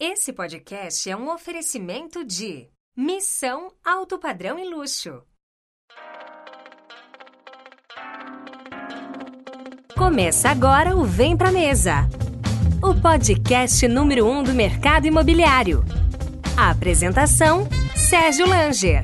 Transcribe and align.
Esse 0.00 0.32
podcast 0.32 1.10
é 1.10 1.16
um 1.16 1.28
oferecimento 1.28 2.24
de 2.24 2.68
Missão 2.96 3.72
Alto 3.84 4.16
Padrão 4.16 4.56
e 4.56 4.64
Luxo. 4.64 5.24
Começa 9.96 10.50
agora 10.50 10.94
o 10.94 11.02
Vem 11.02 11.36
Pra 11.36 11.50
Mesa, 11.50 12.08
o 12.80 12.94
podcast 13.02 13.88
número 13.88 14.24
um 14.24 14.44
do 14.44 14.54
mercado 14.54 15.08
imobiliário. 15.08 15.82
A 16.56 16.70
apresentação, 16.70 17.68
Sérgio 17.96 18.46
Langer. 18.46 19.02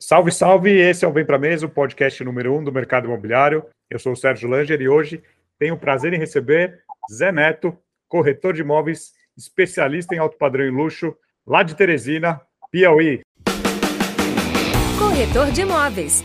Salve, 0.00 0.32
salve! 0.32 0.70
Esse 0.70 1.04
é 1.04 1.08
o 1.08 1.12
Vem 1.12 1.26
Pra 1.26 1.38
Mesa, 1.38 1.66
o 1.66 1.68
podcast 1.68 2.24
número 2.24 2.56
um 2.56 2.64
do 2.64 2.72
mercado 2.72 3.08
imobiliário. 3.08 3.66
Eu 3.90 3.98
sou 3.98 4.14
o 4.14 4.16
Sérgio 4.16 4.48
Langer 4.48 4.80
e 4.80 4.88
hoje 4.88 5.22
tenho 5.58 5.74
o 5.74 5.78
prazer 5.78 6.14
em 6.14 6.18
receber 6.18 6.82
Zé 7.12 7.30
Neto, 7.30 7.76
corretor 8.08 8.54
de 8.54 8.62
imóveis, 8.62 9.12
especialista 9.36 10.14
em 10.14 10.18
alto 10.18 10.36
padrão 10.36 10.64
e 10.64 10.70
luxo, 10.70 11.14
lá 11.46 11.62
de 11.62 11.74
Teresina, 11.74 12.40
Piauí. 12.70 13.20
Corretor 14.98 15.50
de 15.52 15.62
imóveis. 15.62 16.24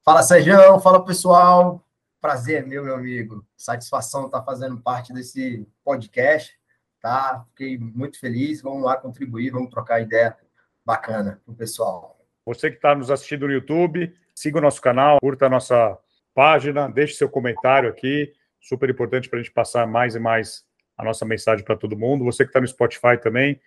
Fala, 0.03 0.23
Sérgio. 0.23 0.79
Fala, 0.79 1.05
pessoal. 1.05 1.83
Prazer 2.19 2.65
meu, 2.65 2.83
meu 2.83 2.95
amigo. 2.95 3.45
Satisfação 3.55 4.25
estar 4.25 4.41
fazendo 4.43 4.81
parte 4.81 5.13
desse 5.13 5.67
podcast, 5.83 6.59
tá? 6.99 7.45
Fiquei 7.49 7.77
muito 7.77 8.19
feliz. 8.19 8.59
Vamos 8.61 8.83
lá 8.83 8.97
contribuir, 8.97 9.51
vamos 9.51 9.69
trocar 9.69 10.01
ideia 10.01 10.35
bacana 10.83 11.39
com 11.45 11.51
o 11.51 11.55
pessoal. 11.55 12.19
Você 12.45 12.71
que 12.71 12.77
está 12.77 12.95
nos 12.95 13.11
assistindo 13.11 13.45
no 13.45 13.53
YouTube, 13.53 14.11
siga 14.37 14.59
o 14.59 14.61
nosso 14.61 14.79
canal, 14.79 15.17
curta 15.19 15.47
a 15.47 15.49
nossa 15.49 15.97
página, 16.31 16.87
deixe 16.87 17.15
seu 17.15 17.27
comentário 17.27 17.89
aqui, 17.89 18.31
super 18.61 18.87
importante 18.87 19.27
para 19.27 19.39
a 19.39 19.41
gente 19.41 19.51
passar 19.51 19.87
mais 19.87 20.13
e 20.13 20.19
mais 20.19 20.63
a 20.95 21.03
nossa 21.03 21.25
mensagem 21.25 21.65
para 21.65 21.75
todo 21.75 21.97
mundo. 21.97 22.23
Você 22.23 22.43
que 22.43 22.49
está 22.51 22.61
no 22.61 22.67
Spotify 22.67 23.17
também, 23.19 23.59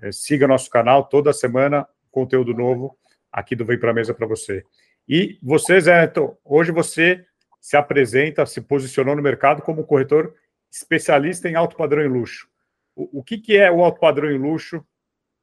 é, 0.00 0.12
siga 0.12 0.46
nosso 0.46 0.70
canal, 0.70 1.08
toda 1.08 1.32
semana 1.32 1.88
conteúdo 2.12 2.54
novo 2.54 2.96
aqui 3.32 3.56
do 3.56 3.64
Vem 3.64 3.76
para 3.76 3.90
a 3.90 3.94
Mesa 3.94 4.14
para 4.14 4.24
você. 4.24 4.64
E 5.08 5.40
você, 5.42 5.80
Zé, 5.80 6.04
então, 6.04 6.38
hoje 6.44 6.70
você 6.70 7.26
se 7.60 7.76
apresenta, 7.76 8.46
se 8.46 8.60
posicionou 8.60 9.16
no 9.16 9.22
mercado 9.22 9.60
como 9.60 9.84
corretor 9.84 10.36
especialista 10.70 11.48
em 11.48 11.56
alto 11.56 11.74
padrão 11.74 12.00
e 12.00 12.06
luxo. 12.06 12.48
O, 12.94 13.18
o 13.18 13.24
que, 13.24 13.38
que 13.38 13.56
é 13.56 13.72
o 13.72 13.82
alto 13.82 13.98
padrão 13.98 14.30
e 14.30 14.38
luxo 14.38 14.86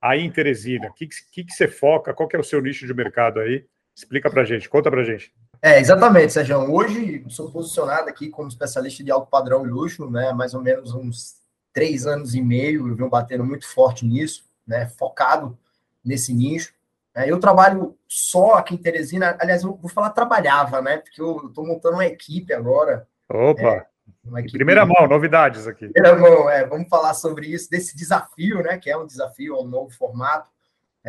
aí 0.02 0.22
em 0.22 0.32
Teresina? 0.32 0.88
O 0.88 0.94
que, 0.94 1.10
que, 1.34 1.44
que 1.44 1.52
você 1.52 1.68
foca? 1.68 2.14
Qual 2.14 2.30
que 2.30 2.38
é 2.38 2.40
o 2.40 2.44
seu 2.46 2.62
nicho 2.62 2.88
de 2.88 2.94
mercado 2.94 3.42
aí? 3.42 3.68
Explica 4.00 4.30
para 4.30 4.46
gente, 4.46 4.70
conta 4.70 4.90
para 4.90 5.04
gente. 5.04 5.34
É, 5.62 5.78
exatamente, 5.78 6.32
Sérgio. 6.32 6.58
Hoje 6.74 7.26
sou 7.28 7.52
posicionado 7.52 8.08
aqui 8.08 8.30
como 8.30 8.48
especialista 8.48 9.04
de 9.04 9.12
alto 9.12 9.30
padrão 9.30 9.66
e 9.66 9.70
luxo, 9.70 10.10
né? 10.10 10.32
Mais 10.32 10.54
ou 10.54 10.62
menos 10.62 10.94
uns 10.94 11.36
três 11.74 12.08
anos 12.08 12.34
e 12.34 12.42
meio, 12.42 12.88
eu 12.88 12.96
venho 12.96 13.10
batendo 13.10 13.44
muito 13.44 13.68
forte 13.68 14.06
nisso, 14.06 14.46
né? 14.66 14.88
Focado 14.88 15.60
nesse 16.04 16.34
nicho. 16.34 16.74
É, 17.14 17.30
eu 17.30 17.42
trabalho 17.42 17.94
só 18.08 18.54
aqui 18.54 18.76
em 18.76 18.78
Teresina, 18.78 19.36
aliás, 19.38 19.64
eu 19.64 19.76
vou 19.76 19.90
falar 19.90 20.12
trabalhava, 20.12 20.82
né? 20.82 21.00
Porque 21.00 21.22
eu 21.22 21.48
estou 21.48 21.68
montando 21.68 21.96
uma 21.96 22.06
equipe 22.06 22.54
agora. 22.54 23.06
Opa! 23.28 23.86
É, 24.34 24.40
equipe... 24.40 24.54
Primeira 24.54 24.86
mão, 24.86 25.10
novidades 25.10 25.68
aqui. 25.68 25.90
Primeira 25.90 26.18
mão, 26.18 26.50
é. 26.50 26.66
Vamos 26.66 26.88
falar 26.88 27.14
sobre 27.14 27.48
isso, 27.48 27.70
desse 27.70 27.98
desafio, 27.98 28.64
né? 28.64 28.78
Que 28.78 28.90
é 28.90 28.96
um 28.96 29.06
desafio, 29.06 29.60
um 29.60 29.68
novo 29.68 29.90
formato. 29.90 30.50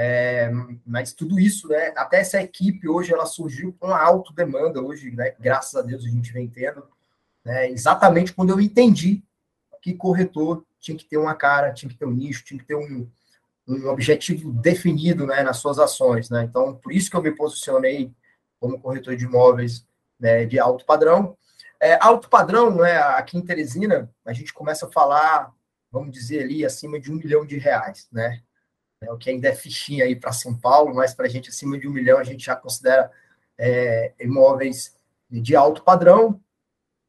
É, 0.03 0.51
mas 0.87 1.13
tudo 1.13 1.39
isso, 1.39 1.69
né, 1.69 1.93
até 1.95 2.21
essa 2.21 2.41
equipe 2.41 2.89
hoje 2.89 3.13
ela 3.13 3.27
surgiu 3.27 3.77
com 3.79 3.89
alta 3.89 4.33
demanda 4.33 4.81
hoje, 4.81 5.11
né, 5.11 5.35
graças 5.39 5.75
a 5.75 5.83
Deus 5.83 6.07
a 6.07 6.09
gente 6.09 6.33
vem 6.33 6.49
tendo, 6.49 6.89
né, 7.45 7.69
exatamente 7.69 8.33
quando 8.33 8.49
eu 8.49 8.59
entendi 8.59 9.23
que 9.83 9.93
corretor 9.93 10.65
tinha 10.81 10.97
que 10.97 11.05
ter 11.05 11.19
uma 11.19 11.35
cara, 11.35 11.71
tinha 11.75 11.91
que 11.91 11.99
ter 11.99 12.07
um 12.07 12.13
nicho, 12.13 12.43
tinha 12.43 12.59
que 12.59 12.65
ter 12.65 12.77
um, 12.77 13.07
um 13.69 13.89
objetivo 13.89 14.51
definido, 14.51 15.27
né, 15.27 15.43
nas 15.43 15.59
suas 15.59 15.79
ações, 15.79 16.31
né, 16.31 16.45
então 16.45 16.75
por 16.77 16.93
isso 16.93 17.11
que 17.11 17.17
eu 17.19 17.23
me 17.23 17.33
posicionei 17.33 18.11
como 18.59 18.81
corretor 18.81 19.15
de 19.15 19.27
imóveis 19.27 19.85
né, 20.19 20.47
de 20.47 20.59
alto 20.59 20.87
padrão. 20.87 21.37
É, 21.79 21.99
alto 22.01 22.31
padrão, 22.31 22.75
né, 22.75 22.97
aqui 22.97 23.37
em 23.37 23.45
Teresina, 23.45 24.11
a 24.25 24.33
gente 24.33 24.55
começa 24.55 24.87
a 24.87 24.91
falar, 24.91 25.53
vamos 25.93 26.11
dizer 26.11 26.45
ali, 26.45 26.65
acima 26.65 26.99
de 26.99 27.13
um 27.13 27.17
milhão 27.17 27.45
de 27.45 27.59
reais, 27.59 28.09
né, 28.11 28.41
né, 29.01 29.11
o 29.11 29.17
que 29.17 29.31
ainda 29.31 29.49
é 29.49 29.55
fichinha 29.55 30.05
aí 30.05 30.15
para 30.15 30.33
São 30.33 30.55
Paulo, 30.55 30.95
mas 30.95 31.15
para 31.15 31.27
a 31.27 31.29
gente 31.29 31.49
acima 31.49 31.79
de 31.79 31.89
um 31.89 31.93
milhão 31.93 32.19
a 32.19 32.25
gente 32.25 32.45
já 32.45 32.55
considera 32.55 33.11
é, 33.59 34.13
imóveis 34.21 34.95
de 35.31 35.57
alto 35.57 35.83
padrão. 35.83 36.41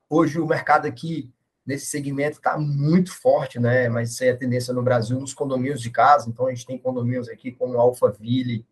Hoje 0.10 0.40
o 0.40 0.48
mercado 0.48 0.88
aqui 0.88 1.34
nesse 1.66 1.86
segmento 1.88 2.38
está 2.38 2.58
muito 2.58 3.14
forte, 3.14 3.60
né? 3.60 3.88
Mas 3.90 4.12
isso 4.12 4.24
aí 4.24 4.30
é 4.30 4.34
a 4.34 4.38
tendência 4.38 4.74
no 4.74 4.84
Brasil 4.84 5.20
nos 5.20 5.34
condomínios 5.34 5.82
de 5.82 5.90
casa. 5.90 6.30
Então 6.30 6.48
a 6.48 6.50
gente 6.50 6.66
tem 6.66 6.78
condomínios 6.78 7.30
aqui 7.30 7.52
como 7.52 7.80
Alphaville, 7.80 8.66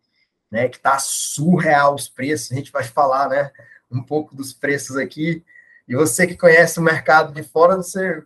né? 0.50 0.68
Que 0.68 0.76
está 0.76 0.98
surreal 0.98 1.94
os 1.94 2.08
preços. 2.08 2.52
A 2.52 2.56
gente 2.56 2.72
vai 2.72 2.84
falar, 2.84 3.28
né? 3.28 3.50
Um 3.90 4.02
pouco 4.02 4.34
dos 4.34 4.52
preços 4.52 4.96
aqui. 4.96 5.44
E 5.88 5.94
você 5.94 6.26
que 6.26 6.36
conhece 6.36 6.78
o 6.78 6.82
mercado 6.82 7.32
de 7.32 7.42
fora, 7.42 7.76
você 7.76 8.22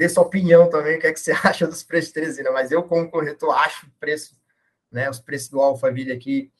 dê 0.00 0.08
sua 0.08 0.22
opinião 0.22 0.70
também, 0.70 0.96
o 0.96 1.00
que 1.00 1.06
é 1.06 1.12
que 1.12 1.20
você 1.20 1.30
acha 1.44 1.66
dos 1.66 1.82
preços 1.82 2.08
de 2.08 2.14
Teresina, 2.14 2.50
mas 2.50 2.72
eu, 2.72 2.82
como 2.82 3.10
corretor, 3.10 3.54
acho 3.54 3.86
o 3.86 3.90
preço, 4.00 4.34
né, 4.90 5.10
os 5.10 5.20
preços 5.20 5.50
do 5.50 5.60
Alphaville 5.60 6.10
aqui 6.10 6.50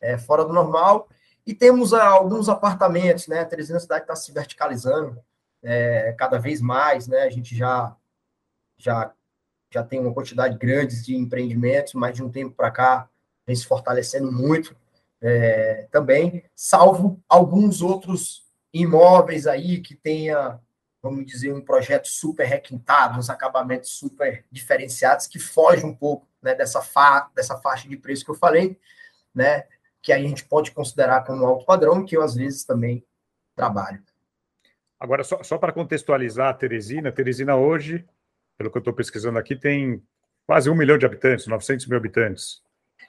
é, 0.00 0.16
fora 0.16 0.46
do 0.46 0.52
normal. 0.52 1.06
E 1.46 1.52
temos 1.52 1.92
ah, 1.92 2.08
alguns 2.08 2.48
apartamentos, 2.48 3.28
né? 3.28 3.38
A 3.38 3.44
Teresina 3.44 3.78
cidade 3.78 4.02
está 4.02 4.16
se 4.16 4.32
verticalizando 4.32 5.16
é, 5.62 6.12
cada 6.18 6.38
vez 6.38 6.60
mais, 6.60 7.06
né? 7.06 7.20
A 7.20 7.30
gente 7.30 7.54
já, 7.54 7.94
já, 8.76 9.12
já 9.70 9.84
tem 9.84 10.00
uma 10.00 10.12
quantidade 10.12 10.58
grande 10.58 11.04
de 11.04 11.14
empreendimentos, 11.14 11.94
mas 11.94 12.16
de 12.16 12.22
um 12.24 12.30
tempo 12.30 12.56
para 12.56 12.70
cá 12.70 13.08
vem 13.46 13.54
se 13.54 13.64
fortalecendo 13.64 14.32
muito 14.32 14.74
é, 15.20 15.86
também, 15.92 16.42
salvo 16.54 17.22
alguns 17.28 17.80
outros 17.80 18.44
imóveis 18.72 19.46
aí 19.46 19.80
que 19.80 19.94
tenha 19.94 20.58
vamos 21.06 21.24
dizer, 21.24 21.52
um 21.52 21.60
projeto 21.60 22.06
super 22.08 22.44
requintado, 22.44 23.18
uns 23.18 23.30
acabamentos 23.30 23.90
super 23.90 24.44
diferenciados, 24.50 25.26
que 25.26 25.38
foge 25.38 25.84
um 25.84 25.94
pouco 25.94 26.28
né, 26.42 26.54
dessa, 26.54 26.82
fa 26.82 27.30
dessa 27.34 27.56
faixa 27.58 27.88
de 27.88 27.96
preço 27.96 28.24
que 28.24 28.30
eu 28.30 28.34
falei, 28.34 28.78
né, 29.34 29.64
que 30.02 30.12
a 30.12 30.18
gente 30.18 30.44
pode 30.44 30.70
considerar 30.72 31.24
como 31.24 31.44
alto 31.44 31.64
padrão, 31.64 32.04
que 32.04 32.16
eu 32.16 32.22
às 32.22 32.34
vezes 32.34 32.64
também 32.64 33.04
trabalho. 33.54 34.02
Agora, 34.98 35.22
só, 35.22 35.42
só 35.42 35.58
para 35.58 35.72
contextualizar 35.72 36.48
a 36.48 36.54
Teresina, 36.54 37.12
Teresina 37.12 37.56
hoje, 37.56 38.04
pelo 38.56 38.70
que 38.70 38.78
eu 38.78 38.80
estou 38.80 38.94
pesquisando 38.94 39.38
aqui, 39.38 39.54
tem 39.54 40.02
quase 40.46 40.70
um 40.70 40.74
milhão 40.74 40.98
de 40.98 41.06
habitantes, 41.06 41.46
900 41.46 41.86
mil 41.86 41.98
habitantes. 41.98 42.62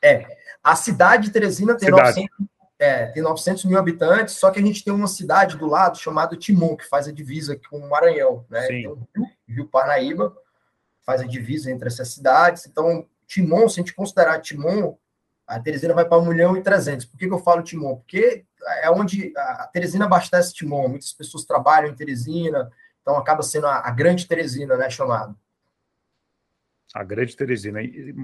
É, 0.04 0.26
a 0.64 0.76
cidade 0.76 1.28
de 1.28 1.32
Teresina 1.32 1.78
tem 1.78 1.90
cidade. 1.90 2.20
900, 2.20 2.57
é, 2.80 3.08
tem 3.08 3.24
900 3.24 3.66
mil 3.66 3.80
habitantes, 3.80 4.36
só 4.36 4.52
que 4.52 4.60
a 4.60 4.62
gente 4.62 4.84
tem 4.84 4.94
uma 4.94 5.08
cidade 5.08 5.58
do 5.58 5.66
lado 5.66 5.98
chamada 5.98 6.38
Timon, 6.38 6.76
que 6.76 6.88
faz 6.88 7.08
a 7.08 7.12
divisa 7.12 7.60
com 7.70 7.80
o 7.80 7.90
Maranhão, 7.90 8.46
né? 8.50 8.68
Tem 8.68 8.88
o 8.88 8.96
Rio, 9.16 9.28
Rio 9.48 9.68
Parnaíba, 9.68 10.36
faz 11.04 11.22
a 11.22 11.26
divisa 11.26 11.72
entre 11.72 11.88
essas 11.88 12.10
cidades. 12.10 12.68
Então, 12.68 13.08
Timon, 13.26 13.68
se 13.68 13.80
a 13.80 13.84
gente 13.84 13.96
considerar 13.96 14.42
Timon, 14.42 14.96
a 15.48 15.60
Teresina 15.60 15.94
vai 15.94 16.06
para 16.06 16.20
1 16.20 16.26
milhão 16.26 16.58
e 16.58 16.62
300. 16.62 17.06
Por 17.06 17.18
que, 17.18 17.28
que 17.28 17.34
eu 17.34 17.40
falo 17.40 17.64
Timon? 17.64 17.96
Porque 17.96 18.46
é 18.82 18.92
onde 18.92 19.34
a 19.36 19.70
Teresina 19.72 20.06
abastece 20.06 20.54
Timon. 20.54 20.90
Muitas 20.90 21.14
pessoas 21.14 21.46
trabalham 21.46 21.90
em 21.90 21.96
Teresina, 21.96 22.70
então 23.02 23.18
acaba 23.18 23.42
sendo 23.42 23.66
a, 23.66 23.88
a 23.88 23.92
grande 23.92 24.28
Teresina, 24.28 24.76
né, 24.76 24.90
chamado. 24.90 25.36
A 26.94 27.04
Grande 27.04 27.36
Teresina. 27.36 27.80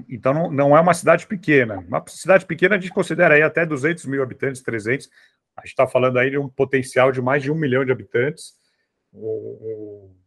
Então, 0.08 0.32
não, 0.32 0.50
não 0.50 0.76
é 0.76 0.80
uma 0.80 0.94
cidade 0.94 1.26
pequena. 1.26 1.78
Uma 1.78 2.02
cidade 2.08 2.46
pequena 2.46 2.76
a 2.76 2.80
gente 2.80 2.92
considera 2.92 3.34
aí 3.34 3.42
até 3.42 3.66
200 3.66 4.06
mil 4.06 4.22
habitantes, 4.22 4.62
300. 4.62 5.08
A 5.56 5.60
gente 5.60 5.70
está 5.70 5.86
falando 5.86 6.18
aí 6.18 6.30
de 6.30 6.38
um 6.38 6.48
potencial 6.48 7.12
de 7.12 7.20
mais 7.20 7.42
de 7.42 7.50
um 7.50 7.54
milhão 7.54 7.84
de 7.84 7.92
habitantes. 7.92 8.54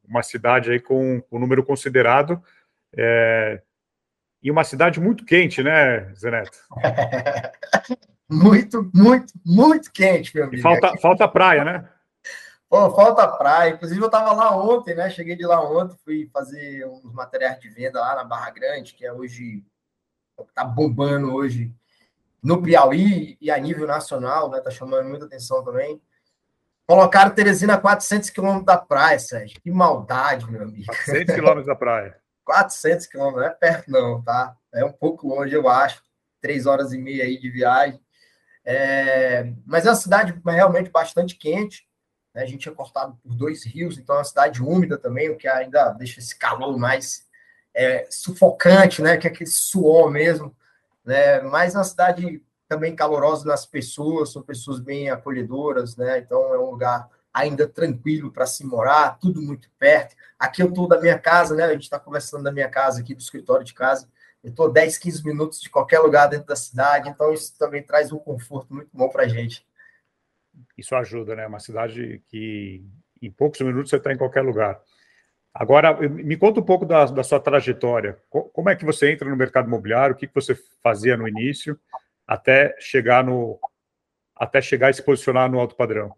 Uma 0.08 0.24
cidade 0.24 0.72
aí 0.72 0.80
com 0.80 1.22
um 1.32 1.40
número 1.40 1.64
considerado. 1.64 2.42
É... 2.96 3.62
e 4.42 4.50
uma 4.50 4.64
cidade 4.64 5.00
muito 5.00 5.26
quente, 5.26 5.62
né, 5.62 6.14
Zeneto? 6.16 6.58
muito, 8.30 8.90
muito, 8.94 9.34
muito 9.46 9.92
quente, 9.92 10.34
meu 10.34 10.46
amigo. 10.46 10.60
E 10.60 10.62
falta, 10.62 10.98
falta 11.02 11.28
praia, 11.28 11.66
né? 11.66 11.90
Pô, 12.70 12.94
falta 12.94 13.28
praia. 13.28 13.72
Inclusive, 13.72 14.02
eu 14.02 14.08
estava 14.08 14.34
lá 14.34 14.56
ontem, 14.56 14.94
né? 14.94 15.10
Cheguei 15.10 15.36
de 15.36 15.46
lá 15.46 15.62
ontem, 15.62 15.98
fui 16.04 16.30
fazer 16.34 16.86
uns 16.88 17.14
materiais 17.14 17.60
de 17.60 17.70
venda 17.70 18.02
lá 18.02 18.16
na 18.16 18.24
Barra 18.24 18.52
Grande, 18.52 18.94
que 18.94 19.06
é 19.06 19.14
hoje, 19.14 19.64
tá 20.54 20.64
bombando 20.64 21.34
hoje 21.34 21.74
no 22.44 22.62
Piauí 22.62 23.38
e 23.42 23.50
a 23.50 23.58
nível 23.58 23.88
nacional, 23.88 24.50
né? 24.50 24.60
Tá 24.60 24.70
chamando 24.70 25.08
muita 25.08 25.26
atenção 25.26 25.64
também. 25.64 26.02
Colocaram 26.86 27.32
Teresina 27.32 27.74
a 27.74 27.78
400 27.78 28.30
quilômetros 28.30 28.66
da 28.66 28.78
praia, 28.78 29.20
Sérgio. 29.20 29.60
Que 29.62 29.72
maldade, 29.72 30.50
meu 30.50 30.64
amigo. 30.64 30.86
400 30.86 31.36
quilômetros 31.36 31.68
da 31.68 31.76
praia. 31.76 32.18
400 32.46 33.06
quilômetros, 33.08 33.42
não 33.42 33.50
é 33.50 33.54
perto 33.54 33.92
não, 33.92 34.22
tá? 34.22 34.56
É 34.74 34.86
um 34.86 34.92
pouco 34.92 35.28
longe, 35.28 35.54
eu 35.54 35.68
acho. 35.68 36.02
Três 36.42 36.66
horas 36.66 36.94
e 36.94 36.98
meia 36.98 37.26
aí 37.26 37.38
de 37.38 37.50
viagem. 37.50 38.00
É... 38.64 39.52
Mas 39.66 39.86
é 39.86 39.90
uma 39.90 39.96
cidade 39.96 40.40
realmente 40.46 40.90
bastante 40.90 41.36
quente. 41.36 41.87
Né? 42.38 42.44
A 42.44 42.46
gente 42.46 42.70
é 42.70 42.72
cortado 42.72 43.18
por 43.24 43.34
dois 43.34 43.66
rios, 43.66 43.98
então 43.98 44.14
é 44.14 44.20
uma 44.20 44.24
cidade 44.24 44.62
úmida 44.62 44.96
também, 44.96 45.28
o 45.28 45.36
que 45.36 45.48
ainda 45.48 45.90
deixa 45.94 46.20
esse 46.20 46.38
calor 46.38 46.78
mais 46.78 47.26
é, 47.74 48.06
sufocante, 48.12 49.02
né? 49.02 49.18
Que 49.18 49.28
é 49.28 49.32
aquele 49.32 49.50
suor 49.50 50.12
mesmo. 50.12 50.56
Né? 51.04 51.42
Mas 51.42 51.74
é 51.74 51.80
uma 51.80 51.84
cidade 51.84 52.44
também 52.70 52.96
calorosa 52.96 53.44
nas 53.48 53.66
pessoas, 53.66 54.32
são 54.32 54.44
pessoas 54.44 54.80
bem 54.80 55.10
acolhedoras, 55.10 55.98
né? 55.98 56.20
Então 56.20 56.54
é 56.54 56.60
um 56.60 56.70
lugar 56.70 57.10
ainda 57.34 57.68
tranquilo 57.68 58.32
para 58.32 58.46
se 58.46 58.64
morar, 58.64 59.18
tudo 59.20 59.42
muito 59.42 59.68
perto. 59.80 60.16
Aqui 60.38 60.62
eu 60.62 60.70
estou 60.70 60.88
da 60.88 61.02
minha 61.02 61.18
casa, 61.18 61.56
né? 61.56 61.64
A 61.64 61.72
gente 61.72 61.84
está 61.84 62.00
conversando 62.00 62.44
da 62.44 62.52
minha 62.52 62.70
casa 62.70 63.02
aqui, 63.02 63.16
do 63.16 63.22
escritório 63.22 63.66
de 63.66 63.74
casa. 63.74 64.08
Eu 64.44 64.52
estou 64.52 64.72
10, 64.72 64.96
15 65.00 65.26
minutos 65.26 65.60
de 65.60 65.72
qualquer 65.72 66.00
lugar 66.00 66.28
dentro 66.30 66.46
da 66.46 66.56
cidade, 66.56 67.10
então 67.10 67.34
isso 67.34 67.58
também 67.58 67.82
traz 67.82 68.12
um 68.12 68.20
conforto 68.20 68.72
muito 68.72 68.90
bom 68.94 69.10
para 69.10 69.24
a 69.24 69.28
gente. 69.28 69.66
Isso 70.78 70.96
ajuda, 70.96 71.36
né? 71.36 71.48
Uma 71.48 71.60
cidade 71.60 72.22
que 72.28 72.84
em 73.22 73.32
poucos 73.32 73.60
minutos 73.62 73.90
você 73.90 73.98
está 73.98 74.12
em 74.12 74.18
qualquer 74.18 74.42
lugar. 74.42 74.80
Agora, 75.54 75.98
me 76.08 76.38
conta 76.38 76.60
um 76.60 76.64
pouco 76.64 76.86
da, 76.86 77.06
da, 77.06 77.24
sua 77.24 77.40
trajetória. 77.40 78.20
Como 78.30 78.70
é 78.70 78.76
que 78.76 78.86
você 78.86 79.12
entra 79.12 79.28
no 79.28 79.36
mercado 79.36 79.68
imobiliário? 79.68 80.16
O 80.16 80.18
que, 80.18 80.28
que 80.28 80.36
você 80.36 80.56
fazia 80.84 81.18
no 81.18 81.28
início? 81.28 81.80
até 82.28 82.76
chegar 82.80 83.24
no 83.24 83.58
até 84.36 84.62
chegar 84.62 84.92
e 84.92 84.94
se 84.94 85.02
posicionar 85.02 85.50
no 85.50 85.60
alto 85.60 85.76
padrão? 85.76 86.14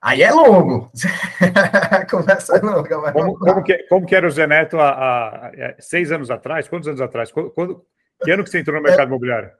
Aí 0.00 0.22
é 0.22 0.32
longo. 0.32 0.90
Conversa 2.10 2.58
longa. 2.64 2.98
Mas 2.98 3.12
como, 3.12 3.38
como, 3.38 3.62
que, 3.62 3.76
como 3.82 4.06
que 4.06 4.16
era 4.16 4.26
o 4.26 4.30
Zé 4.30 4.46
Neto 4.46 4.80
há, 4.80 4.88
há, 4.88 5.48
há, 5.48 5.76
seis 5.78 6.10
anos 6.10 6.30
atrás? 6.30 6.66
Quantos 6.66 6.88
anos 6.88 7.02
atrás? 7.02 7.30
Quando, 7.30 7.84
que 8.24 8.30
ano 8.30 8.42
que 8.42 8.48
você 8.48 8.60
entrou 8.60 8.76
no 8.78 8.82
mercado 8.82 9.02
é, 9.02 9.08
imobiliário? 9.08 9.50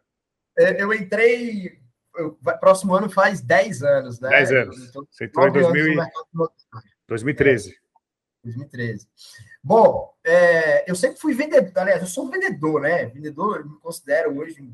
É, 0.59 0.83
eu 0.83 0.95
entrei. 0.95 1.80
Eu, 2.17 2.39
próximo 2.59 2.95
ano 2.95 3.09
faz 3.09 3.41
dez 3.41 3.83
anos, 3.83 4.21
né? 4.21 4.29
Dez 4.29 4.51
anos. 4.51 4.89
Então, 4.89 5.07
você 5.11 5.25
entrou 5.25 5.49
em 5.49 5.53
2000, 5.53 6.03
2013. 7.07 7.77
2013. 8.45 9.09
Bom, 9.63 10.15
é, 10.25 10.91
eu 10.91 10.95
sempre 10.95 11.21
fui 11.21 11.35
vendedor, 11.35 11.73
aliás, 11.77 12.01
eu 12.01 12.09
sou 12.09 12.25
um 12.27 12.31
vendedor, 12.31 12.81
né? 12.81 13.07
Vendedor, 13.07 13.61
eu 13.61 13.69
me 13.69 13.79
considero 13.79 14.39
hoje. 14.39 14.69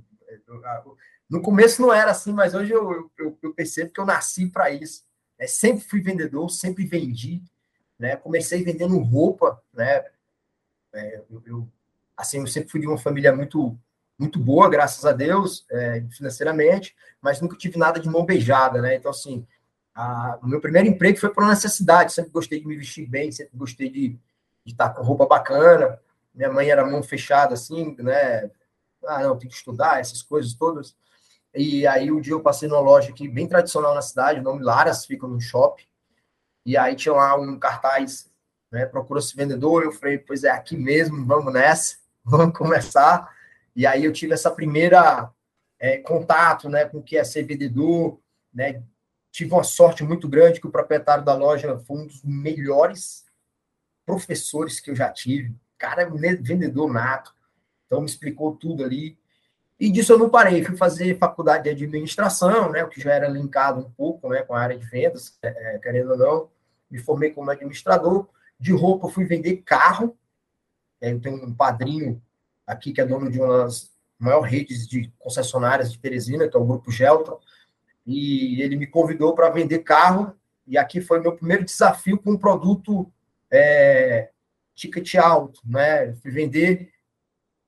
no 1.29 1.43
começo 1.43 1.83
não 1.83 1.93
era 1.93 2.11
assim, 2.11 2.33
mas 2.33 2.55
hoje 2.55 2.73
eu, 2.73 3.11
eu, 3.19 3.39
eu 3.43 3.55
percebo 3.55 3.91
que 3.91 4.01
eu 4.01 4.07
nasci 4.07 4.49
para 4.49 4.71
isso. 4.71 5.05
É, 5.39 5.47
sempre 5.47 5.85
fui 5.85 6.01
vendedor, 6.01 6.49
sempre 6.51 6.87
vendi. 6.87 7.43
Né? 7.99 8.17
Comecei 8.17 8.63
vendendo 8.63 8.99
roupa, 8.99 9.63
né? 9.73 10.05
É, 10.93 11.23
eu, 11.31 11.43
eu, 11.47 11.69
assim, 12.17 12.39
eu 12.39 12.47
sempre 12.47 12.71
fui 12.71 12.81
de 12.81 12.87
uma 12.87 12.99
família 12.99 13.35
muito 13.35 13.79
muito 14.19 14.39
boa, 14.39 14.69
graças 14.69 15.05
a 15.05 15.13
Deus, 15.13 15.67
é, 15.71 16.05
financeiramente, 16.11 16.97
mas 17.21 17.41
nunca 17.41 17.57
tive 17.57 17.79
nada 17.79 18.01
de 18.01 18.09
mão 18.09 18.25
beijada, 18.25 18.81
né? 18.81 18.97
Então, 18.97 19.11
assim, 19.11 19.47
o 20.43 20.47
meu 20.47 20.61
primeiro 20.61 20.89
emprego 20.89 21.19
foi 21.19 21.31
por 21.31 21.47
necessidade, 21.47 22.13
sempre 22.13 22.31
gostei 22.31 22.61
de 22.61 22.67
me 22.67 22.77
vestir 22.77 23.07
bem, 23.07 23.33
sempre 23.33 23.57
gostei 23.57 23.89
de, 23.89 24.09
de 24.65 24.73
estar 24.73 24.91
com 24.91 25.03
roupa 25.03 25.27
bacana. 25.27 25.99
Minha 26.35 26.53
mãe 26.53 26.69
era 26.69 26.87
mão 26.87 27.03
fechada, 27.03 27.55
assim, 27.55 27.97
né? 27.99 28.51
Ah, 29.07 29.23
não, 29.23 29.39
tem 29.39 29.49
que 29.49 29.55
estudar, 29.55 30.01
essas 30.01 30.23
coisas 30.23 30.55
todas. 30.55 30.95
E 31.55 31.87
aí, 31.87 32.11
um 32.11 32.21
dia 32.21 32.35
eu 32.35 32.41
passei 32.41 32.69
numa 32.69 32.81
loja 32.81 33.11
aqui, 33.11 33.27
bem 33.29 33.49
tradicional 33.49 33.95
na 33.95 34.03
cidade, 34.03 34.41
o 34.41 34.43
nome 34.43 34.63
Laras, 34.63 35.07
fica 35.07 35.27
no 35.27 35.41
shopping. 35.41 35.85
E 36.65 36.77
aí 36.77 36.95
tinha 36.95 37.15
lá 37.15 37.37
um 37.37 37.59
cartaz, 37.59 38.29
né? 38.71 38.85
Procura-se 38.85 39.37
vendedor. 39.37 39.85
Eu 39.85 39.93
falei, 39.93 40.19
pois 40.19 40.45
é, 40.45 40.51
aqui 40.51 40.77
mesmo, 40.77 41.25
vamos 41.25 41.53
nessa, 41.53 41.97
vamos 42.25 42.57
começar. 42.57 43.35
E 43.77 43.87
aí 43.87 44.05
eu 44.05 44.13
tive 44.13 44.33
essa 44.33 44.51
primeira 44.51 45.31
é, 45.79 45.99
contato, 45.99 46.69
né, 46.69 46.87
com 46.87 46.99
o 46.99 47.03
que 47.03 47.17
é 47.17 47.23
ser 47.23 47.45
vendedor, 47.45 48.19
né? 48.53 48.83
tive 49.37 49.53
uma 49.53 49.63
sorte 49.63 50.03
muito 50.03 50.27
grande 50.27 50.59
que 50.59 50.67
o 50.67 50.71
proprietário 50.71 51.23
da 51.23 51.35
loja 51.35 51.79
foi 51.81 51.99
um 51.99 52.07
dos 52.07 52.23
melhores 52.25 53.27
professores 54.07 54.81
que 54.81 54.91
eu 54.91 54.97
já 54.97 55.11
tive. 55.11 55.55
Cara, 55.77 56.03
é 56.03 56.35
vendedor 56.37 56.91
nato. 56.91 57.35
Então, 57.85 58.01
me 58.01 58.07
explicou 58.07 58.57
tudo 58.57 58.83
ali. 58.83 59.19
E 59.79 59.93
disso 59.93 60.15
eu 60.15 60.19
não 60.19 60.31
parei. 60.31 60.65
Fui 60.65 60.75
fazer 60.75 61.19
faculdade 61.19 61.65
de 61.65 61.85
administração, 61.85 62.73
né, 62.73 62.83
o 62.83 62.89
que 62.89 62.99
já 62.99 63.13
era 63.13 63.29
linkado 63.29 63.81
um 63.81 63.91
pouco 63.91 64.31
né, 64.31 64.41
com 64.41 64.55
a 64.55 64.61
área 64.61 64.79
de 64.79 64.87
vendas, 64.87 65.39
é, 65.43 65.75
é 65.75 65.79
querendo 65.81 66.13
ou 66.13 66.17
não. 66.17 66.51
Me 66.91 66.99
formei 66.99 67.31
como 67.31 67.51
administrador. 67.51 68.27
De 68.59 68.73
roupa, 68.73 69.11
fui 69.11 69.27
vender 69.27 69.59
carro. 69.59 70.17
É, 70.99 71.13
eu 71.13 71.21
tenho 71.21 71.45
um 71.45 71.53
padrinho 71.53 72.23
aqui 72.67 72.93
que 72.93 73.01
é 73.01 73.07
dono 73.07 73.31
de 73.31 73.41
uma 73.41 73.65
das 73.65 73.91
maiores 74.19 74.51
redes 74.51 74.87
de 74.87 75.13
concessionárias 75.19 75.93
de 75.93 75.99
Teresina, 75.99 76.49
que 76.49 76.57
é 76.57 76.61
o 76.61 76.65
Grupo 76.65 76.91
Gelton 76.91 77.39
e 78.07 78.63
ele 78.63 78.77
me 78.77 78.87
convidou 78.87 79.35
para 79.35 79.51
vender 79.51 79.81
carro, 79.81 80.39
e 80.67 80.79
aqui 80.79 81.01
foi 81.01 81.21
meu 81.21 81.35
primeiro 81.35 81.65
desafio 81.65 82.17
com 82.17 82.33
um 82.33 82.39
produto 82.39 83.13
é, 83.51 84.31
ticket 84.75 85.17
alto, 85.17 85.61
né? 85.65 86.15
Fui 86.15 86.31
vender 86.31 86.93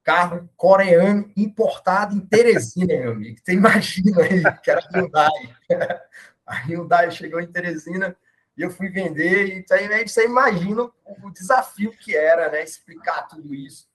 carro 0.04 0.48
coreano 0.56 1.30
importado 1.36 2.16
em 2.16 2.20
Teresina, 2.20 2.86
meu 2.96 3.12
amigo. 3.12 3.38
Você 3.42 3.52
imagina 3.52 4.22
aí, 4.22 4.42
que 4.62 4.70
era 4.70 4.80
Hyundai. 4.80 5.56
A 6.46 6.54
Hyundai 6.54 7.10
chegou 7.10 7.40
em 7.40 7.46
Teresina 7.46 8.16
e 8.56 8.62
eu 8.62 8.70
fui 8.70 8.88
vender, 8.88 9.66
e 9.70 9.74
aí 9.74 10.08
você 10.08 10.24
imagina 10.24 10.82
o 11.22 11.30
desafio 11.30 11.90
que 11.92 12.16
era, 12.16 12.50
né? 12.50 12.62
Explicar 12.62 13.28
tudo 13.28 13.54
isso 13.54 13.87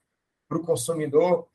para 0.54 0.62
o 0.62 0.66
consumidor 0.66 1.48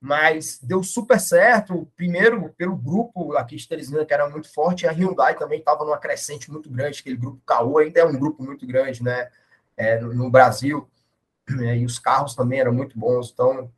mas 0.00 0.60
deu 0.62 0.82
super 0.82 1.18
certo. 1.18 1.90
Primeiro, 1.96 2.50
pelo 2.56 2.76
grupo 2.76 3.36
aqui 3.36 3.56
de 3.56 3.66
Teresina, 3.66 4.04
que 4.04 4.14
era 4.14 4.28
muito 4.28 4.52
forte, 4.52 4.86
a 4.86 4.92
Hyundai 4.92 5.36
também 5.36 5.58
estava 5.58 5.84
numa 5.84 5.98
crescente 5.98 6.50
muito 6.50 6.70
grande, 6.70 7.00
aquele 7.00 7.16
grupo 7.16 7.40
Caoa 7.46 7.82
ainda 7.82 8.00
é 8.00 8.04
um 8.04 8.16
grupo 8.16 8.42
muito 8.42 8.66
grande, 8.66 9.02
né? 9.02 9.30
É, 9.76 10.00
no, 10.00 10.14
no, 10.14 10.30
Brasil, 10.30 10.88
é, 11.60 11.78
e 11.78 11.84
os 11.84 11.98
carros 11.98 12.34
também 12.34 12.60
eram 12.60 12.72
muito 12.72 12.98
bons. 12.98 13.30
Então, 13.30 13.70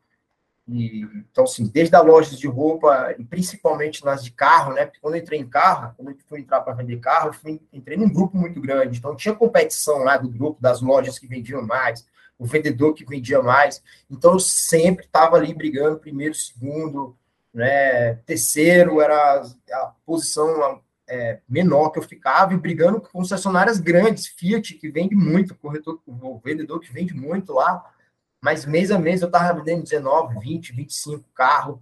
e, 0.67 1.01
então, 1.01 1.45
assim, 1.45 1.67
desde 1.67 1.95
a 1.95 2.01
lojas 2.01 2.37
de 2.37 2.47
roupa, 2.47 3.15
e 3.17 3.23
principalmente 3.23 4.05
nas 4.05 4.23
de 4.23 4.31
carro, 4.31 4.73
né? 4.73 4.85
Porque 4.85 4.99
quando 4.99 5.15
eu 5.15 5.21
entrei 5.21 5.39
em 5.39 5.49
carro, 5.49 5.93
quando 5.97 6.11
eu 6.11 6.17
fui 6.27 6.41
entrar 6.41 6.61
para 6.61 6.73
vender 6.73 6.99
carro, 6.99 7.29
eu 7.29 7.33
fui, 7.33 7.61
entrei 7.73 7.97
num 7.97 8.11
grupo 8.11 8.37
muito 8.37 8.61
grande. 8.61 8.99
Então, 8.99 9.15
tinha 9.15 9.33
competição 9.33 9.99
lá 9.99 10.15
do 10.15 10.29
grupo, 10.29 10.61
das 10.61 10.81
lojas 10.81 11.17
que 11.17 11.27
vendiam 11.27 11.65
mais 11.65 12.05
o 12.39 12.45
vendedor 12.45 12.93
que 12.93 13.05
vendia 13.05 13.43
mais. 13.43 13.83
Então 14.09 14.33
eu 14.33 14.39
sempre 14.39 15.05
estava 15.05 15.35
ali 15.35 15.53
brigando, 15.53 15.99
primeiro, 15.99 16.33
segundo, 16.33 17.15
né, 17.53 18.13
terceiro 18.25 19.01
era 19.01 19.43
a 19.71 19.93
posição 20.05 20.81
é, 21.07 21.39
menor 21.49 21.89
que 21.89 21.99
eu 21.99 22.03
ficava 22.03 22.53
e 22.53 22.57
brigando 22.57 23.01
com 23.01 23.07
concessionárias 23.07 23.79
grandes, 23.79 24.27
Fiat, 24.27 24.75
que 24.75 24.89
vende 24.89 25.15
muito, 25.15 25.55
corretor, 25.55 25.99
o 26.07 26.39
vendedor 26.39 26.79
que 26.79 26.93
vende 26.93 27.13
muito 27.13 27.51
lá, 27.51 27.83
mas 28.41 28.65
mês 28.65 28.89
a 28.89 28.97
mês 28.97 29.21
eu 29.21 29.27
estava 29.27 29.59
vendendo 29.59 29.83
19, 29.83 30.39
20, 30.39 30.73
25 30.73 31.25
carros, 31.33 31.79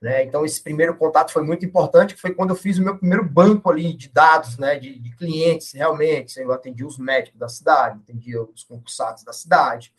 né? 0.00 0.22
Então, 0.24 0.44
esse 0.44 0.62
primeiro 0.62 0.96
contato 0.96 1.32
foi 1.32 1.42
muito 1.42 1.66
importante, 1.66 2.14
que 2.14 2.20
foi 2.20 2.32
quando 2.32 2.50
eu 2.50 2.56
fiz 2.56 2.78
o 2.78 2.82
meu 2.82 2.96
primeiro 2.96 3.28
banco 3.28 3.70
ali 3.70 3.92
de 3.92 4.08
dados, 4.08 4.56
né, 4.56 4.78
de, 4.78 4.98
de 4.98 5.10
clientes, 5.16 5.72
realmente. 5.72 6.38
Eu 6.38 6.52
atendi 6.52 6.84
os 6.84 6.98
médicos 6.98 7.38
da 7.38 7.48
cidade, 7.48 7.98
atendia 7.98 8.40
os 8.42 8.62
concursados 8.62 9.24
da 9.24 9.32
cidade. 9.32 9.92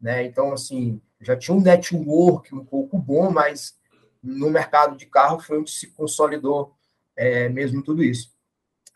Né? 0.00 0.24
Então, 0.24 0.52
assim, 0.52 1.00
já 1.20 1.36
tinha 1.36 1.56
um 1.56 1.60
network 1.60 2.54
um 2.54 2.64
pouco 2.64 2.98
bom, 2.98 3.30
mas 3.30 3.78
no 4.22 4.50
mercado 4.50 4.96
de 4.96 5.06
carro 5.06 5.38
foi 5.38 5.58
onde 5.58 5.70
se 5.70 5.86
consolidou 5.88 6.74
é, 7.14 7.48
mesmo 7.48 7.82
tudo 7.82 8.02
isso. 8.02 8.34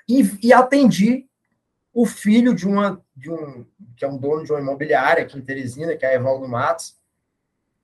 E, 0.08 0.48
e, 0.48 0.52
atendi 0.52 1.26
o 1.92 2.04
filho 2.04 2.52
de 2.54 2.66
uma 2.66 3.00
de 3.16 3.30
um 3.30 3.64
que 3.96 4.04
é 4.04 4.08
um 4.08 4.18
dono 4.18 4.44
de 4.44 4.52
uma 4.52 4.60
imobiliária 4.60 5.22
aqui 5.22 5.38
em 5.38 5.42
Teresina, 5.42 5.96
que 5.96 6.04
é 6.04 6.16
Evaldo 6.16 6.48
Matos, 6.48 6.96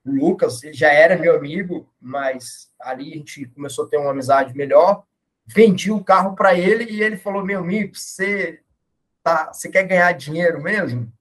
o 0.07 0.13
Lucas, 0.13 0.61
já 0.73 0.93
era 0.93 1.19
meu 1.19 1.37
amigo, 1.37 1.89
mas 2.01 2.71
ali 2.81 3.13
a 3.13 3.17
gente 3.17 3.47
começou 3.47 3.87
a 3.87 3.89
ter 3.89 3.97
uma 3.97 4.11
amizade 4.11 4.57
melhor. 4.57 5.05
Vendi 5.45 5.91
o 5.91 6.03
carro 6.03 6.35
para 6.35 6.55
ele 6.55 6.85
e 6.85 7.03
ele 7.03 7.17
falou: 7.17 7.45
Meu 7.45 7.61
amigo, 7.61 7.95
você, 7.95 8.61
tá, 9.23 9.53
você 9.53 9.69
quer 9.69 9.85
ganhar 9.85 10.13
dinheiro 10.13 10.63
mesmo? 10.63 11.13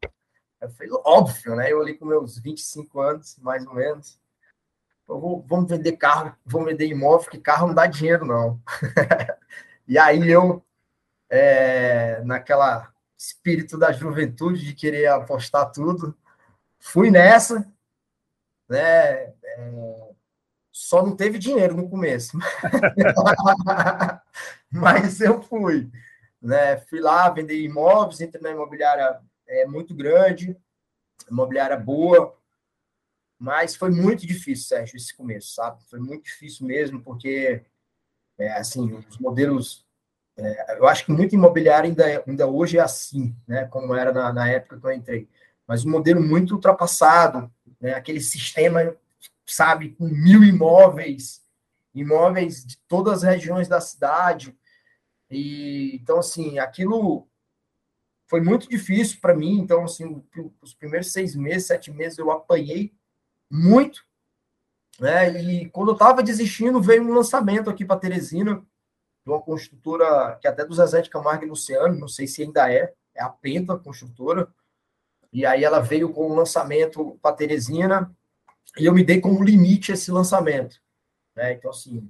Eu 0.65 0.69
falei, 0.71 0.91
óbvio, 1.03 1.55
né? 1.55 1.71
Eu 1.71 1.81
ali 1.81 1.95
com 1.95 2.05
meus 2.05 2.39
25 2.39 2.99
anos, 2.99 3.37
mais 3.39 3.65
ou 3.67 3.75
menos. 3.75 4.19
Vou, 5.07 5.45
vamos 5.47 5.69
vender 5.69 5.93
carro, 5.93 6.35
vamos 6.43 6.69
vender 6.69 6.87
imóvel, 6.87 7.29
que 7.29 7.37
carro 7.37 7.67
não 7.67 7.75
dá 7.75 7.85
dinheiro, 7.85 8.25
não. 8.25 8.59
e 9.87 9.99
aí 9.99 10.27
eu, 10.27 10.65
é, 11.29 12.21
naquela 12.23 12.91
espírito 13.17 13.77
da 13.77 13.91
juventude 13.91 14.65
de 14.65 14.73
querer 14.73 15.07
apostar 15.07 15.71
tudo, 15.71 16.17
fui 16.79 17.11
nessa, 17.11 17.71
né? 18.69 18.79
É, 18.79 19.33
só 20.71 21.03
não 21.03 21.15
teve 21.15 21.37
dinheiro 21.37 21.75
no 21.75 21.89
começo. 21.89 22.37
Mas 24.69 25.21
eu 25.21 25.41
fui. 25.41 25.89
Né? 26.41 26.77
Fui 26.77 26.99
lá 26.99 27.29
vender 27.29 27.61
imóveis, 27.61 28.21
entrei 28.21 28.41
na 28.41 28.51
imobiliária 28.51 29.19
é, 29.47 29.65
muito 29.65 29.95
grande, 29.95 30.57
imobiliária 31.29 31.77
boa, 31.77 32.37
mas 33.37 33.75
foi 33.75 33.89
muito 33.89 34.25
difícil, 34.25 34.67
Sérgio, 34.67 34.97
esse 34.97 35.15
começo, 35.15 35.53
sabe? 35.53 35.83
Foi 35.89 35.99
muito 35.99 36.23
difícil 36.23 36.65
mesmo, 36.65 37.01
porque, 37.01 37.63
é, 38.37 38.53
assim, 38.53 38.93
os 38.93 39.17
modelos. 39.17 39.85
É, 40.37 40.79
eu 40.79 40.87
acho 40.87 41.05
que 41.05 41.11
muito 41.11 41.35
imobiliário 41.35 41.89
ainda, 41.89 42.23
ainda 42.27 42.47
hoje 42.47 42.77
é 42.77 42.81
assim, 42.81 43.35
né? 43.47 43.65
Como 43.67 43.93
era 43.93 44.11
na, 44.11 44.33
na 44.33 44.49
época 44.49 44.79
que 44.79 44.85
eu 44.85 44.91
entrei. 44.91 45.29
Mas 45.67 45.85
um 45.85 45.91
modelo 45.91 46.21
muito 46.21 46.55
ultrapassado, 46.55 47.51
né? 47.79 47.93
aquele 47.93 48.21
sistema, 48.21 48.95
sabe, 49.45 49.89
com 49.91 50.07
mil 50.07 50.43
imóveis, 50.43 51.43
imóveis 51.93 52.65
de 52.65 52.77
todas 52.87 53.23
as 53.23 53.35
regiões 53.35 53.67
da 53.67 53.79
cidade. 53.79 54.55
E, 55.29 55.95
então, 55.95 56.19
assim, 56.19 56.59
aquilo 56.59 57.27
foi 58.27 58.41
muito 58.41 58.67
difícil 58.69 59.19
para 59.21 59.35
mim. 59.35 59.59
Então, 59.59 59.83
assim, 59.83 60.23
os 60.61 60.73
primeiros 60.73 61.11
seis 61.11 61.35
meses, 61.35 61.67
sete 61.67 61.91
meses, 61.91 62.17
eu 62.17 62.31
apanhei 62.31 62.93
muito. 63.49 64.05
Né? 64.99 65.41
E 65.41 65.69
quando 65.69 65.89
eu 65.89 65.93
estava 65.93 66.23
desistindo, 66.23 66.81
veio 66.81 67.03
um 67.03 67.13
lançamento 67.13 67.69
aqui 67.69 67.85
para 67.85 67.99
Teresina, 67.99 68.55
de 69.25 69.31
uma 69.31 69.41
construtora 69.41 70.37
que 70.39 70.47
até 70.47 70.63
do 70.63 70.73
Zezé 70.73 71.01
de 71.01 71.09
Camargo 71.09 71.43
e 71.43 71.49
Luciano, 71.49 71.97
não 71.97 72.07
sei 72.07 72.27
se 72.27 72.43
ainda 72.43 72.71
é, 72.71 72.93
é 73.15 73.23
a 73.23 73.29
Penta 73.29 73.77
Construtora. 73.77 74.47
E 75.35 75.45
aí 75.45 75.65
ela 75.65 75.81
veio 75.81 76.13
com 76.13 76.31
um 76.31 76.33
lançamento 76.33 77.19
para 77.21 77.35
Teresina 77.35 78.09
e 78.77 78.85
eu 78.85 78.93
me 78.93 79.03
dei 79.03 79.19
como 79.19 79.43
limite 79.43 79.91
esse 79.91 80.09
lançamento. 80.09 80.81
Né? 81.35 81.51
Então, 81.51 81.71
assim, 81.71 82.09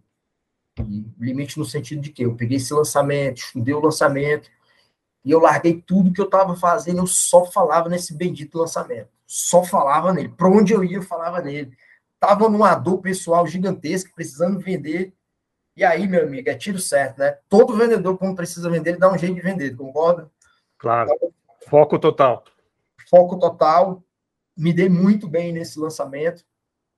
limite 1.19 1.57
no 1.57 1.65
sentido 1.65 2.03
de 2.03 2.11
que 2.11 2.23
eu 2.23 2.35
peguei 2.35 2.57
esse 2.57 2.71
lançamento, 2.71 3.37
estudei 3.37 3.73
o 3.73 3.79
lançamento, 3.79 4.47
e 5.23 5.31
eu 5.31 5.39
larguei 5.39 5.81
tudo 5.87 6.13
que 6.13 6.21
eu 6.21 6.25
estava 6.25 6.55
fazendo, 6.55 6.99
eu 6.99 7.07
só 7.07 7.45
falava 7.45 7.89
nesse 7.89 8.13
bendito 8.13 8.59
lançamento. 8.59 9.09
Só 9.25 9.63
falava 9.63 10.13
nele. 10.13 10.29
Para 10.29 10.47
onde 10.47 10.73
eu 10.73 10.83
ia, 10.83 10.97
eu 10.97 11.01
falava 11.01 11.41
nele. 11.41 11.75
Tava 12.19 12.47
numa 12.47 12.75
dor 12.75 12.99
pessoal 12.99 13.47
gigantesca, 13.47 14.11
precisando 14.13 14.59
vender. 14.59 15.11
E 15.75 15.83
aí, 15.83 16.07
meu 16.07 16.27
amigo, 16.27 16.47
é 16.47 16.53
tiro 16.53 16.77
certo, 16.77 17.17
né? 17.17 17.39
Todo 17.49 17.75
vendedor, 17.75 18.19
quando 18.19 18.35
precisa 18.35 18.69
vender, 18.69 18.91
ele 18.91 18.99
dá 18.99 19.11
um 19.11 19.17
jeito 19.17 19.33
de 19.33 19.41
vender, 19.41 19.75
concorda? 19.75 20.29
Claro. 20.77 21.09
Então, 21.11 21.33
foco 21.67 21.97
total. 21.97 22.45
Foco 23.15 23.39
total. 23.39 24.03
Me 24.57 24.73
dei 24.73 24.89
muito 24.89 25.25
bem 25.25 25.53
nesse 25.53 25.79
lançamento. 25.79 26.43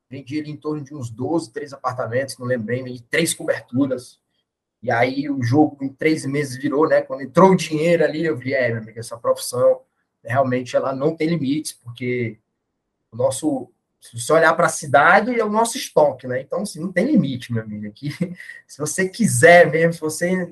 Vendi 0.10 0.36
ele 0.36 0.50
em 0.50 0.58
torno 0.58 0.84
de 0.84 0.96
uns 0.96 1.12
12, 1.12 1.52
três 1.52 1.74
apartamentos, 1.74 2.40
não 2.40 2.48
lembrei, 2.48 2.84
de 2.84 3.04
três 3.04 3.36
coberturas. 3.36 4.20
E 4.82 4.90
aí 4.90 5.30
o 5.30 5.44
jogo 5.44 5.78
em 5.84 5.90
três 5.90 6.26
meses 6.26 6.58
virou, 6.58 6.88
né? 6.88 7.02
Quando 7.02 7.22
entrou 7.22 7.52
o 7.52 7.56
dinheiro 7.56 8.04
ali, 8.04 8.26
eu 8.26 8.36
vi, 8.36 8.52
é, 8.52 8.70
meu 8.70 8.82
amigo, 8.82 9.00
essa 9.00 9.16
profissão 9.16 9.82
realmente 10.24 10.76
ela 10.76 10.92
não 10.92 11.16
tem 11.16 11.30
limites, 11.30 11.74
porque 11.74 12.40
o 13.12 13.16
nosso, 13.16 13.72
se 14.02 14.20
você 14.20 14.34
olhar 14.34 14.56
para 14.56 14.66
a 14.66 14.70
cidade, 14.70 15.40
é 15.40 15.46
o 15.46 15.52
nosso 15.52 15.78
estoque, 15.78 16.26
né? 16.26 16.42
Então, 16.42 16.62
assim, 16.62 16.80
não 16.80 16.92
tem 16.92 17.06
limite, 17.06 17.54
meu 17.54 17.62
amigo. 17.62 17.88
Aqui, 17.88 18.10
se 18.66 18.80
você 18.80 19.08
quiser 19.08 19.70
mesmo, 19.70 19.94
se 19.94 20.00
você 20.00 20.52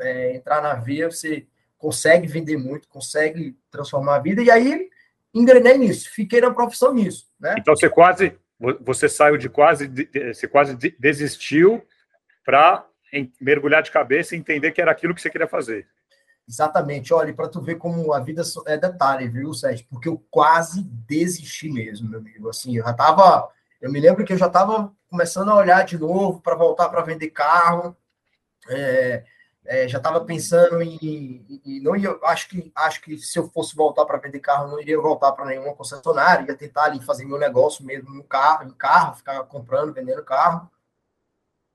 é, 0.00 0.36
entrar 0.36 0.60
na 0.60 0.74
via, 0.74 1.10
você 1.10 1.46
consegue 1.78 2.26
vender 2.26 2.58
muito, 2.58 2.88
consegue 2.88 3.56
transformar 3.70 4.16
a 4.16 4.20
vida, 4.20 4.42
e 4.42 4.50
aí 4.50 4.87
engrenei 5.38 5.78
nisso, 5.78 6.10
fiquei 6.12 6.40
na 6.40 6.52
profissão 6.52 6.92
nisso, 6.92 7.26
né? 7.38 7.54
Então 7.58 7.74
você 7.74 7.88
quase, 7.88 8.36
você 8.80 9.08
saiu 9.08 9.36
de 9.36 9.48
quase, 9.48 9.90
você 10.34 10.48
quase 10.48 10.76
desistiu 10.98 11.82
para 12.44 12.84
mergulhar 13.40 13.82
de 13.82 13.90
cabeça 13.90 14.34
e 14.34 14.38
entender 14.38 14.72
que 14.72 14.80
era 14.80 14.90
aquilo 14.90 15.14
que 15.14 15.20
você 15.20 15.30
queria 15.30 15.48
fazer. 15.48 15.86
Exatamente. 16.48 17.12
Olha, 17.12 17.34
para 17.34 17.48
tu 17.48 17.60
ver 17.60 17.74
como 17.74 18.12
a 18.14 18.20
vida 18.20 18.42
é 18.66 18.78
detalhe, 18.78 19.28
viu, 19.28 19.52
Sérgio? 19.52 19.86
Porque 19.90 20.08
eu 20.08 20.24
quase 20.30 20.82
desisti 20.82 21.70
mesmo, 21.70 22.08
meu 22.08 22.20
amigo. 22.20 22.48
Assim, 22.48 22.76
eu 22.76 22.84
já 22.84 22.94
tava. 22.94 23.50
Eu 23.80 23.92
me 23.92 24.00
lembro 24.00 24.24
que 24.24 24.32
eu 24.32 24.38
já 24.38 24.46
estava 24.46 24.90
começando 25.10 25.50
a 25.50 25.56
olhar 25.56 25.84
de 25.84 25.98
novo 25.98 26.40
para 26.40 26.54
voltar 26.54 26.88
para 26.88 27.02
vender 27.02 27.28
carro. 27.28 27.94
É, 28.70 29.24
é, 29.68 29.86
já 29.86 29.98
estava 29.98 30.24
pensando 30.24 30.82
em, 30.82 31.44
não 31.82 31.94
ia, 31.94 32.18
acho 32.24 32.48
que 32.48 32.72
acho 32.74 33.00
que 33.02 33.18
se 33.18 33.38
eu 33.38 33.48
fosse 33.50 33.76
voltar 33.76 34.04
para 34.06 34.18
vender 34.18 34.40
carro, 34.40 34.68
não 34.68 34.80
iria 34.80 35.00
voltar 35.00 35.32
para 35.32 35.44
nenhuma 35.44 35.74
concessionária, 35.74 36.46
ia 36.46 36.56
tentar 36.56 36.84
ali 36.84 37.00
fazer 37.04 37.24
meu 37.24 37.38
negócio 37.38 37.84
mesmo 37.84 38.10
no 38.10 38.24
carro, 38.24 38.66
em 38.66 38.72
carro, 38.72 39.16
ficar 39.16 39.42
comprando, 39.44 39.92
vendendo 39.92 40.24
carro 40.24 40.68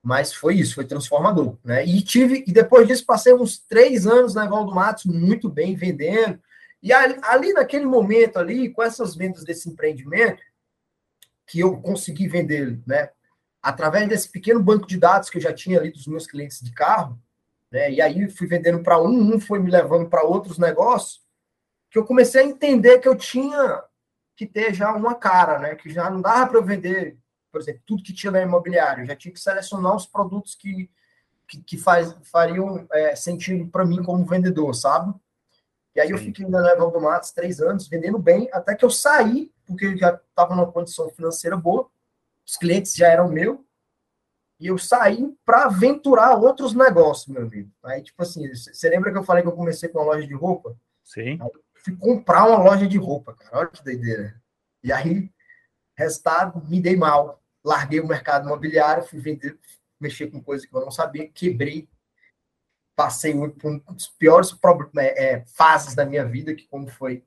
mas 0.04 0.34
foi 0.34 0.56
isso, 0.56 0.74
foi 0.74 0.84
transformador, 0.84 1.56
né? 1.64 1.82
E 1.86 2.02
tive, 2.02 2.44
e 2.46 2.52
depois 2.52 2.86
disso 2.86 3.06
passei 3.06 3.32
uns 3.32 3.58
três 3.58 4.06
anos 4.06 4.34
na 4.34 4.44
Evaldo 4.44 4.74
Matos, 4.74 5.06
muito 5.06 5.48
bem 5.48 5.74
vendendo, 5.74 6.38
e 6.82 6.92
ali, 6.92 7.18
ali, 7.22 7.52
naquele 7.54 7.86
momento 7.86 8.38
ali, 8.38 8.68
com 8.68 8.82
essas 8.82 9.16
vendas 9.16 9.44
desse 9.44 9.66
empreendimento, 9.66 10.42
que 11.46 11.60
eu 11.60 11.78
consegui 11.80 12.28
vender, 12.28 12.78
né? 12.86 13.08
Através 13.62 14.06
desse 14.06 14.28
pequeno 14.28 14.62
banco 14.62 14.86
de 14.86 14.98
dados 14.98 15.30
que 15.30 15.38
eu 15.38 15.42
já 15.42 15.54
tinha 15.54 15.78
ali 15.80 15.90
dos 15.90 16.06
meus 16.06 16.26
clientes 16.26 16.60
de 16.60 16.70
carro, 16.72 17.18
né? 17.74 17.90
E 17.90 18.00
aí 18.00 18.30
fui 18.30 18.46
vendendo 18.46 18.82
para 18.82 19.00
um, 19.02 19.34
um 19.34 19.40
foi 19.40 19.58
me 19.58 19.70
levando 19.70 20.08
para 20.08 20.22
outros 20.22 20.58
negócios, 20.58 21.20
que 21.90 21.98
eu 21.98 22.04
comecei 22.04 22.42
a 22.42 22.46
entender 22.46 23.00
que 23.00 23.08
eu 23.08 23.16
tinha 23.16 23.82
que 24.36 24.46
ter 24.46 24.72
já 24.72 24.92
uma 24.92 25.14
cara, 25.14 25.58
né? 25.58 25.74
Que 25.74 25.90
já 25.90 26.08
não 26.08 26.20
dava 26.20 26.46
para 26.48 26.58
eu 26.58 26.64
vender 26.64 27.18
por 27.54 27.60
exemplo, 27.60 27.82
tudo 27.86 28.02
que 28.02 28.12
tinha 28.12 28.32
na 28.32 28.42
imobiliária. 28.42 29.02
Eu 29.02 29.06
já 29.06 29.14
tinha 29.14 29.32
que 29.32 29.38
selecionar 29.38 29.94
os 29.94 30.06
produtos 30.06 30.56
que, 30.56 30.90
que, 31.46 31.62
que 31.62 31.78
faz, 31.78 32.12
fariam 32.24 32.84
é, 32.90 33.14
sentido 33.14 33.70
para 33.70 33.84
mim 33.84 34.02
como 34.02 34.26
vendedor, 34.26 34.74
sabe? 34.74 35.14
E 35.94 36.00
aí 36.00 36.08
Sim. 36.08 36.14
eu 36.14 36.18
fiquei 36.18 36.46
na 36.48 36.58
Level 36.58 36.90
do 36.90 37.00
Matos 37.00 37.30
três 37.30 37.60
anos, 37.60 37.86
vendendo 37.86 38.18
bem, 38.18 38.48
até 38.52 38.74
que 38.74 38.84
eu 38.84 38.90
saí, 38.90 39.52
porque 39.64 39.86
eu 39.86 39.96
já 39.96 40.20
estava 40.28 40.56
numa 40.56 40.72
condição 40.72 41.08
financeira 41.10 41.56
boa, 41.56 41.88
os 42.44 42.56
clientes 42.56 42.92
já 42.96 43.06
eram 43.06 43.28
meu, 43.28 43.64
e 44.64 44.68
eu 44.68 44.78
saí 44.78 45.30
para 45.44 45.64
aventurar 45.64 46.36
outros 46.36 46.72
negócios, 46.72 47.28
meu 47.28 47.42
amigo. 47.42 47.70
Aí, 47.84 48.02
tipo 48.02 48.22
assim, 48.22 48.48
você 48.54 48.88
lembra 48.88 49.12
que 49.12 49.18
eu 49.18 49.22
falei 49.22 49.42
que 49.42 49.48
eu 49.48 49.52
comecei 49.52 49.90
com 49.90 49.98
uma 49.98 50.14
loja 50.14 50.26
de 50.26 50.32
roupa? 50.32 50.74
Sim. 51.04 51.38
Aí, 51.38 51.50
fui 51.74 51.94
comprar 51.94 52.46
uma 52.46 52.56
loja 52.56 52.86
de 52.86 52.96
roupa, 52.96 53.34
cara. 53.34 53.58
Olha 53.58 53.68
que 53.68 53.84
doideira. 53.84 54.40
E 54.82 54.90
aí, 54.90 55.30
resultado, 55.94 56.66
me 56.66 56.80
dei 56.80 56.96
mal 56.96 57.44
larguei 57.62 58.00
o 58.00 58.06
mercado 58.06 58.46
imobiliário, 58.46 59.04
fui 59.04 59.18
vender, 59.18 59.58
mexer 60.00 60.30
com 60.30 60.42
coisa 60.42 60.66
que 60.66 60.74
eu 60.74 60.80
não 60.80 60.90
sabia, 60.90 61.28
quebrei, 61.28 61.86
passei 62.96 63.34
por 63.34 63.70
um 63.70 63.78
dos 63.78 64.08
piores 64.08 64.54
é, 64.96 65.24
é, 65.24 65.44
fases 65.46 65.94
da 65.94 66.06
minha 66.06 66.24
vida, 66.24 66.54
que 66.54 66.66
como 66.68 66.88
foi 66.88 67.22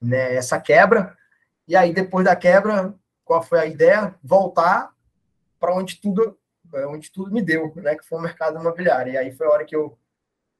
né, 0.00 0.34
essa 0.34 0.60
quebra. 0.60 1.18
E 1.66 1.74
aí, 1.74 1.92
depois 1.92 2.24
da 2.24 2.36
quebra, 2.36 2.94
qual 3.24 3.42
foi 3.42 3.58
a 3.58 3.66
ideia? 3.66 4.14
Voltar 4.22 4.92
para 5.58 5.74
onde 5.74 6.00
tudo 6.00 6.36
é, 6.74 6.86
onde 6.86 7.10
tudo 7.10 7.32
me 7.32 7.42
deu, 7.42 7.72
né, 7.76 7.94
que 7.96 8.06
foi 8.06 8.18
o 8.18 8.22
mercado 8.22 8.58
imobiliário. 8.58 9.12
E 9.12 9.16
aí 9.16 9.32
foi 9.32 9.46
a 9.46 9.50
hora 9.50 9.64
que 9.64 9.74
eu 9.76 9.98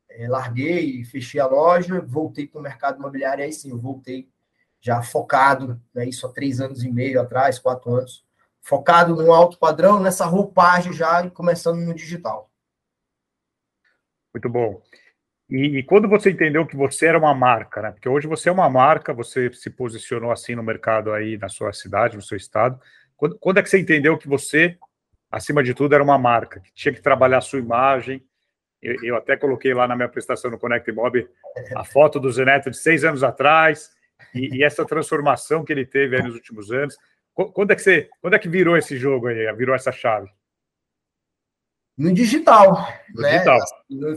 é, 0.09 0.28
larguei, 0.28 1.04
fechei 1.04 1.40
a 1.40 1.47
loja, 1.47 2.00
voltei 2.00 2.47
para 2.47 2.61
o 2.61 2.62
mercado 2.62 2.99
imobiliário, 2.99 3.42
e 3.42 3.47
aí 3.47 3.52
sim, 3.52 3.71
eu 3.71 3.78
voltei 3.78 4.28
já 4.81 5.00
focado, 5.02 5.81
né, 5.95 6.07
isso 6.07 6.26
há 6.26 6.33
três 6.33 6.61
anos 6.61 6.83
e 6.83 6.90
meio 6.90 7.21
atrás, 7.21 7.59
quatro 7.59 7.95
anos, 7.95 8.25
focado 8.61 9.14
no 9.14 9.33
alto 9.33 9.59
padrão, 9.59 10.00
nessa 10.00 10.26
roupagem 10.26 10.92
já 10.92 11.28
começando 11.31 11.78
no 11.78 11.95
digital. 11.95 12.50
Muito 14.35 14.49
bom. 14.49 14.83
E, 15.49 15.78
e, 15.78 15.83
quando 15.83 16.09
você 16.09 16.31
entendeu 16.31 16.66
que 16.66 16.75
você 16.75 17.07
era 17.07 17.19
uma 17.19 17.35
marca, 17.35 17.83
né? 17.83 17.90
Porque 17.90 18.09
hoje 18.09 18.26
você 18.26 18.49
é 18.49 18.52
uma 18.52 18.71
marca, 18.71 19.12
você 19.12 19.52
se 19.52 19.69
posicionou 19.69 20.31
assim 20.31 20.54
no 20.54 20.62
mercado 20.62 21.12
aí 21.12 21.37
na 21.37 21.49
sua 21.49 21.73
cidade, 21.75 22.16
no 22.16 22.23
seu 22.23 22.38
estado. 22.38 22.81
Quando, 23.16 23.38
quando 23.38 23.59
é 23.59 23.62
que 23.62 23.69
você 23.69 23.78
entendeu 23.78 24.16
que 24.16 24.26
você, 24.26 24.78
acima 25.33 25.62
de 25.62 25.73
tudo, 25.73 25.95
era 25.95 26.05
uma 26.05 26.19
marca, 26.19 26.61
que 26.61 26.73
tinha 26.75 26.93
que 26.93 27.01
trabalhar 27.01 27.39
a 27.39 27.41
sua 27.41 27.59
imagem? 27.59 28.23
Eu, 28.83 29.03
eu 29.03 29.17
até 29.17 29.37
coloquei 29.37 29.73
lá 29.73 29.89
na 29.89 29.97
minha 29.97 30.09
prestação 30.09 30.51
no 30.51 30.59
Connect 30.59 30.93
Mob 30.93 31.27
a 31.75 31.85
foto 31.85 32.21
do 32.21 32.31
Zeneto 32.31 32.71
de 32.71 32.77
seis 32.77 33.03
anos 33.03 33.23
atrás 33.23 33.91
e, 34.35 34.59
e 34.59 34.62
essa 34.62 34.85
transformação 34.85 35.65
que 35.65 35.73
ele 35.73 35.87
teve 35.87 36.21
nos 36.21 36.35
últimos 36.35 36.71
anos. 36.71 36.97
Quando 37.33 37.71
é 37.71 37.75
que 37.75 37.81
você, 37.81 38.11
quando 38.21 38.35
é 38.35 38.39
que 38.39 38.49
virou 38.49 38.77
esse 38.77 38.97
jogo 38.99 39.29
aí, 39.29 39.51
virou 39.55 39.75
essa 39.75 39.91
chave? 39.91 40.29
No 41.97 42.12
digital, 42.12 42.89
no 43.15 43.23
né? 43.23 43.39
Digital. 43.39 43.59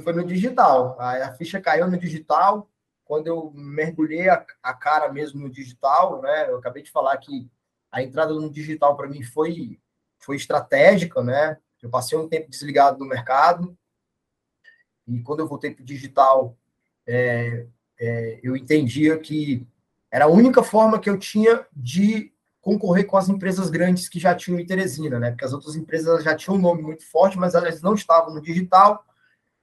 Foi 0.03 0.13
no 0.13 0.25
digital. 0.25 0.99
A, 0.99 1.33
ficha 1.35 1.61
caiu 1.61 1.87
no 1.89 1.97
digital. 1.97 2.69
quando 3.05 3.27
eu 3.27 3.51
mergulhei 3.53 4.27
a, 4.27 4.45
a, 4.63 4.73
cara 4.73 5.11
mesmo 5.11 5.41
no 5.41 5.49
digital, 5.49 6.21
né? 6.21 6.49
Eu 6.49 6.57
acabei 6.57 6.83
de 6.83 6.91
falar 6.91 7.15
que 7.17 7.49
a 7.91 8.01
entrada 8.01 8.33
no 8.33 8.51
digital 8.51 8.97
para 8.97 9.07
mim 9.07 9.21
foi, 9.23 9.79
foi 10.25 10.35
estratégica, 10.35 11.23
né? 11.23 11.57
Eu 11.81 11.89
passei 11.89 12.17
um 12.17 12.27
tempo 12.27 12.49
desligado 12.49 12.97
do 12.97 13.05
mercado 13.05 13.77
e 15.07 15.21
quando 15.21 15.41
eu 15.41 15.47
voltei 15.47 15.71
para 15.71 15.83
o 15.83 15.85
digital, 15.85 16.57
é, 17.05 17.67
é, 17.99 18.39
eu 18.41 18.55
entendia 18.55 19.17
que 19.19 19.65
era 20.11 20.25
a 20.25 20.29
única 20.29 20.63
forma 20.63 20.99
que 20.99 21.09
eu 21.09 21.17
tinha 21.17 21.65
de 21.71 22.33
concorrer 22.59 23.05
com 23.05 23.17
as 23.17 23.29
empresas 23.29 23.69
grandes 23.69 24.09
que 24.09 24.19
já 24.19 24.33
tinham 24.33 24.59
em 24.59 24.65
Teresina, 24.65 25.19
né? 25.19 25.29
Porque 25.29 25.45
as 25.45 25.53
outras 25.53 25.75
empresas 25.75 26.23
já 26.23 26.35
tinham 26.35 26.57
um 26.57 26.61
nome 26.61 26.81
muito 26.81 27.05
forte, 27.05 27.37
mas 27.37 27.53
elas 27.53 27.81
não 27.81 27.93
estavam 27.93 28.33
no 28.33 28.41
digital 28.41 29.05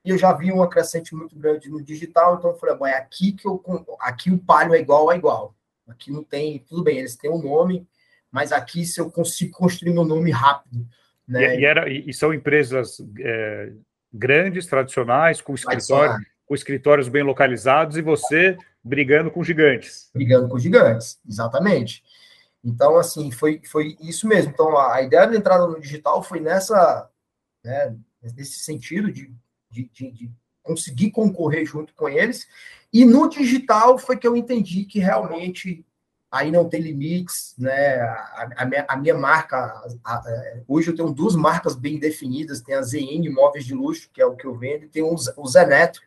e 0.05 0.09
eu 0.09 0.17
já 0.17 0.31
vi 0.33 0.51
uma 0.51 0.69
crescente 0.69 1.13
muito 1.13 1.35
grande 1.35 1.69
no 1.69 1.81
digital, 1.81 2.35
então 2.35 2.51
eu 2.51 2.57
falei, 2.57 2.75
bom, 2.75 2.87
é 2.87 2.95
aqui 2.95 3.33
que 3.33 3.47
eu 3.47 3.61
aqui 3.99 4.31
o 4.31 4.37
palio 4.37 4.73
é 4.73 4.79
igual 4.79 5.09
a 5.09 5.15
igual. 5.15 5.55
Aqui 5.87 6.11
não 6.11 6.23
tem, 6.23 6.59
tudo 6.59 6.83
bem, 6.83 6.99
eles 6.99 7.17
têm 7.17 7.29
um 7.29 7.41
nome, 7.41 7.87
mas 8.33 8.51
aqui 8.51 8.85
se 8.85 8.99
eu 8.99 9.09
consigo 9.09 9.53
construir 9.53 9.93
meu 9.93 10.03
nome 10.03 10.31
rápido. 10.31 10.85
Né? 11.25 11.59
E, 11.59 11.65
era, 11.65 11.89
e 11.89 12.13
são 12.13 12.33
empresas 12.33 12.97
é, 13.19 13.71
grandes, 14.11 14.65
tradicionais, 14.65 15.39
com 15.39 15.53
escritório, 15.53 16.17
com 16.45 16.53
escritórios 16.53 17.07
bem 17.07 17.23
localizados, 17.23 17.95
e 17.95 18.01
você 18.01 18.57
brigando 18.83 19.31
com 19.31 19.43
gigantes. 19.43 20.09
Brigando 20.13 20.49
com 20.49 20.59
gigantes, 20.59 21.17
exatamente. 21.25 22.03
Então, 22.61 22.97
assim, 22.97 23.31
foi, 23.31 23.61
foi 23.63 23.95
isso 24.01 24.27
mesmo. 24.27 24.51
Então, 24.51 24.77
a, 24.77 24.95
a 24.95 25.01
ideia 25.01 25.27
da 25.27 25.37
entrada 25.37 25.65
no 25.65 25.79
digital 25.79 26.21
foi 26.21 26.41
nessa, 26.41 27.09
né, 27.63 27.95
nesse 28.35 28.59
sentido 28.59 29.09
de 29.09 29.33
de, 29.73 29.89
de, 29.91 30.11
de 30.11 30.31
conseguir 30.61 31.11
concorrer 31.11 31.65
junto 31.65 31.93
com 31.95 32.07
eles. 32.07 32.47
E 32.91 33.03
no 33.03 33.27
digital 33.27 33.97
foi 33.97 34.17
que 34.17 34.27
eu 34.27 34.37
entendi 34.37 34.85
que 34.85 34.99
realmente 34.99 35.83
aí 36.33 36.49
não 36.49 36.67
tem 36.67 36.81
limites, 36.81 37.53
né? 37.59 38.01
A, 38.01 38.49
a, 38.57 38.65
minha, 38.65 38.85
a 38.87 38.97
minha, 38.97 39.13
marca, 39.13 39.83
a, 40.03 40.23
hoje 40.67 40.89
eu 40.89 40.95
tenho 40.95 41.13
duas 41.13 41.35
marcas 41.35 41.75
bem 41.75 41.99
definidas, 41.99 42.59
tem 42.59 42.73
a 42.73 42.81
ZN 42.81 43.27
Imóveis 43.27 43.63
de 43.63 43.75
Luxo, 43.75 44.09
que 44.11 44.19
é 44.19 44.25
o 44.25 44.35
que 44.35 44.47
eu 44.47 44.57
vendo, 44.57 44.85
e 44.85 44.89
tem 44.89 45.03
o, 45.03 45.13
o 45.13 45.47
Zé 45.47 45.63
Neto, 45.63 46.01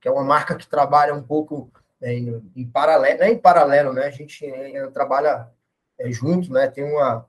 que 0.00 0.06
é 0.06 0.10
uma 0.12 0.22
marca 0.22 0.54
que 0.54 0.68
trabalha 0.68 1.12
um 1.12 1.22
pouco 1.22 1.68
é, 2.00 2.14
em, 2.14 2.52
em, 2.54 2.64
paralelo, 2.64 3.18
não 3.18 3.26
é 3.26 3.30
em 3.32 3.38
paralelo, 3.38 3.92
né? 3.92 4.06
A 4.06 4.10
gente 4.10 4.46
é, 4.46 4.86
trabalha 4.90 5.48
é, 5.98 6.12
junto, 6.12 6.52
né? 6.52 6.68
Tem 6.68 6.84
uma, 6.84 7.26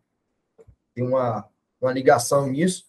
tem 0.93 1.03
uma, 1.03 1.49
uma 1.81 1.91
ligação 1.91 2.45
nisso, 2.45 2.85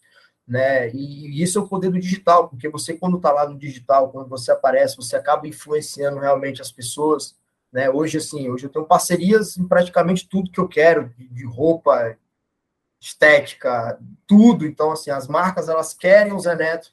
né? 0.46 0.90
E 0.90 1.42
isso 1.42 1.58
é 1.58 1.62
o 1.62 1.68
poder 1.68 1.90
do 1.90 1.98
digital, 1.98 2.50
porque 2.50 2.68
você, 2.68 2.98
quando 2.98 3.16
está 3.16 3.32
lá 3.32 3.48
no 3.48 3.56
digital, 3.56 4.12
quando 4.12 4.28
você 4.28 4.52
aparece, 4.52 4.94
você 4.94 5.16
acaba 5.16 5.48
influenciando 5.48 6.18
realmente 6.18 6.60
as 6.60 6.70
pessoas, 6.70 7.34
né? 7.74 7.90
Hoje, 7.90 8.18
assim, 8.18 8.48
hoje 8.48 8.66
eu 8.66 8.70
tenho 8.70 8.86
parcerias 8.86 9.56
em 9.56 9.66
praticamente 9.66 10.28
tudo 10.28 10.48
que 10.48 10.60
eu 10.60 10.68
quero, 10.68 11.12
de 11.18 11.44
roupa, 11.44 12.16
estética, 13.00 13.98
tudo. 14.28 14.64
Então, 14.64 14.92
assim, 14.92 15.10
as 15.10 15.26
marcas, 15.26 15.68
elas 15.68 15.92
querem 15.92 16.32
o 16.32 16.38
Zé 16.38 16.54
Neto 16.54 16.92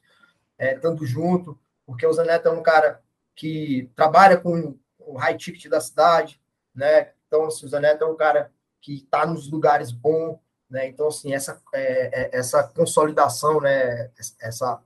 é, 0.57 0.73
estando 0.73 1.05
junto, 1.05 1.55
porque 1.85 2.03
o 2.03 2.11
Zé 2.11 2.25
Neto 2.25 2.47
é 2.47 2.51
um 2.51 2.63
cara 2.63 2.99
que 3.35 3.91
trabalha 3.95 4.37
com 4.37 4.75
o 4.97 5.17
high 5.17 5.37
ticket 5.37 5.69
da 5.69 5.79
cidade, 5.79 6.41
né? 6.73 7.11
Então, 7.27 7.45
assim, 7.45 7.67
o 7.67 7.69
Zé 7.69 7.79
Neto 7.79 8.03
é 8.03 8.07
um 8.07 8.17
cara 8.17 8.51
que 8.81 8.95
está 8.95 9.23
nos 9.23 9.51
lugares 9.51 9.91
bons, 9.91 10.39
né? 10.67 10.87
Então, 10.87 11.09
assim, 11.09 11.31
essa, 11.31 11.61
é, 11.75 12.23
é, 12.23 12.39
essa 12.39 12.63
consolidação, 12.63 13.61
né? 13.61 14.09
essa, 14.39 14.81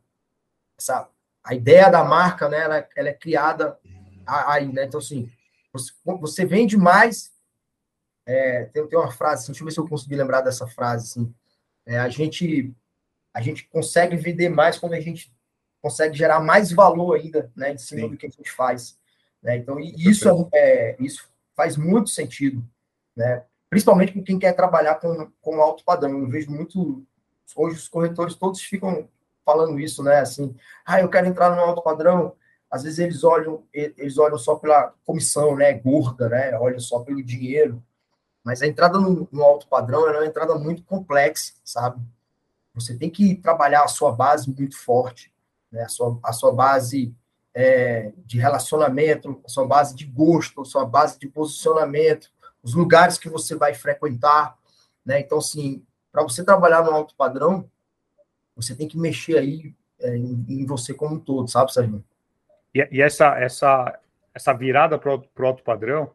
essa, 0.78 1.10
a 1.42 1.56
ideia 1.56 1.90
da 1.90 2.04
marca, 2.04 2.50
né? 2.50 2.60
ela, 2.60 2.90
ela 2.98 3.08
é 3.08 3.14
criada 3.14 3.80
aí, 4.28 4.68
né? 4.74 4.84
Então, 4.84 5.00
assim, 5.00 5.32
você, 5.76 5.92
você 6.20 6.46
vende 6.46 6.78
mais. 6.78 7.34
É, 8.26 8.66
tem, 8.66 8.88
tem 8.88 8.98
uma 8.98 9.12
frase, 9.12 9.44
assim, 9.44 9.52
deixa 9.52 9.62
eu 9.62 9.66
ver 9.66 9.72
se 9.72 9.80
eu 9.80 9.88
consegui 9.88 10.16
lembrar 10.16 10.42
dessa 10.42 10.68
frase. 10.68 11.06
Assim, 11.06 11.34
é, 11.86 12.00
a, 12.00 12.10
gente, 12.10 12.74
a 13.34 13.42
gente 13.42 13.68
consegue 13.68 14.16
vender 14.16 14.50
mais 14.50 14.78
quando 14.78 14.94
a 14.94 15.02
gente 15.02 15.34
consegue 15.82 16.18
gerar 16.18 16.40
mais 16.40 16.72
valor 16.72 17.20
ainda 17.20 17.52
né, 17.56 17.74
em 17.74 17.78
cima 17.78 18.02
Sim. 18.02 18.10
do 18.10 18.18
que 18.18 18.26
a 18.26 18.30
gente 18.30 18.52
faz. 18.52 18.98
Né? 19.42 19.58
Então, 19.58 19.80
isso, 19.80 20.50
é, 20.54 20.96
isso 21.00 21.30
faz 21.56 21.78
muito 21.78 22.10
sentido. 22.10 22.64
Né? 23.16 23.44
principalmente 23.76 24.14
com 24.14 24.24
quem 24.24 24.40
quer 24.40 24.54
trabalhar 24.54 24.96
com, 24.96 25.30
com 25.42 25.62
alto 25.62 25.84
padrão. 25.84 26.18
Eu 26.20 26.30
vejo 26.30 26.50
muito. 26.50 27.04
Hoje 27.56 27.76
os 27.76 27.90
corretores 27.90 28.36
todos 28.36 28.62
ficam 28.62 29.08
falando 29.44 29.78
isso, 29.80 30.02
né? 30.02 30.20
Assim, 30.20 30.56
ah, 30.86 31.02
eu 31.02 31.10
quero 31.10 31.28
entrar 31.28 31.54
no 31.54 31.62
alto 31.62 31.82
padrão. 31.82 32.34
Às 32.70 32.84
vezes 32.84 33.00
eles 33.00 33.24
olham, 33.24 33.64
eles 33.74 34.18
olham 34.18 34.38
só 34.38 34.56
pela 34.56 34.94
comissão, 35.06 35.56
né? 35.56 35.74
Gorda, 35.74 36.30
né? 36.30 36.58
Olham 36.58 36.80
só 36.80 37.00
pelo 37.00 37.24
dinheiro. 37.24 37.82
Mas 38.44 38.62
a 38.62 38.68
entrada 38.68 39.00
no, 39.00 39.28
no 39.32 39.44
alto 39.44 39.68
padrão 39.68 40.08
é 40.08 40.18
uma 40.18 40.26
entrada 40.26 40.56
muito 40.56 40.84
complexa, 40.84 41.54
sabe? 41.64 42.02
Você 42.74 42.96
tem 42.96 43.10
que 43.10 43.36
trabalhar 43.36 43.84
a 43.84 43.88
sua 43.88 44.12
base 44.12 44.54
muito 44.54 44.78
forte, 44.78 45.32
né? 45.72 45.84
A 45.84 45.90
sua, 45.90 46.20
a 46.24 46.34
sua 46.34 46.52
base 46.52 47.16
é, 47.54 48.12
de 48.26 48.38
relacionamento, 48.38 49.42
a 49.46 49.50
sua 49.50 49.66
base 49.66 49.96
de 49.96 50.06
gosto, 50.06 50.62
a 50.62 50.66
sua 50.66 50.86
base 50.86 51.18
de 51.18 51.28
posicionamento, 51.28 52.30
os 52.62 52.74
lugares 52.74 53.18
que 53.18 53.30
você 53.30 53.56
vai 53.56 53.74
frequentar, 53.74 54.58
né? 55.06 55.20
Então, 55.22 55.38
assim, 55.38 55.86
para 56.12 56.24
você 56.24 56.44
trabalhar 56.44 56.84
no 56.84 56.92
alto 56.92 57.16
padrão, 57.16 57.70
você 58.56 58.76
tem 58.76 58.88
que 58.88 58.98
mexer 58.98 59.38
aí 59.38 59.74
é, 60.00 60.16
em, 60.16 60.46
em, 60.50 60.66
você 60.66 60.94
como 60.94 61.16
um 61.16 61.20
todo, 61.20 61.50
sabe, 61.50 61.74
Sérgio? 61.74 62.04
E, 62.76 62.86
e, 62.92 63.02
essa, 63.02 63.40
essa, 63.40 64.00
essa 64.34 64.54
virada 64.54 65.00
para 65.00 65.16
o 65.16 65.46
alto 65.46 65.64
padrão, 65.64 66.14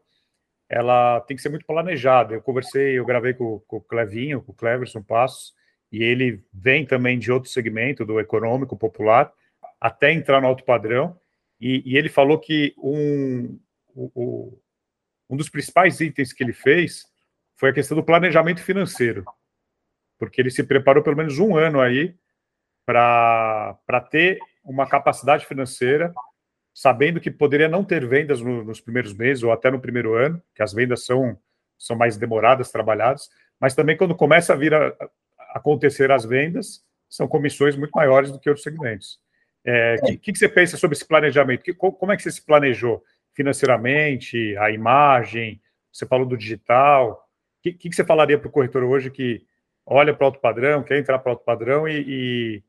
ela 0.69 1.19
tem 1.21 1.35
que 1.35 1.41
ser 1.41 1.49
muito 1.49 1.65
planejada. 1.65 2.35
Eu 2.35 2.41
conversei, 2.41 2.99
eu 2.99 3.03
gravei 3.03 3.33
com, 3.33 3.59
com 3.61 3.77
o 3.77 3.81
Clevinho, 3.81 4.43
com 4.43 4.51
o 4.51 4.55
Cleverson 4.55 5.01
Passos, 5.01 5.55
e 5.91 6.03
ele 6.03 6.41
vem 6.53 6.85
também 6.85 7.17
de 7.17 7.31
outro 7.31 7.49
segmento, 7.49 8.05
do 8.05 8.19
econômico 8.19 8.77
popular, 8.77 9.33
até 9.79 10.13
entrar 10.13 10.39
no 10.39 10.47
alto 10.47 10.63
padrão, 10.63 11.19
e, 11.59 11.81
e 11.85 11.97
ele 11.97 12.07
falou 12.07 12.39
que 12.39 12.73
um, 12.77 13.59
o, 13.95 14.57
um 15.29 15.35
dos 15.35 15.49
principais 15.49 15.99
itens 15.99 16.31
que 16.31 16.43
ele 16.43 16.53
fez 16.53 17.05
foi 17.55 17.71
a 17.71 17.73
questão 17.73 17.97
do 17.97 18.03
planejamento 18.03 18.61
financeiro, 18.63 19.25
porque 20.17 20.39
ele 20.39 20.51
se 20.51 20.63
preparou 20.63 21.03
pelo 21.03 21.17
menos 21.17 21.39
um 21.39 21.57
ano 21.57 21.81
aí 21.81 22.15
para 22.85 23.75
ter 24.09 24.39
uma 24.63 24.87
capacidade 24.87 25.45
financeira, 25.45 26.13
sabendo 26.73 27.19
que 27.19 27.29
poderia 27.29 27.67
não 27.67 27.83
ter 27.83 28.05
vendas 28.07 28.41
no, 28.41 28.63
nos 28.63 28.79
primeiros 28.79 29.13
meses 29.13 29.43
ou 29.43 29.51
até 29.51 29.69
no 29.69 29.79
primeiro 29.79 30.13
ano, 30.13 30.41
que 30.55 30.63
as 30.63 30.73
vendas 30.73 31.05
são, 31.05 31.37
são 31.77 31.95
mais 31.95 32.17
demoradas, 32.17 32.71
trabalhadas, 32.71 33.29
mas 33.59 33.75
também 33.75 33.97
quando 33.97 34.15
começa 34.15 34.53
a 34.53 34.55
vir 34.55 34.73
a, 34.73 34.87
a 34.87 35.09
acontecer 35.55 36.11
as 36.11 36.25
vendas, 36.25 36.83
são 37.09 37.27
comissões 37.27 37.75
muito 37.75 37.91
maiores 37.91 38.31
do 38.31 38.39
que 38.39 38.49
outros 38.49 38.63
segmentos. 38.63 39.19
O 39.65 39.69
é, 39.69 39.95
que, 39.97 40.17
que, 40.17 40.37
você 40.37 40.49
pensa 40.49 40.77
sobre 40.77 40.95
esse 40.95 41.05
planejamento? 41.05 41.61
Que, 41.61 41.73
como 41.73 42.11
é 42.11 42.15
que 42.15 42.23
você 42.23 42.31
se 42.31 42.43
planejou? 42.43 43.03
financeiramente, 43.33 44.55
a 44.57 44.71
imagem, 44.71 45.61
você 45.91 46.05
falou 46.05 46.25
do 46.25 46.37
digital. 46.37 47.27
O 47.59 47.61
que, 47.61 47.73
que, 47.73 47.93
você 47.93 48.03
falaria 48.03 48.37
para 48.37 48.47
o 48.47 48.51
corretor 48.51 48.83
hoje 48.83 49.09
que 49.09 49.45
olha 49.85 50.13
para 50.13 50.23
o 50.23 50.27
alto 50.27 50.39
padrão, 50.39 50.83
quer 50.83 50.99
entrar 50.99 51.19
para 51.19 51.29
o 51.29 51.33
alto 51.33 51.43
padrão 51.43 51.87
e, 51.87 52.01
e, 52.07 52.63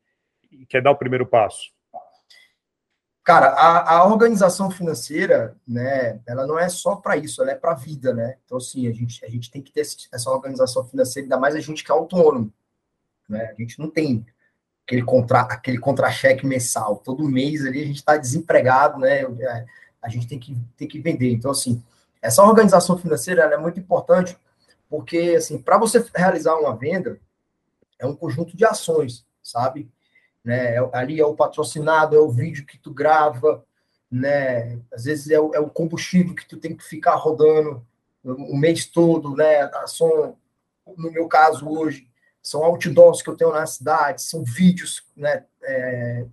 e, 0.51 0.65
quer 0.65 0.81
dar 0.81 0.91
o 0.91 0.97
primeiro 0.97 1.25
passo? 1.25 1.72
Cara, 3.23 3.47
a, 3.47 3.99
a, 3.99 4.05
organização 4.05 4.69
financeira, 4.69 5.55
né, 5.65 6.19
ela 6.27 6.45
não 6.45 6.59
é 6.59 6.67
só 6.67 6.97
para 6.97 7.15
isso, 7.15 7.41
ela 7.41 7.51
é 7.51 7.55
para 7.55 7.71
a 7.71 7.75
vida, 7.75 8.13
né? 8.13 8.35
Então, 8.43 8.57
assim, 8.57 8.85
a 8.85 8.91
gente, 8.91 9.23
a 9.23 9.29
gente 9.29 9.49
tem 9.49 9.61
que 9.61 9.71
ter 9.71 9.81
essa 10.11 10.29
organização 10.29 10.83
financeira, 10.83 11.25
ainda 11.25 11.37
mais 11.37 11.55
a 11.55 11.61
gente 11.61 11.85
que 11.85 11.91
é 11.91 11.95
autônomo, 11.95 12.51
né? 13.29 13.51
A 13.51 13.53
gente 13.53 13.79
não 13.79 13.89
tem 13.89 14.25
aquele 14.85 15.03
contra, 15.03 15.41
aquele 15.41 15.77
contra-cheque 15.77 16.45
mensal. 16.45 16.97
Todo 16.97 17.23
mês 17.23 17.65
ali 17.65 17.81
a 17.81 17.85
gente 17.85 17.97
está 17.97 18.17
desempregado, 18.17 18.99
né? 18.99 19.21
É, 19.21 19.65
a 20.01 20.09
gente 20.09 20.27
tem 20.27 20.37
que, 20.37 20.57
tem 20.75 20.87
que 20.87 20.99
vender. 20.99 21.31
Então, 21.31 21.51
assim, 21.51 21.81
essa 22.21 22.43
organização 22.43 22.97
financeira 22.97 23.43
é 23.43 23.57
muito 23.57 23.79
importante, 23.79 24.37
porque, 24.89 25.35
assim, 25.37 25.57
para 25.57 25.77
você 25.77 26.05
realizar 26.13 26.55
uma 26.55 26.75
venda, 26.75 27.17
é 27.97 28.05
um 28.05 28.15
conjunto 28.15 28.55
de 28.55 28.65
ações, 28.65 29.25
sabe? 29.41 29.89
Né? 30.43 30.75
É, 30.75 30.89
ali 30.93 31.19
é 31.19 31.25
o 31.25 31.35
patrocinado, 31.35 32.15
é 32.15 32.19
o 32.19 32.29
vídeo 32.29 32.65
que 32.65 32.77
tu 32.77 32.91
grava, 32.91 33.63
né? 34.11 34.79
Às 34.91 35.05
vezes 35.05 35.29
é 35.29 35.39
o, 35.39 35.53
é 35.53 35.59
o 35.59 35.69
combustível 35.69 36.35
que 36.35 36.47
tu 36.47 36.57
tem 36.57 36.75
que 36.75 36.83
ficar 36.83 37.15
rodando 37.15 37.85
o 38.23 38.57
mês 38.57 38.85
todo, 38.85 39.35
né? 39.35 39.69
São, 39.87 40.37
no 40.97 41.11
meu 41.11 41.27
caso 41.27 41.67
hoje, 41.67 42.07
são 42.41 42.63
outdoors 42.63 43.21
que 43.21 43.29
eu 43.29 43.35
tenho 43.35 43.51
na 43.51 43.65
cidade, 43.65 44.21
são 44.21 44.43
vídeos, 44.43 45.03
né? 45.15 45.45
É, 45.63 46.25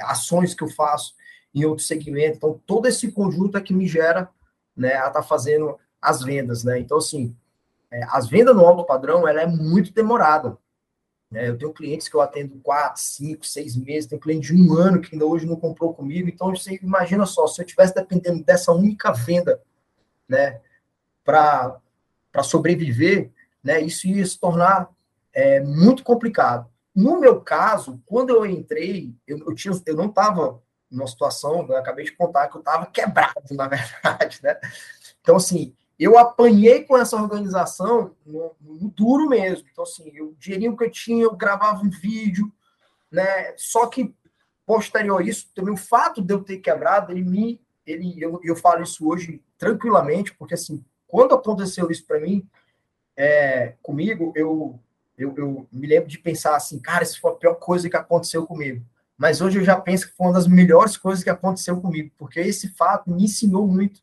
ações 0.00 0.54
que 0.54 0.62
eu 0.62 0.68
faço 0.68 1.14
em 1.54 1.64
outro 1.64 1.84
segmento. 1.84 2.36
Então, 2.36 2.60
todo 2.66 2.86
esse 2.86 3.10
conjunto 3.12 3.56
é 3.56 3.60
que 3.60 3.74
me 3.74 3.86
gera 3.86 4.28
né, 4.76 4.94
a 4.94 5.10
tá 5.10 5.22
fazendo 5.22 5.78
as 6.00 6.22
vendas. 6.22 6.62
Né? 6.64 6.78
Então, 6.78 6.98
assim, 6.98 7.34
é, 7.90 8.02
as 8.10 8.28
vendas 8.28 8.54
no 8.54 8.64
alto 8.64 8.84
padrão 8.84 9.26
ela 9.26 9.42
é 9.42 9.46
muito 9.46 9.92
demorada. 9.92 10.56
É, 11.32 11.48
eu 11.48 11.58
tenho 11.58 11.72
clientes 11.72 12.08
que 12.08 12.16
eu 12.16 12.20
atendo 12.22 12.58
quatro, 12.60 13.02
cinco, 13.02 13.44
seis 13.44 13.76
meses, 13.76 14.08
tenho 14.08 14.20
cliente 14.20 14.52
de 14.52 14.60
um 14.60 14.72
ano 14.74 15.00
que 15.00 15.14
ainda 15.14 15.26
hoje 15.26 15.46
não 15.46 15.56
comprou 15.56 15.92
comigo. 15.92 16.28
Então, 16.28 16.54
você 16.54 16.78
imagina 16.82 17.26
só, 17.26 17.46
se 17.46 17.60
eu 17.60 17.66
tivesse 17.66 17.94
dependendo 17.94 18.42
dessa 18.42 18.72
única 18.72 19.12
venda, 19.12 19.60
né, 20.26 20.60
para 21.22 21.80
sobreviver, 22.42 23.30
né, 23.62 23.80
isso 23.80 24.06
ia 24.06 24.24
se 24.24 24.38
tornar 24.38 24.88
é, 25.32 25.60
muito 25.60 26.02
complicado. 26.02 26.66
No 26.94 27.20
meu 27.20 27.40
caso, 27.40 28.00
quando 28.06 28.30
eu 28.30 28.46
entrei, 28.46 29.14
eu, 29.26 29.38
eu, 29.38 29.54
tinha, 29.54 29.74
eu 29.86 29.94
não 29.94 30.06
estava 30.06 30.60
numa 30.90 31.06
situação, 31.06 31.66
eu 31.68 31.76
acabei 31.76 32.06
de 32.06 32.12
contar 32.12 32.48
que 32.48 32.56
eu 32.56 32.60
estava 32.60 32.86
quebrado, 32.86 33.42
na 33.52 33.68
verdade, 33.68 34.40
né? 34.42 34.58
Então, 35.20 35.36
assim, 35.36 35.74
eu 35.98 36.16
apanhei 36.16 36.84
com 36.84 36.96
essa 36.96 37.16
organização 37.16 38.14
no, 38.24 38.54
no, 38.60 38.88
duro 38.88 39.28
mesmo. 39.28 39.66
Então, 39.70 39.82
assim, 39.82 40.20
o 40.20 40.34
dinheirinho 40.38 40.76
que 40.76 40.84
eu 40.84 40.90
tinha, 40.90 41.24
eu 41.24 41.34
gravava 41.34 41.82
um 41.82 41.90
vídeo, 41.90 42.52
né? 43.10 43.54
Só 43.56 43.86
que, 43.86 44.14
posterior 44.64 45.20
a 45.20 45.24
isso, 45.24 45.48
também 45.54 45.74
o 45.74 45.78
fato 45.78 46.22
de 46.22 46.32
eu 46.32 46.44
ter 46.44 46.58
quebrado, 46.58 47.12
ele 47.12 47.22
me. 47.22 47.60
Ele, 47.84 48.14
eu, 48.22 48.38
eu 48.44 48.54
falo 48.54 48.82
isso 48.82 49.08
hoje 49.08 49.42
tranquilamente, 49.56 50.34
porque, 50.34 50.54
assim, 50.54 50.84
quando 51.06 51.34
aconteceu 51.34 51.90
isso 51.90 52.06
para 52.06 52.20
mim, 52.20 52.46
é, 53.16 53.74
comigo, 53.82 54.32
eu, 54.36 54.78
eu, 55.16 55.34
eu 55.36 55.66
me 55.72 55.86
lembro 55.86 56.08
de 56.08 56.18
pensar 56.18 56.54
assim, 56.54 56.78
cara, 56.78 57.02
isso 57.02 57.20
foi 57.20 57.32
a 57.32 57.34
pior 57.34 57.54
coisa 57.54 57.90
que 57.90 57.96
aconteceu 57.96 58.46
comigo. 58.46 58.84
Mas 59.16 59.40
hoje 59.40 59.58
eu 59.58 59.64
já 59.64 59.80
penso 59.80 60.06
que 60.06 60.14
foi 60.14 60.28
uma 60.28 60.34
das 60.34 60.46
melhores 60.46 60.96
coisas 60.96 61.24
que 61.24 61.30
aconteceu 61.30 61.80
comigo, 61.80 62.12
porque 62.16 62.38
esse 62.38 62.68
fato 62.68 63.10
me 63.10 63.24
ensinou 63.24 63.66
muito, 63.66 64.00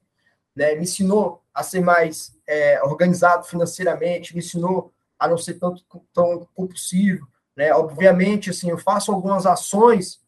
né? 0.55 0.75
Me 0.75 0.83
ensinou 0.83 1.43
a 1.53 1.63
ser 1.63 1.81
mais 1.81 2.35
é, 2.47 2.81
organizado 2.83 3.45
financeiramente, 3.45 4.33
me 4.33 4.39
ensinou 4.39 4.93
a 5.17 5.27
não 5.27 5.37
ser 5.37 5.55
tanto 5.55 5.83
tão 6.13 6.47
compulsivo, 6.53 7.27
né? 7.55 7.73
Obviamente, 7.73 8.49
assim, 8.49 8.69
eu 8.69 8.77
faço 8.77 9.11
algumas 9.11 9.45
ações 9.45 10.21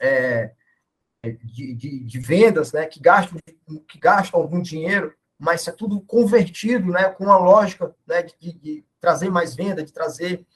é, 0.00 0.52
de, 1.24 1.74
de, 1.74 2.04
de, 2.04 2.18
vendas, 2.18 2.72
né? 2.72 2.86
Que 2.86 3.00
gastam, 3.00 3.38
que 3.88 3.98
gastam 3.98 4.40
algum 4.40 4.60
dinheiro, 4.60 5.14
mas 5.38 5.66
é 5.66 5.72
tudo 5.72 6.00
convertido, 6.00 6.92
né? 6.92 7.08
Com 7.10 7.30
a 7.30 7.38
lógica, 7.38 7.94
né? 8.06 8.22
De, 8.22 8.52
de 8.52 8.84
trazer 9.00 9.30
mais 9.30 9.54
venda, 9.54 9.82
de 9.82 9.92
trazer 9.92 10.46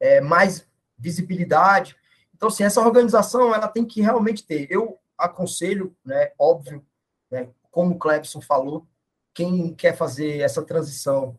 é, 0.00 0.20
mais 0.20 0.66
visibilidade. 0.98 1.96
Então, 2.34 2.48
assim, 2.48 2.64
essa 2.64 2.80
organização 2.80 3.54
ela 3.54 3.68
tem 3.68 3.84
que 3.84 4.00
realmente 4.00 4.44
ter. 4.44 4.66
Eu 4.70 4.98
aconselho, 5.16 5.94
né? 6.04 6.32
Óbvio, 6.38 6.84
né? 7.30 7.48
Como 7.72 7.96
o 7.96 7.98
Clebson 7.98 8.40
falou, 8.40 8.86
quem 9.34 9.74
quer 9.74 9.96
fazer 9.96 10.38
essa 10.38 10.62
transição 10.62 11.36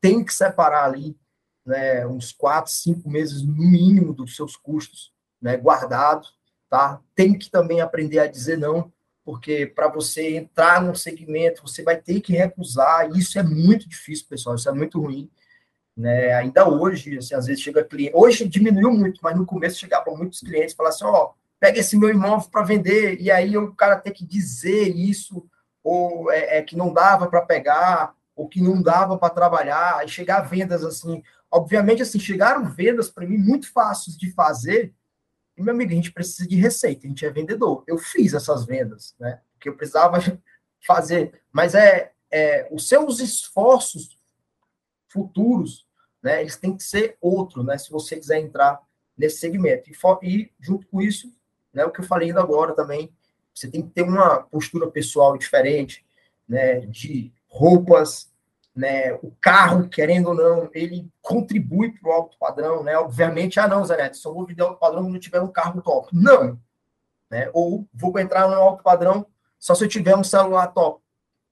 tem 0.00 0.22
que 0.22 0.34
separar 0.34 0.84
ali 0.84 1.16
né, 1.64 2.06
uns 2.06 2.32
quatro, 2.32 2.72
cinco 2.72 3.08
meses 3.08 3.42
no 3.42 3.54
mínimo 3.54 4.12
dos 4.12 4.34
seus 4.34 4.56
custos, 4.56 5.12
né, 5.40 5.56
guardado, 5.56 6.26
tá? 6.68 7.00
Tem 7.14 7.38
que 7.38 7.50
também 7.50 7.80
aprender 7.80 8.18
a 8.18 8.26
dizer 8.26 8.56
não, 8.58 8.92
porque 9.24 9.66
para 9.66 9.88
você 9.88 10.36
entrar 10.36 10.82
num 10.82 10.94
segmento, 10.94 11.62
você 11.62 11.82
vai 11.82 11.96
ter 11.96 12.20
que 12.20 12.32
recusar, 12.32 13.10
e 13.10 13.18
isso 13.18 13.38
é 13.38 13.42
muito 13.42 13.88
difícil, 13.88 14.26
pessoal, 14.28 14.56
isso 14.56 14.68
é 14.68 14.72
muito 14.72 15.00
ruim, 15.00 15.30
né? 15.96 16.32
Ainda 16.34 16.68
hoje, 16.68 17.18
assim, 17.18 17.34
às 17.34 17.46
vezes 17.46 17.62
chega 17.62 17.84
cliente, 17.84 18.16
hoje 18.16 18.48
diminuiu 18.48 18.90
muito, 18.90 19.20
mas 19.22 19.36
no 19.36 19.44
começo 19.44 19.78
chegava 19.78 20.10
muitos 20.14 20.40
clientes 20.40 20.74
falar 20.74 20.88
assim, 20.88 21.04
ó, 21.04 21.26
oh, 21.26 21.34
pega 21.60 21.80
esse 21.80 21.96
meu 21.96 22.08
imóvel 22.08 22.48
para 22.50 22.64
vender, 22.64 23.20
e 23.20 23.30
aí 23.30 23.56
o 23.56 23.74
cara 23.74 23.96
tem 23.96 24.12
que 24.12 24.24
dizer 24.24 24.88
isso 24.88 25.46
ou 25.82 26.30
é, 26.30 26.58
é 26.58 26.62
que 26.62 26.76
não 26.76 26.92
dava 26.92 27.28
para 27.28 27.42
pegar, 27.42 28.14
ou 28.34 28.48
que 28.48 28.60
não 28.60 28.80
dava 28.80 29.18
para 29.18 29.34
trabalhar, 29.34 30.04
e 30.04 30.08
chegar 30.08 30.38
a 30.38 30.42
vendas 30.42 30.84
assim. 30.84 31.22
Obviamente, 31.50 32.02
assim, 32.02 32.20
chegaram 32.20 32.70
vendas 32.70 33.10
para 33.10 33.26
mim 33.26 33.38
muito 33.38 33.72
fáceis 33.72 34.16
de 34.16 34.30
fazer. 34.32 34.94
E, 35.56 35.62
meu 35.62 35.74
amigo, 35.74 35.90
a 35.90 35.94
gente 35.94 36.12
precisa 36.12 36.48
de 36.48 36.56
receita, 36.56 37.06
a 37.06 37.08
gente 37.08 37.24
é 37.24 37.30
vendedor. 37.30 37.82
Eu 37.86 37.98
fiz 37.98 38.34
essas 38.34 38.64
vendas, 38.64 39.14
né? 39.18 39.40
Porque 39.54 39.68
eu 39.68 39.76
precisava 39.76 40.18
fazer. 40.86 41.40
Mas 41.50 41.74
é, 41.74 42.12
é 42.30 42.68
os 42.70 42.88
seus 42.88 43.18
esforços 43.18 44.16
futuros, 45.08 45.86
né? 46.22 46.40
Eles 46.42 46.56
têm 46.56 46.76
que 46.76 46.82
ser 46.82 47.16
outro, 47.20 47.62
né? 47.62 47.76
Se 47.78 47.90
você 47.90 48.16
quiser 48.16 48.40
entrar 48.40 48.80
nesse 49.16 49.38
segmento. 49.38 49.90
E, 49.90 50.28
e 50.28 50.52
junto 50.60 50.86
com 50.86 51.02
isso, 51.02 51.32
né? 51.72 51.84
O 51.84 51.90
que 51.90 52.00
eu 52.00 52.04
falei 52.04 52.28
ainda 52.28 52.40
agora 52.40 52.74
também, 52.74 53.12
você 53.58 53.68
tem 53.68 53.82
que 53.82 53.90
ter 53.90 54.02
uma 54.02 54.42
postura 54.42 54.90
pessoal 54.90 55.36
diferente, 55.36 56.04
né? 56.48 56.80
De 56.80 57.32
roupas, 57.48 58.32
né? 58.74 59.12
O 59.14 59.32
carro, 59.40 59.88
querendo 59.88 60.28
ou 60.28 60.34
não, 60.34 60.70
ele 60.72 61.10
contribui 61.20 61.90
para 61.92 62.08
o 62.08 62.12
alto 62.12 62.38
padrão, 62.38 62.82
né? 62.82 62.96
Obviamente, 62.96 63.58
ah, 63.58 63.66
não, 63.66 63.84
Zé 63.84 63.96
Neto, 63.96 64.16
só 64.16 64.32
vou 64.32 64.46
vender 64.46 64.62
alto 64.62 64.78
padrão 64.78 65.02
quando 65.02 65.18
tiver 65.18 65.40
um 65.40 65.50
carro 65.50 65.82
top. 65.82 66.08
Não! 66.12 66.58
Né? 67.30 67.50
Ou 67.52 67.86
vou 67.92 68.16
entrar 68.18 68.48
no 68.48 68.54
alto 68.54 68.82
padrão 68.82 69.26
só 69.58 69.74
se 69.74 69.84
eu 69.84 69.88
tiver 69.88 70.16
um 70.16 70.24
celular 70.24 70.68
top. 70.68 71.02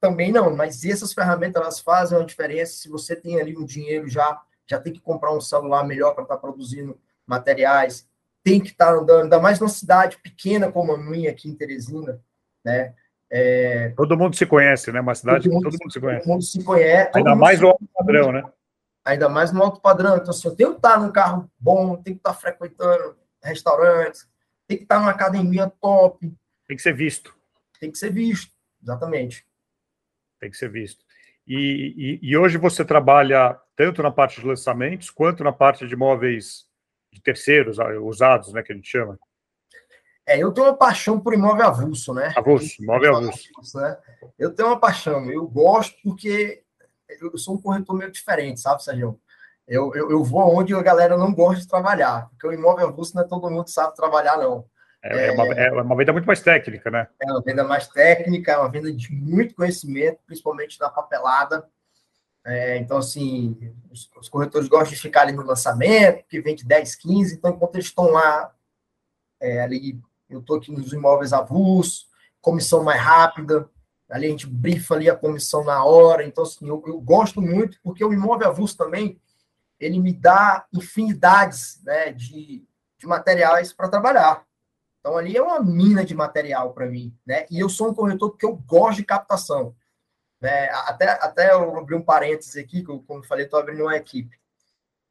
Também 0.01 0.31
não, 0.31 0.55
mas 0.55 0.85
essas 0.85 1.13
ferramentas 1.13 1.61
elas 1.61 1.81
fazem 1.81 2.17
uma 2.17 2.25
diferença. 2.25 2.75
Se 2.75 2.89
você 2.89 3.17
tem 3.17 3.41
ali 3.41 3.57
um 3.57 3.65
dinheiro 3.65 4.09
já, 4.09 4.41
já 4.67 4.79
tem 4.79 4.93
que 4.93 5.01
comprar 5.01 5.33
um 5.33 5.41
celular 5.41 5.85
melhor 5.85 6.15
para 6.15 6.23
estar 6.23 6.37
tá 6.37 6.41
produzindo 6.41 6.99
materiais, 7.27 8.09
tem 8.47 8.61
que 8.61 8.69
estar 8.69 8.95
andando, 8.95 9.25
ainda 9.25 9.41
mais 9.41 9.59
numa 9.59 9.69
cidade 9.69 10.19
pequena 10.19 10.71
como 10.71 10.93
a 10.93 10.97
minha 10.97 11.33
aqui 11.33 11.49
em 11.49 11.55
Teresina, 11.57 12.23
né? 12.65 12.95
É... 13.29 13.89
Todo 13.97 14.17
mundo 14.17 14.37
se 14.37 14.47
conhece, 14.47 14.93
né? 14.93 15.01
Uma 15.01 15.17
cidade 15.17 15.49
todo 15.49 15.55
mundo, 15.55 15.65
que 15.65 15.71
todo 15.73 15.83
mundo 15.83 15.93
se 15.93 16.01
conhece. 16.01 16.21
Todo 16.21 16.33
mundo 16.33 16.45
se 16.45 16.63
conhece. 16.63 17.11
Ainda 17.13 17.35
mais 17.35 17.61
no 17.61 17.67
alto 17.71 17.85
padrão, 17.93 18.31
né? 18.31 18.45
Ainda 19.05 19.29
mais 19.29 19.51
no 19.51 19.61
alto 19.61 19.81
padrão. 19.81 20.17
Então, 20.17 20.31
assim, 20.31 20.47
eu 20.47 20.55
tenho 20.55 20.71
que 20.71 20.77
estar 20.77 21.01
num 21.01 21.11
carro 21.11 21.51
bom, 21.59 21.97
tenho 21.97 22.15
que 22.15 22.21
estar 22.21 22.35
frequentando 22.35 23.17
restaurantes, 23.43 24.29
tem 24.69 24.77
que 24.77 24.85
estar 24.85 25.01
numa 25.01 25.11
academia 25.11 25.69
top. 25.81 26.33
Tem 26.69 26.77
que 26.77 26.83
ser 26.85 26.95
visto. 26.95 27.35
Tem 27.81 27.91
que 27.91 27.99
ser 27.99 28.13
visto, 28.13 28.53
exatamente. 28.81 29.45
Tem 30.39 30.53
que 30.53 30.57
ser 30.57 30.71
visto. 30.71 31.05
E, 31.45 32.21
e, 32.23 32.31
e 32.31 32.37
hoje 32.37 32.59
você 32.59 32.85
trabalha 32.85 33.59
tanto 33.75 34.05
na 34.05 34.13
parte 34.13 34.41
de 34.41 34.47
lançamentos 34.47 35.11
quanto 35.11 35.43
na 35.43 35.53
parte 35.53 35.85
de 35.85 35.95
imóveis 35.95 36.66
de 37.17 37.23
terceiros, 37.23 37.81
ah, 37.81 37.89
usados, 38.01 38.53
né, 38.53 38.63
que 38.63 38.73
a 38.73 38.77
gente 38.77 38.89
chama. 38.89 39.19
É, 40.27 40.39
eu 40.39 40.53
tenho 40.53 40.67
uma 40.67 40.77
paixão 40.77 41.19
por 41.19 41.33
imóvel 41.33 41.67
avulso, 41.67 42.13
né? 42.13 42.33
Avulso, 42.37 42.83
imóvel 42.83 43.17
avulso. 43.17 43.79
Né? 43.79 43.97
Eu 44.39 44.53
tenho 44.53 44.69
uma 44.69 44.79
paixão, 44.79 45.31
eu 45.31 45.47
gosto 45.47 45.97
porque 46.03 46.63
eu 47.09 47.39
sou 47.39 47.55
um 47.55 47.63
corretor 47.63 47.97
meio 47.97 48.11
diferente, 48.11 48.61
sabe, 48.61 48.83
Sérgio? 48.83 49.19
Eu, 49.67 49.95
eu, 49.95 50.11
eu 50.11 50.23
vou 50.23 50.55
onde 50.55 50.75
a 50.75 50.83
galera 50.83 51.17
não 51.17 51.33
gosta 51.33 51.61
de 51.61 51.69
trabalhar, 51.69 52.29
porque 52.31 52.47
o 52.47 52.53
imóvel 52.53 52.89
avulso 52.89 53.15
não 53.15 53.23
é 53.23 53.27
todo 53.27 53.51
mundo 53.51 53.65
que 53.65 53.71
sabe 53.71 53.95
trabalhar, 53.95 54.37
não. 54.37 54.65
É, 55.03 55.29
é, 55.29 55.33
uma, 55.33 55.47
é 55.47 55.71
uma 55.71 55.97
venda 55.97 56.13
muito 56.13 56.27
mais 56.27 56.41
técnica, 56.41 56.91
né? 56.91 57.07
É 57.23 57.31
uma 57.31 57.43
venda 57.43 57.65
mais 57.65 57.87
técnica, 57.87 58.53
é 58.53 58.59
uma 58.59 58.71
venda 58.71 58.93
de 58.93 59.13
muito 59.13 59.55
conhecimento, 59.55 60.19
principalmente 60.27 60.79
na 60.81 60.91
papelada. 60.91 61.65
É, 62.47 62.79
então, 62.79 62.99
assim, 62.99 63.59
os, 63.91 64.09
os, 64.21 64.29
corretores 64.29 64.69
gostam 64.69 64.95
de 64.95 65.01
ficar 65.01 65.23
ali 65.23 65.33
no 65.33 65.43
lançamento, 65.43 66.25
que 66.29 66.41
vende 66.41 66.65
10, 66.65 66.95
15, 66.95 67.35
então, 67.35 67.51
enquanto 67.51 67.75
eles 67.75 67.87
estão 67.87 68.05
lá, 68.13 68.55
é, 69.41 69.63
ali, 69.63 70.01
eu 70.31 70.39
estou 70.39 70.57
aqui 70.57 70.71
nos 70.71 70.93
imóveis 70.93 71.33
avulsos, 71.33 72.09
comissão 72.41 72.85
mais 72.85 73.01
rápida, 73.01 73.69
ali 74.09 74.27
a 74.27 74.31
gente 74.31 74.47
brifa 74.47 74.95
ali 74.95 75.11
a 75.11 75.17
comissão 75.17 75.65
na 75.65 75.83
hora, 75.85 76.25
então, 76.25 76.45
assim, 76.45 76.69
eu, 76.69 76.81
eu 76.87 77.01
gosto 77.01 77.43
muito, 77.43 77.81
porque 77.83 78.05
o 78.05 78.13
imóvel 78.13 78.47
avulso 78.47 78.77
também, 78.77 79.21
ele 79.81 79.99
me 79.99 80.13
dá 80.13 80.67
infinidades, 80.73 81.83
né, 81.83 82.13
de, 82.13 82.65
de 82.97 83.07
materiais 83.09 83.73
para 83.73 83.89
trabalhar. 83.89 84.47
Então, 85.01 85.17
ali 85.17 85.37
é 85.37 85.43
uma 85.43 85.61
mina 85.61 86.05
de 86.05 86.15
material 86.15 86.73
para 86.73 86.87
mim, 86.87 87.13
né, 87.27 87.45
e 87.51 87.59
eu 87.59 87.69
sou 87.69 87.91
um 87.91 87.95
corretor 87.95 88.37
que 88.37 88.47
eu 88.47 88.55
gosto 88.55 88.99
de 88.99 89.05
captação. 89.05 89.75
Né? 90.41 90.69
Até, 90.71 91.11
até 91.11 91.53
eu 91.53 91.77
abri 91.77 91.95
um 91.95 92.03
parênteses 92.03 92.57
aqui, 92.57 92.85
que 92.85 92.91
eu, 92.91 93.01
como 93.01 93.21
eu 93.21 93.27
falei, 93.27 93.45
estou 93.45 93.59
abrindo 93.61 93.83
uma 93.83 93.97
equipe. 93.97 94.39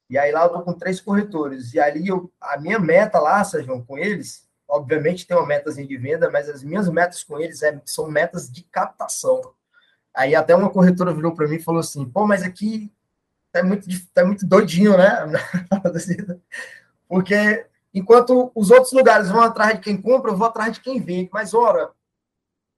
E 0.09 0.17
aí 0.17 0.31
lá 0.31 0.41
eu 0.41 0.47
estou 0.47 0.61
com 0.61 0.73
três 0.73 1.01
corretores. 1.01 1.73
E 1.73 1.79
ali 1.79 2.07
eu, 2.07 2.31
a 2.39 2.57
minha 2.57 2.79
meta 2.79 3.19
lá, 3.19 3.43
Sérgio, 3.43 3.83
com 3.85 3.97
eles, 3.97 4.47
obviamente 4.67 5.25
tem 5.25 5.35
uma 5.35 5.45
metazinha 5.45 5.87
de 5.87 5.97
venda, 5.97 6.29
mas 6.29 6.49
as 6.49 6.63
minhas 6.63 6.87
metas 6.89 7.23
com 7.23 7.39
eles 7.39 7.61
é, 7.63 7.81
são 7.85 8.09
metas 8.09 8.51
de 8.51 8.63
captação. 8.63 9.41
Aí 10.13 10.35
até 10.35 10.55
uma 10.55 10.69
corretora 10.69 11.13
virou 11.13 11.33
para 11.33 11.47
mim 11.47 11.55
e 11.55 11.63
falou 11.63 11.79
assim: 11.79 12.05
pô, 12.09 12.25
mas 12.25 12.43
aqui 12.43 12.91
tá 13.51 13.63
muito, 13.63 13.87
tá 14.13 14.25
muito 14.25 14.45
doidinho, 14.45 14.97
né? 14.97 15.25
Porque 17.07 17.65
enquanto 17.93 18.51
os 18.53 18.71
outros 18.71 18.91
lugares 18.93 19.29
vão 19.29 19.41
atrás 19.41 19.75
de 19.75 19.81
quem 19.81 20.01
compra, 20.01 20.31
eu 20.31 20.37
vou 20.37 20.47
atrás 20.47 20.73
de 20.73 20.81
quem 20.81 21.01
vende. 21.01 21.29
Mas, 21.33 21.53
ora, 21.53 21.91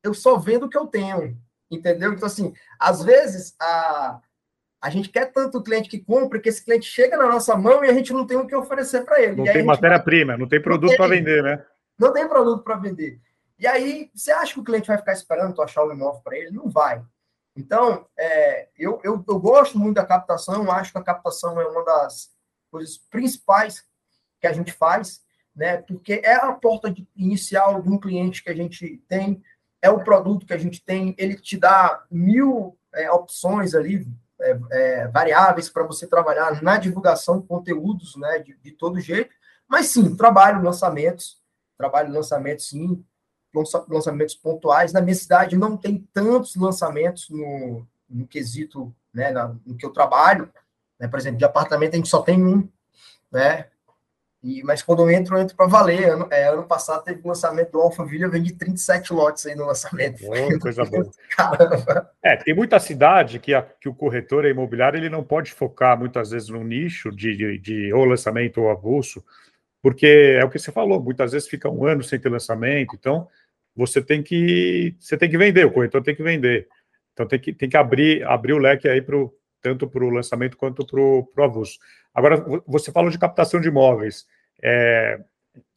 eu 0.04 0.14
só 0.14 0.38
vendo 0.38 0.66
o 0.66 0.70
que 0.70 0.78
eu 0.78 0.88
tenho. 0.88 1.38
Entendeu? 1.70 2.14
Então, 2.14 2.26
assim, 2.26 2.54
às 2.80 3.04
vezes 3.04 3.56
a, 3.60 4.20
a 4.82 4.90
gente 4.90 5.10
quer 5.10 5.32
tanto 5.32 5.58
o 5.58 5.64
cliente 5.64 5.90
que 5.90 6.00
compra 6.00 6.40
que 6.40 6.50
esse 6.50 6.64
cliente 6.64 6.86
chega 6.86 7.18
na 7.18 7.28
nossa 7.28 7.56
mão 7.56 7.84
e 7.84 7.90
a 7.90 7.94
gente 7.94 8.14
não 8.14 8.26
tem 8.26 8.38
o 8.38 8.48
que 8.48 8.56
oferecer 8.56 9.04
para 9.04 9.22
ele. 9.22 9.36
Não 9.36 9.44
tem 9.44 9.64
matéria-prima, 9.64 10.38
não 10.38 10.48
tem 10.48 10.62
produto 10.62 10.96
para 10.96 11.08
vender, 11.08 11.44
né? 11.44 11.64
Não 12.00 12.14
tem 12.14 12.28
produto 12.28 12.64
para 12.64 12.78
vender. 12.78 13.20
E 13.60 13.66
aí, 13.66 14.10
você 14.14 14.32
acha 14.32 14.54
que 14.54 14.60
o 14.60 14.64
cliente 14.64 14.88
vai 14.88 14.98
ficar 14.98 15.14
esperando 15.14 15.56
tu 15.56 15.62
achar 15.62 15.84
o 15.84 15.92
imóvel 15.92 16.22
para 16.22 16.38
ele? 16.38 16.52
Não 16.52 16.70
vai. 16.70 17.04
Então, 17.56 18.06
é, 18.16 18.70
eu, 18.78 19.02
eu, 19.04 19.24
eu 19.28 19.40
gosto 19.40 19.80
muito 19.80 19.96
da 19.96 20.06
captação, 20.06 20.72
acho 20.72 20.92
que 20.92 20.98
a 21.00 21.04
captação 21.04 21.60
é 21.60 21.66
uma 21.66 21.84
das, 21.84 22.38
coisas 22.70 22.98
principais 22.98 23.84
que 24.40 24.48
a 24.48 24.54
gente 24.54 24.72
faz, 24.72 25.22
né? 25.56 25.78
Porque 25.78 26.22
é 26.24 26.36
a 26.36 26.52
porta 26.54 26.94
inicial 27.16 27.82
de 27.82 27.90
um 27.90 28.00
cliente 28.00 28.44
que 28.44 28.50
a 28.50 28.56
gente 28.56 29.02
tem, 29.08 29.42
é 29.88 29.92
o 29.92 30.04
produto 30.04 30.46
que 30.46 30.54
a 30.54 30.58
gente 30.58 30.84
tem, 30.84 31.16
ele 31.18 31.36
te 31.36 31.58
dá 31.58 32.04
mil 32.12 32.78
é, 32.94 33.12
opções 33.12 33.74
ali, 33.74 34.08
é, 34.40 34.60
é, 34.72 35.08
variáveis 35.08 35.70
para 35.70 35.84
você 35.84 36.06
trabalhar 36.06 36.62
na 36.62 36.78
divulgação 36.78 37.40
de 37.40 37.48
conteúdos, 37.48 38.16
né? 38.18 38.40
De, 38.40 38.56
de 38.58 38.72
todo 38.72 39.00
jeito. 39.00 39.34
Mas 39.68 39.88
sim, 39.88 40.16
trabalho 40.16 40.62
lançamentos, 40.62 41.42
trabalho 41.78 42.14
lançamentos 42.14 42.70
sim, 42.70 43.04
lançamentos 43.90 44.36
pontuais. 44.36 44.94
Na 44.94 45.02
minha 45.02 45.16
cidade 45.16 45.58
não 45.58 45.76
tem 45.76 46.08
tantos 46.14 46.56
lançamentos 46.56 47.30
no, 47.30 47.86
no 48.10 48.28
quesito, 48.28 48.94
né, 49.14 49.32
no 49.66 49.76
que 49.76 49.86
eu 49.86 49.92
trabalho. 49.92 50.52
Né? 51.00 51.08
Por 51.08 51.18
exemplo, 51.18 51.40
de 51.40 51.46
apartamento 51.46 51.94
a 51.94 51.98
gente 51.98 52.10
só 52.10 52.22
tem 52.22 52.44
um, 52.44 52.70
né? 53.32 53.68
E, 54.48 54.64
mas 54.64 54.82
quando 54.82 55.02
eu 55.02 55.12
entro, 55.12 55.36
eu 55.36 55.42
entro 55.42 55.58
para 55.58 55.68
valer. 55.68 56.10
Ano, 56.10 56.26
é, 56.32 56.48
ano 56.48 56.64
passado 56.64 57.04
teve 57.04 57.20
o 57.22 57.28
lançamento 57.28 57.72
do 57.72 57.82
Alphaville, 57.82 58.24
eu 58.24 58.32
vendi 58.32 58.54
37 58.54 59.12
lotes 59.12 59.46
aí 59.46 59.54
no 59.56 59.66
lançamento. 59.66 60.24
Oh, 60.26 60.60
coisa 60.60 60.86
boa. 60.86 61.12
Caramba. 61.36 62.10
É, 62.24 62.38
tem 62.38 62.56
muita 62.56 62.80
cidade 62.80 63.40
que, 63.40 63.54
a, 63.54 63.62
que 63.62 63.90
o 63.90 63.94
corretor 63.94 64.46
imobiliário 64.46 64.98
ele 64.98 65.10
não 65.10 65.22
pode 65.22 65.52
focar 65.52 66.00
muitas 66.00 66.30
vezes 66.30 66.48
no 66.48 66.64
nicho 66.64 67.12
de, 67.12 67.36
de, 67.36 67.58
de 67.58 67.94
ou 67.94 68.06
lançamento 68.06 68.62
ou 68.62 68.70
avulso, 68.70 69.22
porque 69.82 70.38
é 70.40 70.46
o 70.46 70.50
que 70.50 70.58
você 70.58 70.72
falou, 70.72 71.04
muitas 71.04 71.34
vezes 71.34 71.50
fica 71.50 71.70
um 71.70 71.86
ano 71.86 72.02
sem 72.02 72.18
ter 72.18 72.30
lançamento, 72.30 72.96
então 72.98 73.28
você 73.76 74.02
tem 74.02 74.24
que 74.24 74.96
você 74.98 75.18
tem 75.18 75.30
que 75.30 75.38
vender, 75.38 75.66
o 75.66 75.72
corretor 75.72 76.02
tem 76.02 76.16
que 76.16 76.24
vender. 76.24 76.70
Então 77.12 77.28
tem 77.28 77.38
que, 77.38 77.52
tem 77.52 77.68
que 77.68 77.76
abrir, 77.76 78.24
abrir 78.24 78.54
o 78.54 78.60
leque 78.60 78.88
aí 78.88 79.02
pro, 79.02 79.38
tanto 79.62 79.90
para 79.90 80.06
o 80.06 80.10
lançamento 80.10 80.56
quanto 80.56 80.86
para 80.86 81.02
o 81.02 81.44
avulso. 81.44 81.78
Agora, 82.16 82.46
você 82.66 82.94
falou 82.94 83.12
de 83.12 83.20
captação 83.20 83.60
de 83.60 83.68
imóveis. 83.68 84.26
É, 84.62 85.20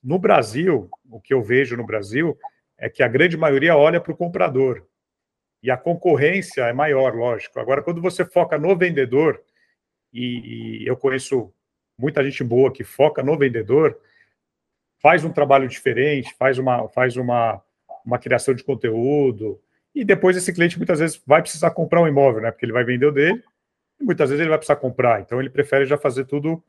no 0.02 0.18
Brasil, 0.18 0.88
o 1.10 1.20
que 1.20 1.34
eu 1.34 1.42
vejo 1.42 1.76
no 1.76 1.84
Brasil 1.84 2.38
é 2.78 2.88
que 2.88 3.02
a 3.02 3.08
grande 3.08 3.36
maioria 3.36 3.76
olha 3.76 4.00
para 4.00 4.12
o 4.12 4.16
comprador. 4.16 4.86
E 5.62 5.70
a 5.70 5.76
concorrência 5.76 6.62
é 6.62 6.72
maior, 6.72 7.14
lógico. 7.14 7.60
Agora, 7.60 7.82
quando 7.82 8.00
você 8.00 8.24
foca 8.24 8.58
no 8.58 8.74
vendedor, 8.76 9.42
e, 10.12 10.82
e 10.82 10.86
eu 10.86 10.96
conheço 10.96 11.52
muita 11.98 12.24
gente 12.24 12.42
boa 12.42 12.72
que 12.72 12.82
foca 12.82 13.22
no 13.22 13.36
vendedor, 13.36 13.98
faz 14.98 15.22
um 15.22 15.32
trabalho 15.32 15.68
diferente, 15.68 16.34
faz 16.38 16.58
uma, 16.58 16.88
faz 16.88 17.16
uma, 17.16 17.62
uma 18.04 18.18
criação 18.18 18.54
de 18.54 18.64
conteúdo, 18.64 19.60
e 19.94 20.04
depois 20.04 20.36
esse 20.36 20.52
cliente 20.52 20.78
muitas 20.78 20.98
vezes 20.98 21.20
vai 21.26 21.42
precisar 21.42 21.70
comprar 21.72 22.00
um 22.00 22.08
imóvel, 22.08 22.40
né? 22.40 22.50
Porque 22.50 22.64
ele 22.64 22.72
vai 22.72 22.84
vender 22.84 23.06
o 23.06 23.12
dele, 23.12 23.42
e 24.00 24.04
muitas 24.04 24.30
vezes 24.30 24.40
ele 24.40 24.48
vai 24.48 24.58
precisar 24.58 24.76
comprar. 24.76 25.20
Então 25.20 25.38
ele 25.40 25.50
prefere 25.50 25.84
já 25.84 25.98
fazer 25.98 26.24
tudo 26.24 26.62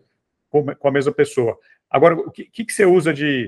com 0.50 0.88
a 0.88 0.92
mesma 0.92 1.14
pessoa. 1.14 1.58
Agora, 1.92 2.16
o 2.16 2.32
que, 2.32 2.46
que 2.46 2.72
você 2.72 2.86
usa 2.86 3.14
de 3.14 3.48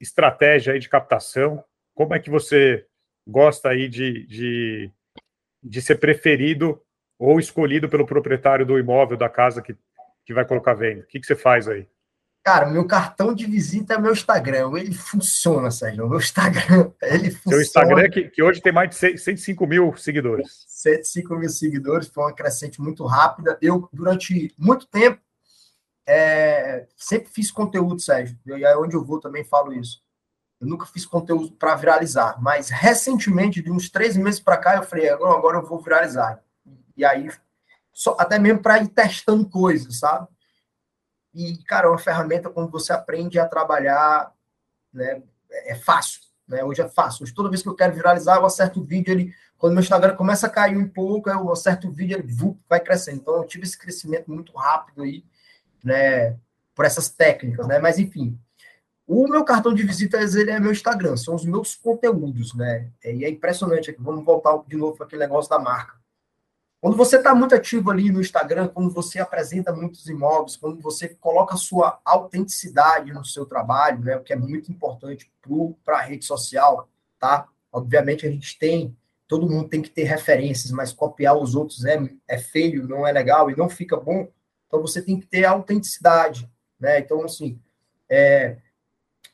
estratégia 0.00 0.72
aí 0.72 0.78
de 0.78 0.88
captação? 0.88 1.64
Como 1.94 2.14
é 2.14 2.20
que 2.20 2.30
você 2.30 2.86
gosta 3.26 3.70
aí 3.70 3.88
de, 3.88 4.24
de, 4.26 4.90
de 5.62 5.82
ser 5.82 5.96
preferido 5.96 6.80
ou 7.18 7.40
escolhido 7.40 7.88
pelo 7.88 8.06
proprietário 8.06 8.64
do 8.64 8.78
imóvel, 8.78 9.16
da 9.16 9.28
casa 9.28 9.60
que, 9.60 9.76
que 10.24 10.32
vai 10.32 10.44
colocar 10.44 10.74
venda? 10.74 11.02
O 11.02 11.06
que, 11.06 11.18
que 11.18 11.26
você 11.26 11.34
faz 11.34 11.66
aí? 11.66 11.88
Cara, 12.44 12.68
meu 12.68 12.84
cartão 12.84 13.32
de 13.32 13.46
visita 13.46 13.94
é 13.94 13.98
meu 13.98 14.12
Instagram. 14.12 14.72
Ele 14.76 14.92
funciona, 14.92 15.70
Sérgio. 15.70 16.08
Meu 16.08 16.18
Instagram, 16.18 16.90
ele 17.02 17.30
funciona. 17.30 17.56
Seu 17.56 17.62
Instagram, 17.62 18.10
que, 18.10 18.28
que 18.30 18.42
hoje 18.42 18.60
tem 18.60 18.72
mais 18.72 18.90
de 18.90 18.96
105 19.18 19.64
mil 19.66 19.96
seguidores. 19.96 20.64
105 20.66 21.36
mil 21.36 21.48
seguidores, 21.48 22.08
foi 22.08 22.24
uma 22.24 22.34
crescente 22.34 22.80
muito 22.80 23.04
rápida. 23.06 23.56
Eu, 23.62 23.88
durante 23.92 24.52
muito 24.58 24.88
tempo, 24.88 25.20
é, 26.06 26.86
sempre 26.96 27.28
fiz 27.30 27.50
conteúdo, 27.50 28.00
Sérgio. 28.00 28.38
E 28.46 28.64
aí 28.64 28.76
onde 28.76 28.94
eu 28.94 29.04
vou 29.04 29.20
também 29.20 29.44
falo 29.44 29.72
isso. 29.72 30.02
Eu 30.60 30.68
nunca 30.68 30.86
fiz 30.86 31.04
conteúdo 31.04 31.52
para 31.52 31.74
viralizar, 31.74 32.40
mas 32.40 32.70
recentemente, 32.70 33.60
de 33.60 33.70
uns 33.70 33.90
três 33.90 34.16
meses 34.16 34.38
para 34.38 34.56
cá, 34.56 34.76
eu 34.76 34.84
falei, 34.84 35.08
agora, 35.08 35.36
agora 35.36 35.58
eu 35.58 35.66
vou 35.66 35.80
viralizar. 35.80 36.40
E 36.96 37.04
aí, 37.04 37.28
só, 37.92 38.16
até 38.18 38.38
mesmo 38.38 38.62
para 38.62 38.78
ir 38.78 38.88
testando 38.88 39.48
coisas, 39.48 39.98
sabe? 39.98 40.28
E, 41.34 41.58
cara, 41.64 41.86
é 41.86 41.90
uma 41.90 41.98
ferramenta 41.98 42.48
quando 42.48 42.70
você 42.70 42.92
aprende 42.92 43.38
a 43.38 43.48
trabalhar, 43.48 44.32
né? 44.92 45.22
É 45.50 45.74
fácil, 45.74 46.20
né? 46.46 46.62
Hoje 46.62 46.80
é 46.80 46.88
fácil. 46.88 47.24
Hoje, 47.24 47.34
toda 47.34 47.48
vez 47.48 47.62
que 47.62 47.68
eu 47.68 47.74
quero 47.74 47.94
viralizar, 47.94 48.36
eu 48.36 48.46
acerto 48.46 48.80
o 48.80 48.84
vídeo, 48.84 49.10
ele, 49.10 49.34
quando 49.58 49.72
meu 49.72 49.82
Instagram 49.82 50.14
começa 50.14 50.46
a 50.46 50.50
cair 50.50 50.76
um 50.76 50.88
pouco, 50.88 51.28
eu 51.28 51.50
acerto 51.50 51.88
o 51.88 51.92
vídeo, 51.92 52.18
ele 52.18 52.56
vai 52.68 52.78
crescendo. 52.78 53.18
Então, 53.18 53.34
eu 53.34 53.46
tive 53.46 53.64
esse 53.64 53.76
crescimento 53.76 54.30
muito 54.30 54.52
rápido 54.56 55.02
aí, 55.02 55.24
né? 55.82 56.36
Por 56.74 56.84
essas 56.84 57.08
técnicas, 57.10 57.66
né? 57.66 57.78
Mas, 57.78 57.98
enfim, 57.98 58.38
o 59.06 59.28
meu 59.28 59.44
cartão 59.44 59.74
de 59.74 59.82
visitas 59.82 60.34
ele 60.34 60.50
é 60.50 60.60
meu 60.60 60.72
Instagram, 60.72 61.16
são 61.16 61.34
os 61.34 61.44
meus 61.44 61.74
conteúdos, 61.74 62.54
né? 62.54 62.90
E 63.04 63.24
é 63.24 63.28
impressionante 63.28 63.90
aqui. 63.90 64.00
Vamos 64.00 64.24
voltar 64.24 64.56
de 64.66 64.76
novo 64.76 64.96
para 64.96 65.06
aquele 65.06 65.22
negócio 65.22 65.50
da 65.50 65.58
marca. 65.58 66.00
Quando 66.82 66.96
você 66.96 67.16
está 67.16 67.32
muito 67.32 67.54
ativo 67.54 67.92
ali 67.92 68.10
no 68.10 68.20
Instagram, 68.20 68.66
quando 68.66 68.90
você 68.90 69.20
apresenta 69.20 69.72
muitos 69.72 70.08
imóveis, 70.08 70.56
quando 70.56 70.80
você 70.80 71.10
coloca 71.10 71.56
sua 71.56 72.00
autenticidade 72.04 73.12
no 73.12 73.24
seu 73.24 73.46
trabalho, 73.46 74.00
né, 74.00 74.16
o 74.16 74.22
que 74.22 74.32
é 74.32 74.36
muito 74.36 74.72
importante 74.72 75.30
para 75.84 75.98
a 75.98 76.02
rede 76.02 76.24
social, 76.24 76.88
tá? 77.20 77.46
Obviamente 77.70 78.26
a 78.26 78.30
gente 78.30 78.58
tem, 78.58 78.96
todo 79.28 79.48
mundo 79.48 79.68
tem 79.68 79.80
que 79.80 79.90
ter 79.90 80.02
referências, 80.02 80.72
mas 80.72 80.92
copiar 80.92 81.36
os 81.36 81.54
outros 81.54 81.84
é, 81.84 82.02
é 82.26 82.36
feio, 82.36 82.88
não 82.88 83.06
é 83.06 83.12
legal 83.12 83.48
e 83.48 83.56
não 83.56 83.68
fica 83.68 83.96
bom. 83.96 84.26
Então 84.72 84.80
você 84.80 85.02
tem 85.02 85.20
que 85.20 85.26
ter 85.26 85.44
autenticidade, 85.44 86.50
né? 86.80 86.98
Então, 86.98 87.22
assim, 87.22 87.60
é, 88.08 88.56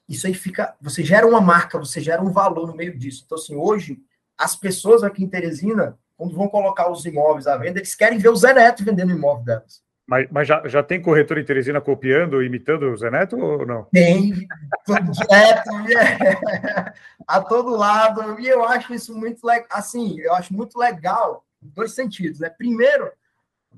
isso 0.09 0.27
aí 0.27 0.35
fica. 0.35 0.75
Você 0.81 1.05
gera 1.05 1.25
uma 1.25 1.41
marca, 1.41 1.79
você 1.79 2.01
gera 2.01 2.21
um 2.21 2.33
valor 2.33 2.67
no 2.67 2.75
meio 2.75 2.99
disso. 2.99 3.23
Então, 3.25 3.39
assim, 3.39 3.55
hoje, 3.55 4.03
as 4.37 4.57
pessoas 4.57 5.05
aqui 5.05 5.23
em 5.23 5.29
Teresina 5.29 5.97
quando 6.17 6.35
vão 6.35 6.49
colocar 6.49 6.91
os 6.91 7.07
imóveis 7.07 7.47
à 7.47 7.57
venda, 7.57 7.79
eles 7.79 7.95
querem 7.95 8.19
ver 8.19 8.31
o 8.31 8.35
Zé 8.35 8.53
Neto 8.53 8.85
vendendo 8.85 9.11
o 9.11 9.17
imóvel 9.17 9.45
delas. 9.45 9.81
Mas, 10.05 10.27
mas 10.33 10.49
já, 10.49 10.67
já 10.67 10.83
tem 10.83 11.01
corretor 11.01 11.39
em 11.39 11.45
Teresina 11.45 11.81
copiando, 11.81 12.43
imitando 12.43 12.91
o 12.91 12.97
Zé 12.97 13.09
Neto 13.09 13.39
ou 13.39 13.65
não? 13.65 13.85
Tem, 13.85 14.33
direto, 14.33 15.71
é, 15.97 16.93
a 17.25 17.41
todo 17.41 17.77
lado. 17.77 18.41
E 18.41 18.49
eu 18.49 18.65
acho 18.65 18.93
isso 18.93 19.17
muito 19.17 19.47
legal. 19.47 19.69
Assim, 19.71 20.19
eu 20.19 20.35
acho 20.35 20.53
muito 20.53 20.77
legal, 20.77 21.45
em 21.63 21.69
dois 21.69 21.93
sentidos, 21.93 22.41
né? 22.41 22.51
Primeiro, 22.51 23.13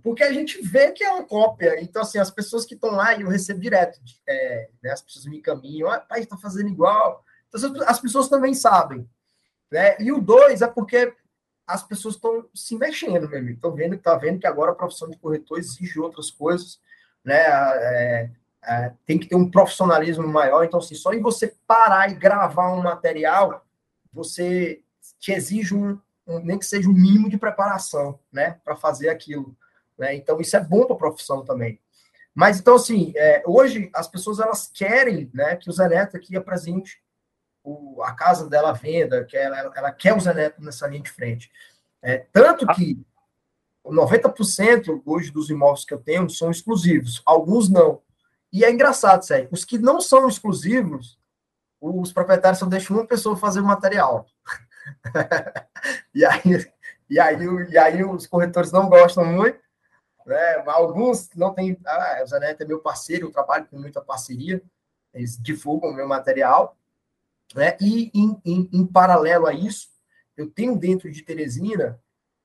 porque 0.03 0.23
a 0.23 0.33
gente 0.33 0.61
vê 0.63 0.93
que 0.93 1.05
é 1.05 1.13
uma 1.13 1.25
cópia. 1.25 1.81
Então, 1.81 2.03
assim, 2.03 2.19
as 2.19 2.31
pessoas 2.31 2.65
que 2.65 2.75
estão 2.75 2.91
lá, 2.91 3.19
eu 3.19 3.29
recebo 3.29 3.61
direto, 3.61 4.01
é, 4.27 4.69
né, 4.83 4.91
as 4.91 5.03
pessoas 5.03 5.27
me 5.27 5.39
encaminham, 5.39 5.91
ah, 5.91 6.01
pai, 6.01 6.21
está 6.21 6.37
fazendo 6.37 6.69
igual. 6.69 7.25
Então, 7.49 7.83
as 7.87 8.01
pessoas 8.01 8.29
também 8.29 8.55
sabem. 8.55 9.09
Né? 9.71 9.97
E 10.01 10.11
o 10.13 10.21
dois 10.21 10.63
é 10.63 10.67
porque 10.67 11.15
as 11.67 11.83
pessoas 11.83 12.17
estão 12.17 12.49
se 12.55 12.77
mexendo, 12.77 13.29
meu 13.29 13.39
amigo. 13.39 13.55
Estão 13.55 13.73
vendo, 13.73 13.97
tá 13.99 14.17
vendo 14.17 14.41
que 14.41 14.47
agora 14.47 14.73
a 14.73 14.75
profissão 14.75 15.09
de 15.09 15.17
corretor 15.19 15.59
exige 15.59 16.01
outras 16.01 16.31
coisas, 16.31 16.81
né? 17.25 17.39
É, 17.39 18.31
é, 18.63 18.93
tem 19.07 19.19
que 19.19 19.27
ter 19.27 19.37
um 19.37 19.51
profissionalismo 19.51 20.27
maior. 20.27 20.65
Então, 20.65 20.81
assim, 20.81 20.95
só 20.95 21.13
em 21.13 21.21
você 21.21 21.55
parar 21.67 22.11
e 22.11 22.15
gravar 22.15 22.73
um 22.73 22.83
material, 22.83 23.65
você 24.13 24.83
te 25.19 25.33
exige 25.33 25.75
um, 25.75 25.99
um 26.27 26.41
nem 26.41 26.59
que 26.59 26.67
seja 26.67 26.89
um 26.89 26.93
mínimo 26.93 27.31
de 27.31 27.39
preparação, 27.39 28.19
né, 28.33 28.61
para 28.65 28.77
fazer 28.77 29.09
aquilo. 29.09 29.57
Né? 30.01 30.15
Então, 30.15 30.41
isso 30.41 30.57
é 30.57 30.61
bom 30.61 30.87
para 30.87 30.97
a 30.97 30.99
profissão 30.99 31.45
também. 31.45 31.79
Mas, 32.35 32.59
então, 32.59 32.77
assim, 32.77 33.13
é, 33.15 33.43
hoje 33.47 33.91
as 33.95 34.09
pessoas 34.09 34.41
elas 34.41 34.67
querem 34.67 35.31
né, 35.35 35.57
que 35.57 35.69
o 35.69 35.73
Zé 35.73 35.87
Neto 35.89 36.17
aqui 36.17 36.35
apresente 36.35 37.03
o, 37.63 38.03
a 38.03 38.15
casa 38.15 38.49
dela 38.49 38.73
venda, 38.73 39.25
que 39.27 39.37
ela, 39.37 39.59
ela 39.77 39.93
quer 39.93 40.17
o 40.17 40.21
Zé 40.21 40.33
Neto 40.33 40.63
nessa 40.63 40.87
linha 40.87 41.03
de 41.03 41.11
frente. 41.11 41.53
É, 42.01 42.25
tanto 42.33 42.67
que 42.69 43.05
90% 43.85 45.03
hoje 45.05 45.31
dos 45.31 45.51
imóveis 45.51 45.85
que 45.85 45.93
eu 45.93 45.99
tenho 45.99 46.31
são 46.31 46.51
exclusivos, 46.51 47.21
alguns 47.27 47.69
não. 47.69 48.01
E 48.51 48.65
é 48.65 48.71
engraçado, 48.71 49.23
sério, 49.23 49.49
os 49.53 49.67
que 49.67 49.79
não 49.79 50.01
são 50.01 50.27
exclusivos, 50.27 51.19
os 51.79 52.11
proprietários 52.11 52.59
só 52.59 52.65
deixam 52.65 52.97
uma 52.97 53.07
pessoa 53.07 53.37
fazer 53.37 53.61
o 53.61 53.65
material. 53.65 54.27
e, 56.15 56.25
aí, 56.25 56.67
e, 57.11 57.21
aí, 57.21 57.37
e 57.69 57.77
aí 57.77 58.03
os 58.03 58.27
corretores 58.27 58.73
não 58.73 58.89
gostam 58.89 59.27
muito, 59.27 59.59
né? 60.27 60.63
alguns 60.67 61.31
não 61.35 61.53
têm. 61.55 61.79
Ah, 61.87 62.21
o 62.23 62.27
Zé 62.27 62.39
Neto 62.39 62.63
é 62.63 62.67
meu 62.67 62.81
parceiro, 62.81 63.27
eu 63.27 63.33
trabalho 63.33 63.67
com 63.67 63.79
muita 63.79 64.01
parceria, 64.01 64.63
eles 65.13 65.37
divulgam 65.41 65.91
o 65.91 65.95
meu 65.95 66.09
material. 66.09 66.77
Né? 67.55 67.77
E, 67.81 68.11
em, 68.15 68.41
em, 68.45 68.71
em 68.73 68.87
paralelo 68.87 69.47
a 69.47 69.53
isso, 69.53 69.89
eu 70.37 70.49
tenho 70.49 70.77
dentro 70.77 71.11
de 71.11 71.23
Teresina 71.23 72.01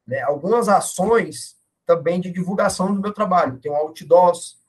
né, 0.05 0.21
algumas 0.21 0.67
ações 0.67 1.55
também 1.85 2.19
de 2.19 2.31
divulgação 2.31 2.93
do 2.93 3.01
meu 3.01 3.13
trabalho. 3.13 3.59
Tem 3.59 3.73
outdoors, 3.73 4.59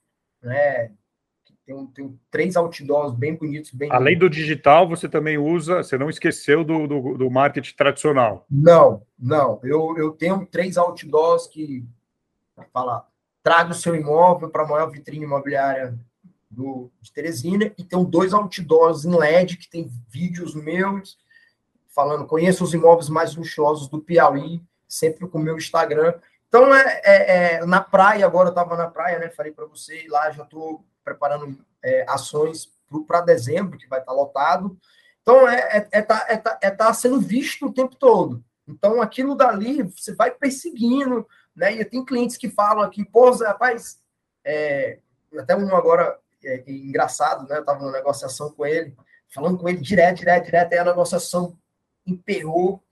né? 0.43 0.93
Tem, 1.65 1.87
tem 1.89 2.21
três 2.31 2.55
outdoors 2.55 3.13
bem 3.13 3.35
bonitos. 3.35 3.73
Bem 3.73 3.91
Além 3.91 4.17
do 4.17 4.31
digital, 4.31 4.89
você 4.89 5.09
também 5.09 5.37
usa, 5.37 5.83
você 5.83 5.99
não 5.99 6.09
esqueceu 6.09 6.63
do, 6.63 6.87
do, 6.87 7.19
do 7.19 7.31
marketing 7.31 7.75
tradicional? 7.75 8.47
Não, 8.49 9.03
não. 9.19 9.59
Eu, 9.65 9.97
eu 9.99 10.13
tenho 10.13 10.47
três 10.47 10.77
outdoors 10.77 11.49
que, 11.49 11.85
falar, 12.73 13.07
traga 13.43 13.71
o 13.71 13.75
seu 13.75 13.95
imóvel 13.95 14.49
para 14.49 14.65
a 14.65 14.69
maior 14.69 14.91
vitrine 14.91 15.25
imobiliária 15.25 15.99
do, 16.51 16.91
de 17.01 17.13
Teresina 17.13 17.73
e 17.77 17.85
tem 17.85 18.03
dois 18.05 18.33
outdoors 18.33 19.05
em 19.05 19.15
LED 19.15 19.57
que 19.57 19.69
tem 19.69 19.91
vídeos 20.09 20.55
meus 20.55 21.19
falando 21.97 22.27
conheça 22.27 22.63
os 22.63 22.75
imóveis 22.75 23.09
mais 23.09 23.35
luxuosos 23.35 23.89
do 23.89 24.03
Piauí, 24.03 24.63
sempre 24.87 25.27
com 25.27 25.39
o 25.39 25.41
meu 25.41 25.57
Instagram. 25.57 26.13
Então, 26.47 26.75
é, 26.75 27.01
é, 27.03 27.55
é 27.55 27.65
na 27.65 27.81
praia, 27.81 28.27
agora 28.27 28.49
eu 28.49 28.51
estava 28.51 28.77
na 28.77 28.87
praia, 28.87 29.19
né? 29.19 29.31
Falei 29.31 29.51
para 29.51 29.65
você, 29.65 30.07
lá 30.11 30.31
já 30.31 30.43
estou 30.43 30.85
preparando 31.03 31.59
é, 31.83 32.05
ações 32.07 32.71
para 33.07 33.23
dezembro, 33.23 33.79
que 33.79 33.89
vai 33.89 34.01
estar 34.01 34.13
tá 34.13 34.17
lotado. 34.17 34.77
Então, 35.23 35.49
é 35.49 35.89
estar 35.89 35.89
é, 35.91 35.99
é 35.99 36.03
tá, 36.03 36.27
é 36.29 36.37
tá, 36.37 36.59
é 36.61 36.71
tá 36.71 36.93
sendo 36.93 37.19
visto 37.19 37.67
o 37.67 37.73
tempo 37.73 37.97
todo. 37.97 38.45
Então, 38.69 39.01
aquilo 39.01 39.35
dali, 39.35 39.83
você 39.85 40.15
vai 40.15 40.31
perseguindo, 40.31 41.27
né? 41.57 41.75
E 41.75 41.85
tem 41.85 42.05
clientes 42.05 42.37
que 42.37 42.51
falam 42.51 42.85
aqui, 42.85 43.05
pô, 43.05 43.31
rapaz, 43.31 43.99
é, 44.45 44.99
até 45.39 45.57
um 45.57 45.75
agora 45.75 46.19
é, 46.45 46.63
engraçado, 46.67 47.49
né? 47.49 47.57
Eu 47.57 47.61
estava 47.61 47.81
numa 47.81 47.93
negociação 47.93 48.51
com 48.51 48.67
ele, 48.67 48.95
falando 49.35 49.59
com 49.59 49.69
ele 49.69 49.79
direto, 49.79 50.19
direto, 50.19 50.45
direto, 50.45 50.73
aí 50.73 50.79
a 50.79 50.85
negociação 50.85 51.57
emperrou. 52.07 52.83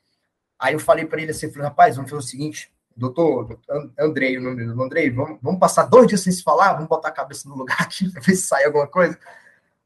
Aí 0.59 0.74
eu 0.74 0.81
falei 0.81 1.05
para 1.05 1.20
ele 1.20 1.31
assim, 1.31 1.50
falei, 1.50 1.68
rapaz, 1.68 1.96
vamos 1.96 2.11
fazer 2.11 2.22
o 2.22 2.27
seguinte, 2.27 2.72
doutor, 2.96 3.59
Andrei, 3.98 4.38
o 4.38 4.40
nome 4.40 4.57
dele, 4.57 4.83
Andrei, 4.83 5.11
vamos, 5.11 5.38
vamos 5.42 5.61
passar 5.61 5.85
dois 5.85 6.07
dias 6.07 6.22
sem 6.22 6.33
se 6.33 6.42
falar, 6.42 6.72
vamos 6.74 6.88
botar 6.88 7.09
a 7.09 7.12
cabeça 7.12 7.48
no 7.48 7.55
lugar 7.55 7.81
aqui, 7.81 8.11
para 8.12 8.22
ver 8.22 8.35
se 8.35 8.46
sai 8.46 8.64
alguma 8.64 8.87
coisa. 8.87 9.18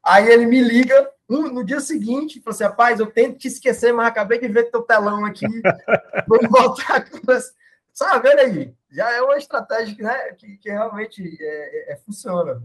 Aí 0.03 0.31
ele 0.31 0.45
me 0.45 0.61
liga 0.61 1.11
um, 1.29 1.43
no 1.49 1.63
dia 1.63 1.79
seguinte, 1.81 2.39
falou 2.39 2.55
assim, 2.55 2.63
rapaz, 2.63 2.99
eu 2.99 3.07
tento 3.07 3.37
te 3.37 3.47
esquecer, 3.47 3.93
mas 3.93 4.07
acabei 4.07 4.39
de 4.39 4.47
ver 4.47 4.71
teu 4.71 4.81
telão 4.81 5.25
aqui, 5.25 5.45
vamos 6.27 6.49
voltar 6.49 6.95
a 6.95 7.01
conversa. 7.01 7.53
Sabe, 7.99 8.29
olha 8.29 8.43
aí, 8.43 8.73
já 8.89 9.11
é 9.11 9.21
uma 9.21 9.35
estratégia 9.35 9.93
né, 10.01 10.33
que, 10.37 10.55
que 10.55 10.69
realmente 10.69 11.21
é, 11.21 11.91
é, 11.91 11.91
é, 11.91 11.95
funciona. 11.97 12.63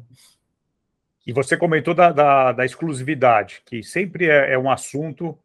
E 1.27 1.33
você 1.33 1.57
comentou 1.57 1.92
da, 1.92 2.12
da, 2.12 2.53
da 2.53 2.64
exclusividade, 2.64 3.61
que 3.66 3.83
sempre 3.83 4.31
é, 4.31 4.53
é 4.53 4.57
um 4.57 4.70
assunto 4.70 5.37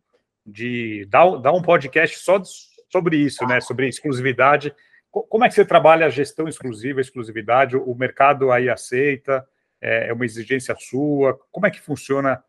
de 0.46 1.08
dar, 1.10 1.38
dar 1.38 1.54
um 1.54 1.62
podcast 1.64 2.20
só 2.20 2.40
sobre 2.88 3.18
isso, 3.18 3.44
né? 3.48 3.60
Sobre 3.62 3.88
exclusividade. 3.88 4.76
Como 5.10 5.44
é 5.44 5.50
que 5.50 5.56
você 5.56 5.66
trabalha 5.66 6.06
a 6.06 6.12
gestão 6.12 6.48
exclusiva, 6.48 7.02
exclusividade? 7.02 7.76
O 7.76 7.96
mercado 7.96 8.52
aí 8.52 8.70
aceita? 8.70 9.44
É, 9.82 10.10
é 10.10 10.14
uma 10.14 10.24
exigência 10.26 10.76
sua? 10.78 11.40
Como 11.52 11.66
é 11.66 11.72
que 11.72 11.82
funciona 11.82 12.44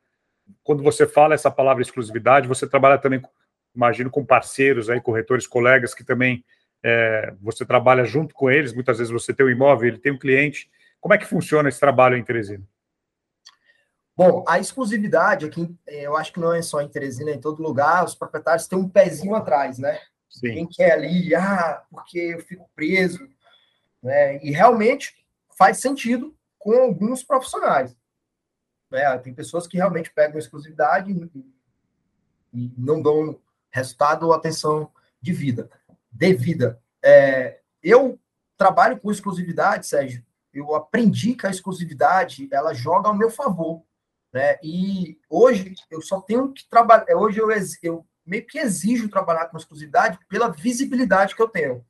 quando 0.62 0.82
você 0.82 1.06
fala 1.06 1.34
essa 1.34 1.50
palavra 1.50 1.80
exclusividade? 1.80 2.46
Você 2.48 2.68
trabalha 2.68 2.98
também, 2.98 3.22
imagino, 3.74 4.10
com 4.10 4.26
parceiros 4.26 4.90
aí, 4.90 5.00
corretores, 5.00 5.46
colegas 5.46 5.94
que 5.94 6.04
também 6.04 6.44
é, 6.82 7.34
você 7.40 7.64
trabalha 7.64 8.04
junto 8.04 8.34
com 8.34 8.50
eles. 8.50 8.72
Muitas 8.72 8.98
vezes 8.98 9.12
você 9.12 9.32
tem 9.32 9.46
um 9.46 9.50
imóvel, 9.50 9.88
ele 9.88 9.98
tem 9.98 10.12
um 10.12 10.18
cliente. 10.18 10.70
Como 11.00 11.14
é 11.14 11.18
que 11.18 11.26
funciona 11.26 11.68
esse 11.68 11.80
trabalho 11.80 12.16
em 12.16 12.24
Teresina? 12.24 12.64
Bom, 14.16 14.44
a 14.46 14.58
exclusividade 14.58 15.46
aqui, 15.46 15.74
é, 15.86 16.02
eu 16.02 16.16
acho 16.16 16.32
que 16.32 16.40
não 16.40 16.52
é 16.52 16.60
só 16.60 16.80
em 16.82 16.88
Teresina, 16.88 17.30
é 17.30 17.34
em 17.34 17.40
todo 17.40 17.62
lugar, 17.62 18.04
os 18.04 18.14
proprietários 18.14 18.66
têm 18.66 18.78
um 18.78 18.88
pezinho 18.88 19.34
atrás, 19.34 19.78
né? 19.78 19.98
Sim. 20.28 20.52
Quem 20.52 20.66
quer 20.66 20.92
ali, 20.92 21.34
ah, 21.34 21.82
porque 21.90 22.18
eu 22.18 22.40
fico 22.40 22.68
preso, 22.74 23.26
né? 24.02 24.38
E 24.44 24.50
realmente 24.50 25.14
faz 25.56 25.78
sentido 25.78 26.36
com 26.58 26.72
alguns 26.74 27.24
profissionais. 27.24 27.96
Né? 28.90 29.18
Tem 29.18 29.32
pessoas 29.32 29.66
que 29.66 29.76
realmente 29.76 30.12
pegam 30.12 30.38
exclusividade 30.38 31.10
e, 31.12 31.44
e 32.52 32.74
não 32.76 33.00
dão 33.00 33.40
resultado 33.70 34.26
ou 34.26 34.32
atenção 34.32 34.90
de 35.22 35.32
vida, 35.32 35.70
devida. 36.10 36.80
É, 37.02 37.60
eu 37.82 38.18
trabalho 38.56 38.98
com 38.98 39.10
exclusividade, 39.10 39.86
Sérgio. 39.86 40.24
Eu 40.52 40.74
aprendi 40.74 41.34
que 41.34 41.46
a 41.46 41.50
exclusividade 41.50 42.48
ela 42.52 42.74
joga 42.74 43.08
ao 43.08 43.16
meu 43.16 43.30
favor. 43.30 43.82
Né? 44.32 44.58
E 44.62 45.18
hoje 45.28 45.74
eu 45.90 46.00
só 46.00 46.20
tenho 46.20 46.52
que 46.52 46.68
trabalhar. 46.68 47.04
É, 47.08 47.16
hoje 47.16 47.40
eu, 47.40 47.48
eu 47.82 48.06
meio 48.24 48.46
que 48.46 48.58
exijo 48.58 49.08
trabalhar 49.08 49.46
com 49.46 49.56
exclusividade 49.56 50.18
pela 50.28 50.48
visibilidade 50.48 51.34
que 51.34 51.42
eu 51.42 51.48
tenho. 51.48 51.84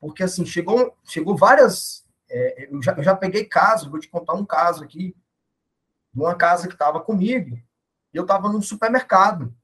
Porque 0.00 0.22
assim, 0.22 0.44
chegou, 0.44 0.96
chegou 1.04 1.36
várias. 1.36 2.04
É, 2.30 2.68
eu, 2.70 2.82
já, 2.82 2.92
eu 2.92 3.02
já 3.02 3.14
peguei 3.14 3.44
casos, 3.44 3.88
vou 3.88 4.00
te 4.00 4.08
contar 4.08 4.34
um 4.34 4.44
caso 4.44 4.82
aqui, 4.84 5.14
de 6.12 6.20
uma 6.20 6.34
casa 6.34 6.66
que 6.66 6.74
estava 6.74 7.00
comigo, 7.00 7.56
e 8.12 8.16
eu 8.16 8.22
estava 8.22 8.50
num 8.50 8.62
supermercado. 8.62 9.54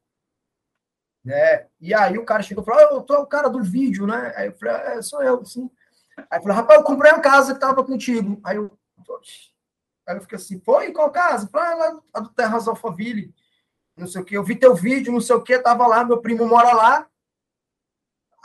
Né? 1.29 1.67
E 1.79 1.93
aí 1.93 2.17
o 2.17 2.25
cara 2.25 2.43
chegou 2.43 2.63
e 2.63 2.65
falou: 2.65 2.89
oh, 2.91 2.95
Eu 2.97 3.03
tô 3.03 3.21
o 3.21 3.27
cara 3.27 3.49
do 3.49 3.63
vídeo, 3.63 4.07
né? 4.07 4.33
Aí 4.35 4.47
eu 4.47 4.57
falei: 4.57 4.75
É, 4.75 5.03
sou 5.03 5.23
eu, 5.23 5.45
sim. 5.45 5.71
Aí 6.31 6.41
falei: 6.41 6.57
Rapaz, 6.57 6.79
eu 6.79 6.85
comprei 6.87 7.13
uma 7.13 7.21
casa 7.21 7.53
que 7.53 7.59
estava 7.59 7.85
contigo. 7.85 8.41
Aí 8.43 8.57
eu. 8.57 8.71
Aí 10.07 10.17
eu 10.17 10.23
fiquei 10.23 10.37
assim, 10.37 10.59
foi 10.61 10.91
qual 10.91 11.11
casa? 11.11 11.47
Falei, 11.49 11.69
ah, 11.69 11.75
lá 11.75 12.01
a 12.15 12.21
do 12.21 12.31
Terras 12.31 12.67
Alphaville, 12.67 13.35
não 13.95 14.07
sei 14.07 14.23
o 14.23 14.25
que. 14.25 14.35
Eu 14.35 14.43
vi 14.43 14.57
teu 14.57 14.75
vídeo, 14.75 15.13
não 15.13 15.21
sei 15.21 15.37
o 15.37 15.43
que, 15.43 15.59
tava 15.59 15.87
lá, 15.87 16.03
meu 16.03 16.19
primo 16.19 16.47
mora 16.47 16.73
lá. 16.73 17.07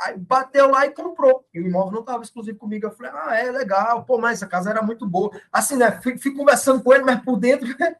Aí 0.01 0.17
bateu 0.17 0.69
lá 0.69 0.85
e 0.85 0.91
comprou. 0.91 1.47
E 1.53 1.61
o 1.61 1.65
imóvel 1.65 1.93
não 1.93 1.99
estava 2.01 2.21
exclusivo 2.21 2.57
comigo. 2.57 2.87
Eu 2.87 2.91
falei, 2.91 3.13
ah, 3.15 3.37
é 3.37 3.49
legal, 3.49 4.03
pô, 4.03 4.17
mas 4.17 4.39
essa 4.39 4.47
casa 4.47 4.69
era 4.69 4.81
muito 4.81 5.07
boa. 5.07 5.31
Assim, 5.53 5.77
né? 5.77 6.01
Fui, 6.01 6.17
fui 6.17 6.35
conversando 6.35 6.83
com 6.83 6.93
ele, 6.93 7.05
mas 7.05 7.23
por 7.23 7.39
dentro, 7.39 7.65
né? 7.79 7.95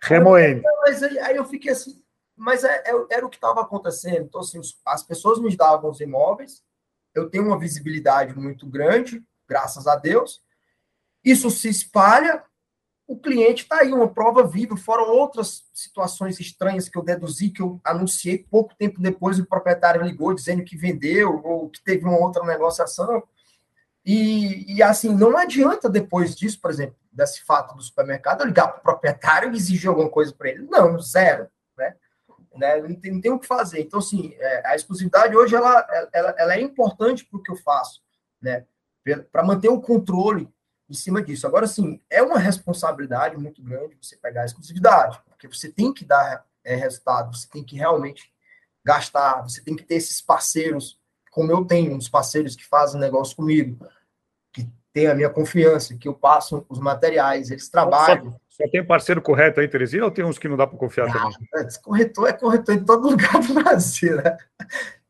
Remoendo. 0.00 0.62
Mas 0.82 1.02
aí, 1.02 1.18
aí, 1.18 1.34
eu 1.34 1.44
fiquei 1.44 1.72
assim, 1.72 2.00
mas 2.40 2.64
é, 2.64 2.82
é, 2.86 3.06
era 3.10 3.26
o 3.26 3.28
que 3.28 3.36
estava 3.36 3.60
acontecendo. 3.60 4.22
Então, 4.22 4.40
assim, 4.40 4.58
as 4.86 5.02
pessoas 5.02 5.38
me 5.38 5.54
davam 5.54 5.90
os 5.90 6.00
imóveis, 6.00 6.62
eu 7.14 7.28
tenho 7.28 7.44
uma 7.44 7.58
visibilidade 7.58 8.34
muito 8.34 8.66
grande, 8.66 9.22
graças 9.46 9.86
a 9.86 9.94
Deus, 9.94 10.42
isso 11.22 11.50
se 11.50 11.68
espalha, 11.68 12.42
o 13.06 13.18
cliente 13.18 13.64
está 13.64 13.80
aí, 13.80 13.92
uma 13.92 14.08
prova 14.08 14.42
viva, 14.42 14.74
fora 14.74 15.02
outras 15.02 15.64
situações 15.74 16.40
estranhas 16.40 16.88
que 16.88 16.96
eu 16.96 17.02
deduzi, 17.02 17.50
que 17.50 17.60
eu 17.60 17.78
anunciei 17.84 18.38
pouco 18.38 18.74
tempo 18.74 19.02
depois, 19.02 19.38
o 19.38 19.44
proprietário 19.44 20.02
ligou 20.02 20.32
dizendo 20.32 20.64
que 20.64 20.78
vendeu 20.78 21.42
ou 21.44 21.68
que 21.68 21.82
teve 21.82 22.06
uma 22.06 22.18
outra 22.18 22.42
negociação. 22.44 23.22
E, 24.02 24.76
e 24.76 24.82
assim, 24.82 25.14
não 25.14 25.36
adianta 25.36 25.90
depois 25.90 26.34
disso, 26.34 26.58
por 26.58 26.70
exemplo, 26.70 26.96
desse 27.12 27.44
fato 27.44 27.76
do 27.76 27.82
supermercado, 27.82 28.40
eu 28.40 28.46
ligar 28.46 28.68
para 28.68 28.78
o 28.78 28.82
proprietário 28.82 29.52
e 29.52 29.56
exigir 29.56 29.90
alguma 29.90 30.08
coisa 30.08 30.32
para 30.32 30.48
ele. 30.48 30.66
Não, 30.70 30.98
zero. 31.00 31.48
Né? 31.76 31.96
Né? 32.60 32.80
Não, 32.80 32.94
tem, 32.94 33.12
não 33.12 33.20
tem 33.20 33.32
o 33.32 33.38
que 33.38 33.46
fazer. 33.46 33.80
Então, 33.80 33.98
assim, 33.98 34.34
é, 34.38 34.68
a 34.68 34.76
exclusividade 34.76 35.36
hoje 35.36 35.56
ela, 35.56 36.08
ela, 36.12 36.34
ela 36.38 36.54
é 36.54 36.60
importante 36.60 37.24
para 37.24 37.38
o 37.38 37.42
que 37.42 37.50
eu 37.50 37.56
faço, 37.56 38.00
né? 38.40 38.64
para 39.32 39.42
manter 39.42 39.68
o 39.68 39.80
controle 39.80 40.48
em 40.88 40.94
cima 40.94 41.22
disso. 41.22 41.46
Agora, 41.46 41.66
sim, 41.66 42.00
é 42.10 42.22
uma 42.22 42.38
responsabilidade 42.38 43.36
muito 43.36 43.62
grande 43.62 43.96
você 44.00 44.16
pegar 44.16 44.42
a 44.42 44.44
exclusividade, 44.44 45.20
porque 45.28 45.48
você 45.48 45.70
tem 45.70 45.92
que 45.92 46.04
dar 46.04 46.44
é, 46.62 46.74
resultado, 46.74 47.36
você 47.36 47.48
tem 47.48 47.64
que 47.64 47.76
realmente 47.76 48.32
gastar, 48.84 49.42
você 49.42 49.62
tem 49.62 49.74
que 49.74 49.84
ter 49.84 49.96
esses 49.96 50.20
parceiros, 50.20 50.98
como 51.30 51.50
eu 51.50 51.64
tenho, 51.64 51.94
uns 51.94 52.08
parceiros 52.08 52.56
que 52.56 52.66
fazem 52.66 53.00
negócio 53.00 53.36
comigo, 53.36 53.86
que 54.52 54.68
têm 54.92 55.06
a 55.06 55.14
minha 55.14 55.30
confiança, 55.30 55.96
que 55.96 56.08
eu 56.08 56.14
passo 56.14 56.66
os 56.68 56.78
materiais, 56.78 57.50
eles 57.50 57.68
trabalham. 57.68 58.38
Tem 58.68 58.84
parceiro 58.84 59.22
correto 59.22 59.60
aí, 59.60 59.68
Terezinha, 59.68 60.04
ou 60.04 60.10
tem 60.10 60.24
uns 60.24 60.38
que 60.38 60.48
não 60.48 60.56
dá 60.56 60.66
para 60.66 60.78
confiar 60.78 61.08
ah, 61.08 61.12
também? 61.12 61.36
É, 61.54 61.68
corretor 61.82 62.28
é 62.28 62.32
corretor 62.32 62.74
em 62.74 62.84
todo 62.84 63.08
lugar 63.10 63.40
do 63.40 63.54
Brasil, 63.54 64.16
né? 64.16 64.36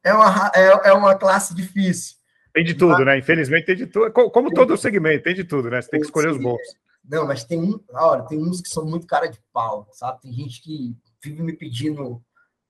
É 0.02 0.12
uma, 0.12 0.52
é, 0.54 0.88
é 0.88 0.92
uma 0.92 1.14
classe 1.14 1.54
difícil. 1.54 2.16
Tem 2.52 2.64
de 2.64 2.74
tudo, 2.74 3.04
né? 3.04 3.18
Infelizmente 3.18 3.66
tem 3.66 3.76
de 3.76 3.86
tudo. 3.86 4.10
Como 4.12 4.52
todo 4.52 4.76
segmento, 4.76 5.24
tem 5.24 5.34
de 5.34 5.44
tudo, 5.44 5.70
né? 5.70 5.80
Você 5.80 5.90
tem 5.90 6.00
que 6.00 6.06
escolher 6.06 6.30
os 6.30 6.38
bons. 6.38 6.60
Não, 7.08 7.26
mas 7.26 7.44
tem 7.44 7.60
um, 7.60 7.80
olha, 7.92 8.22
tem 8.22 8.38
uns 8.38 8.60
que 8.60 8.68
são 8.68 8.84
muito 8.84 9.06
cara 9.06 9.26
de 9.26 9.38
pau, 9.52 9.88
sabe? 9.92 10.20
Tem 10.22 10.32
gente 10.32 10.62
que 10.62 10.96
vive 11.22 11.42
me 11.42 11.52
pedindo 11.52 12.22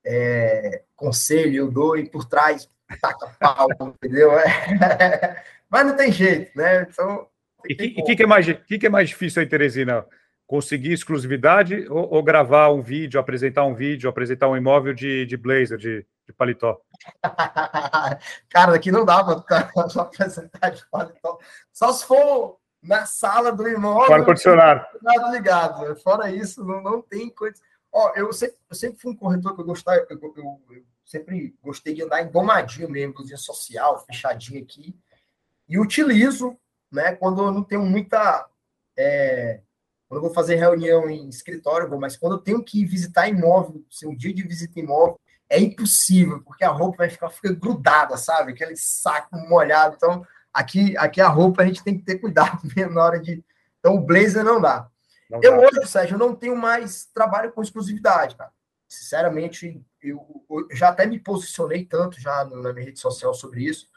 é, 0.05 0.83
conselho, 0.95 1.55
eu 1.55 1.71
dou 1.71 1.97
e 1.97 2.09
por 2.09 2.25
trás 2.25 2.69
taca 2.99 3.27
pau, 3.39 3.67
entendeu? 4.03 4.31
É. 4.37 5.43
Mas 5.69 5.85
não 5.85 5.95
tem 5.95 6.11
jeito, 6.11 6.51
né? 6.55 6.87
Então. 6.89 7.27
E 7.67 7.73
o 7.73 7.77
que, 7.77 7.89
que, 7.89 8.15
que, 8.15 8.23
é 8.23 8.27
mais, 8.27 8.45
que, 8.45 8.79
que 8.79 8.87
é 8.87 8.89
mais 8.89 9.09
difícil 9.09 9.41
aí, 9.41 9.47
Teresina? 9.47 10.05
Conseguir 10.51 10.91
exclusividade 10.91 11.87
ou, 11.89 12.15
ou, 12.15 12.21
gravar 12.21 12.73
um 12.73 12.81
vídeo, 12.81 13.17
apresentar 13.17 13.63
um 13.63 13.73
vídeo, 13.73 14.09
apresentar 14.09 14.49
um 14.49 14.57
imóvel 14.57 14.93
de, 14.93 15.25
de 15.25 15.37
blazer, 15.37 15.77
de, 15.77 16.05
de 16.27 16.33
paletó? 16.33 16.81
Cara, 18.51 18.75
aqui 18.75 18.91
não 18.91 19.05
dá 19.05 19.23
para 19.23 19.71
apresentar 20.03 20.71
de 20.71 20.85
paletó. 20.91 21.39
Só 21.71 21.93
se 21.93 22.05
for 22.05 22.57
na 22.83 23.05
sala 23.05 23.53
do 23.53 23.65
imóvel. 23.65 24.07
Fora 24.07 24.25
condicionado. 24.25 24.85
ligado. 25.31 25.95
Fora 25.95 26.29
isso, 26.29 26.65
não, 26.65 26.83
não 26.83 27.01
tem 27.01 27.29
coisa. 27.29 27.55
Ó, 27.89 28.11
eu 28.17 28.33
sempre, 28.33 28.57
eu 28.69 28.75
sempre 28.75 28.99
fui 28.99 29.13
um 29.13 29.15
corretor 29.15 29.55
que 29.55 29.61
eu 29.61 29.65
gostava, 29.65 30.05
eu, 30.09 30.19
eu, 30.21 30.61
eu 30.69 30.83
sempre 31.05 31.55
gostei 31.63 31.93
de 31.93 32.03
andar 32.03 32.23
engomadinho 32.23 32.89
mesmo, 32.89 33.13
cozinha 33.13 33.37
social, 33.37 34.03
fechadinho 34.05 34.61
aqui. 34.61 34.93
E 35.69 35.79
utilizo, 35.79 36.57
né, 36.91 37.15
quando 37.15 37.41
eu 37.41 37.53
não 37.53 37.63
tenho 37.63 37.85
muita. 37.85 38.45
É, 38.97 39.61
quando 40.11 40.17
eu 40.17 40.23
vou 40.23 40.33
fazer 40.33 40.55
reunião 40.55 41.09
em 41.09 41.29
escritório, 41.29 41.89
mas 41.97 42.17
quando 42.17 42.33
eu 42.33 42.39
tenho 42.39 42.61
que 42.61 42.83
visitar 42.83 43.29
imóvel, 43.29 43.81
se 43.89 44.05
um 44.05 44.13
dia 44.13 44.33
de 44.33 44.43
visita 44.43 44.77
imóvel, 44.77 45.17
é 45.49 45.57
impossível, 45.57 46.43
porque 46.43 46.65
a 46.65 46.69
roupa 46.69 46.97
vai 46.97 47.09
ficar 47.09 47.29
fica 47.29 47.53
grudada, 47.53 48.17
sabe? 48.17 48.51
Aquele 48.51 48.75
saco 48.75 49.37
molhado. 49.47 49.95
Então, 49.95 50.27
aqui, 50.53 50.97
aqui 50.97 51.21
a 51.21 51.29
roupa 51.29 51.61
a 51.61 51.65
gente 51.65 51.81
tem 51.81 51.97
que 51.97 52.03
ter 52.03 52.19
cuidado 52.19 52.59
mesmo 52.75 52.91
na 52.95 53.05
hora 53.05 53.21
de. 53.21 53.41
Então, 53.79 53.95
o 53.95 54.01
blazer 54.01 54.43
não 54.43 54.59
dá. 54.59 54.89
Não 55.29 55.39
eu 55.41 55.51
dá. 55.51 55.59
hoje, 55.59 55.87
Sérgio, 55.87 56.17
não 56.17 56.35
tenho 56.35 56.57
mais 56.57 57.05
trabalho 57.13 57.53
com 57.53 57.61
exclusividade, 57.61 58.35
cara. 58.35 58.51
Sinceramente, 58.89 59.81
eu, 60.03 60.43
eu 60.49 60.75
já 60.75 60.89
até 60.89 61.05
me 61.05 61.19
posicionei 61.19 61.85
tanto 61.85 62.19
já 62.19 62.43
na 62.43 62.73
minha 62.73 62.83
rede 62.83 62.99
social 62.99 63.33
sobre 63.33 63.63
isso, 63.63 63.87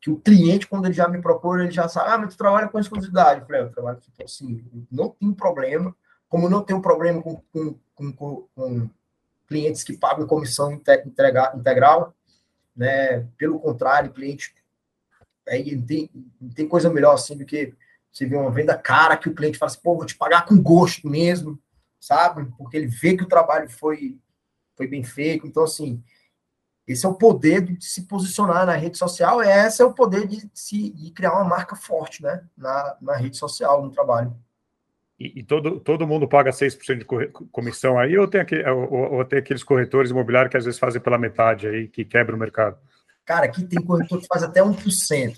que 0.00 0.10
o 0.10 0.18
cliente, 0.18 0.66
quando 0.66 0.86
ele 0.86 0.94
já 0.94 1.06
me 1.06 1.20
procura, 1.20 1.64
ele 1.64 1.72
já 1.72 1.88
sabe, 1.88 2.10
ah, 2.10 2.18
mas 2.18 2.34
tu 2.34 2.38
trabalha 2.38 2.68
com 2.68 2.78
exclusividade. 2.78 3.40
Eu 3.40 3.46
falei, 3.46 3.60
ah, 3.60 3.64
eu 3.64 3.72
trabalho 3.72 3.98
com 3.98 4.24
assim, 4.24 4.64
não 4.90 5.10
tem 5.10 5.32
problema, 5.32 5.94
como 6.28 6.48
não 6.48 6.62
tenho 6.62 6.80
problema 6.80 7.22
com, 7.22 7.42
com, 7.52 7.74
com, 8.12 8.48
com 8.54 8.90
clientes 9.46 9.82
que 9.82 9.96
pagam 9.96 10.26
comissão 10.26 10.72
integra, 10.72 11.52
integral, 11.54 12.14
né? 12.74 13.26
Pelo 13.36 13.58
contrário, 13.58 14.12
cliente 14.12 14.54
aí 15.48 15.76
tem, 15.82 16.10
tem 16.54 16.68
coisa 16.68 16.88
melhor 16.88 17.14
assim 17.14 17.36
do 17.36 17.44
que 17.44 17.74
você 18.12 18.26
vê 18.26 18.36
uma 18.36 18.50
venda 18.50 18.76
cara 18.76 19.16
que 19.16 19.28
o 19.28 19.34
cliente 19.34 19.58
fala 19.58 19.70
assim, 19.70 19.80
pô, 19.82 19.96
vou 19.96 20.06
te 20.06 20.16
pagar 20.16 20.44
com 20.44 20.60
gosto 20.60 21.08
mesmo, 21.08 21.60
sabe? 22.00 22.50
Porque 22.56 22.76
ele 22.76 22.86
vê 22.86 23.16
que 23.16 23.22
o 23.22 23.28
trabalho 23.28 23.68
foi, 23.68 24.18
foi 24.76 24.86
bem 24.86 25.02
feito. 25.02 25.46
Então, 25.46 25.64
assim, 25.64 26.02
esse 26.92 27.06
é 27.06 27.08
o 27.08 27.14
poder 27.14 27.60
de 27.62 27.84
se 27.84 28.02
posicionar 28.02 28.66
na 28.66 28.74
rede 28.74 28.98
social, 28.98 29.42
esse 29.42 29.80
é 29.80 29.84
o 29.84 29.92
poder 29.92 30.26
de, 30.26 30.50
se, 30.52 30.90
de 30.90 31.10
criar 31.12 31.32
uma 31.32 31.44
marca 31.44 31.76
forte 31.76 32.22
né? 32.22 32.42
na, 32.56 32.96
na 33.00 33.16
rede 33.16 33.36
social, 33.36 33.82
no 33.82 33.90
trabalho. 33.90 34.34
E, 35.18 35.40
e, 35.40 35.42
todo, 35.42 35.78
todo 35.78 36.06
mundo 36.06 36.26
paga 36.26 36.50
6% 36.50 36.98
de 36.98 37.04
comissão 37.52 37.98
aí, 37.98 38.16
ou 38.16 38.26
tem, 38.26 38.40
aquele, 38.40 38.68
ou, 38.70 39.12
ou, 39.14 39.24
tem 39.24 39.38
aqueles 39.38 39.62
corretores 39.62 40.10
imobiliários 40.10 40.50
que 40.50 40.56
às 40.56 40.64
vezes 40.64 40.80
fazem 40.80 41.00
pela 41.00 41.18
metade 41.18 41.68
aí, 41.68 41.86
que 41.86 42.04
quebra 42.04 42.34
o 42.34 42.38
mercado? 42.38 42.78
Cara, 43.24 43.44
aqui 43.44 43.62
tem 43.62 43.84
corretor 43.84 44.18
que 44.18 44.26
faz 44.26 44.42
até 44.42 44.60
1%. 44.62 45.36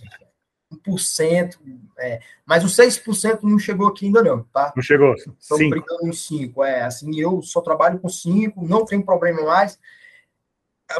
1%, 0.89 1.59
é, 1.99 2.21
mas 2.47 2.65
os 2.65 2.75
6% 2.75 3.41
não 3.43 3.59
chegou 3.59 3.89
aqui 3.89 4.07
ainda 4.07 4.23
não, 4.23 4.43
tá? 4.45 4.73
Não 4.75 4.83
chegou? 4.83 5.15
Estamos 5.15 5.69
brincando 5.69 6.07
em 6.07 6.11
5%. 6.11 6.65
É, 6.65 6.83
assim, 6.83 7.21
eu 7.21 7.43
só 7.43 7.61
trabalho 7.61 7.99
com 7.99 8.09
5%, 8.09 8.55
não 8.57 8.87
tem 8.87 9.03
problema 9.03 9.43
mais. 9.43 9.79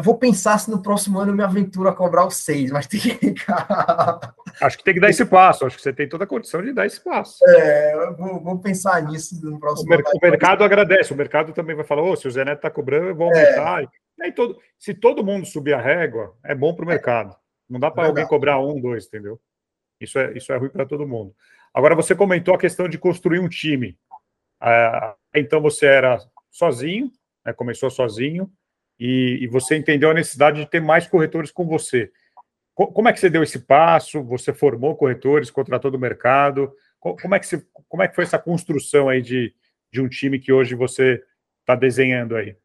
Vou 0.01 0.17
pensar 0.17 0.59
se 0.59 0.71
no 0.71 0.83
próximo 0.83 1.19
ano 1.19 1.33
eu 1.33 1.37
me 1.37 1.43
aventuro 1.43 1.89
a 1.89 1.95
cobrar 1.95 2.27
os 2.27 2.37
6, 2.37 2.71
mas 2.71 2.87
tem 2.87 3.01
que. 3.01 3.35
acho 4.61 4.79
que 4.79 4.85
tem 4.85 4.95
que 4.95 5.01
dar 5.01 5.11
esse 5.11 5.25
passo, 5.25 5.67
acho 5.67 5.77
que 5.77 5.83
você 5.83 5.93
tem 5.93 6.09
toda 6.09 6.25
a 6.25 6.27
condição 6.27 6.63
de 6.63 6.73
dar 6.73 6.87
esse 6.87 7.03
passo. 7.03 7.39
É, 7.49 7.95
eu 7.95 8.17
vou, 8.17 8.41
vou 8.41 8.59
pensar 8.59 9.03
nisso 9.03 9.39
no 9.45 9.59
próximo 9.59 9.91
o 9.91 9.95
ano. 9.95 10.05
O 10.15 10.19
mercado 10.23 10.65
agradece, 10.65 11.13
o 11.13 11.17
mercado 11.17 11.53
também 11.53 11.77
vai 11.77 11.85
falar: 11.85 12.03
oh, 12.03 12.17
se 12.17 12.29
o 12.29 12.31
Zé 12.31 12.45
Neto 12.45 12.59
está 12.59 12.71
cobrando, 12.71 13.09
eu 13.09 13.15
vou 13.15 13.27
aumentar. 13.29 13.83
É. 13.83 14.29
E 14.29 14.33
todo, 14.33 14.59
se 14.79 14.95
todo 14.95 15.25
mundo 15.25 15.47
subir 15.47 15.75
a 15.75 15.81
régua, 15.81 16.35
é 16.45 16.55
bom 16.55 16.75
para 16.75 16.85
o 16.85 16.89
mercado. 16.89 17.37
Não 17.69 17.81
dá 17.81 17.91
para 17.91 18.07
alguém 18.07 18.27
cobrar 18.27 18.61
um, 18.61 18.81
dois, 18.81 19.07
entendeu? 19.07 19.41
Isso 20.01 20.19
é, 20.19 20.37
isso 20.37 20.53
é 20.53 20.57
ruim 20.57 20.69
para 20.69 20.85
todo 20.85 21.07
mundo. 21.07 21.35
Agora, 21.73 21.95
você 21.95 22.15
comentou 22.15 22.55
a 22.55 22.59
questão 22.59 22.89
de 22.89 22.99
construir 22.99 23.39
um 23.39 23.49
time. 23.49 23.99
Ah, 24.61 25.15
então, 25.35 25.61
você 25.61 25.87
era 25.87 26.19
sozinho, 26.51 27.11
né, 27.45 27.53
começou 27.53 27.91
sozinho, 27.91 28.51
e, 29.05 29.39
e, 29.43 29.47
você 29.49 29.77
entendeu 29.77 30.11
a 30.11 30.15
necessidade 30.15 30.61
de 30.61 30.71
ter 30.71 30.81
mais 30.81 31.09
corretores 31.09 31.51
com 31.51 31.67
você. 31.67 32.13
como 32.73 33.09
é 33.09 33.13
que 33.13 33.19
você 33.19 33.29
deu 33.29 33.43
esse 33.43 33.59
passo? 33.59 34.23
Você 34.23 34.53
formou 34.53 34.97
corretores, 34.97 35.51
contratou 35.51 35.91
do 35.91 35.99
mercado? 35.99 36.73
como, 37.01 37.35
é 37.35 37.41
que 37.41 37.47
você, 37.49 37.67
como 37.89 38.01
é 38.01 38.07
que 38.07 38.15
foi 38.15 38.23
essa 38.23 38.39
construção 38.39 39.09
aí 39.09 39.21
de, 39.21 39.53
de 39.93 40.01
um 40.01 40.09
time 40.09 40.39
que 40.39 40.53
hoje 40.53 40.77
você 40.77 41.21
está 41.63 41.75
desenhando 41.75 42.37
aí? 42.37 42.57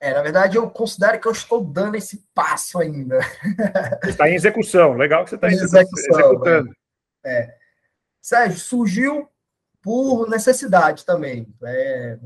É, 0.00 0.14
na 0.14 0.22
verdade, 0.22 0.56
eu 0.56 0.70
considero 0.70 1.18
que 1.18 1.26
eu 1.26 1.32
estou 1.32 1.64
dando 1.64 1.96
esse 1.96 2.24
passo 2.32 2.78
ainda. 2.78 3.18
Está 4.06 4.28
em 4.28 4.34
execução, 4.34 4.92
legal 4.92 5.24
que 5.24 5.30
você 5.30 5.36
está 5.36 5.48
executando. 5.48 6.72
É. 7.24 7.56
Sérgio, 8.22 8.60
surgiu 8.60 9.28
por 9.82 10.28
necessidade 10.30 11.04
também. 11.04 11.52
É, 11.64 12.18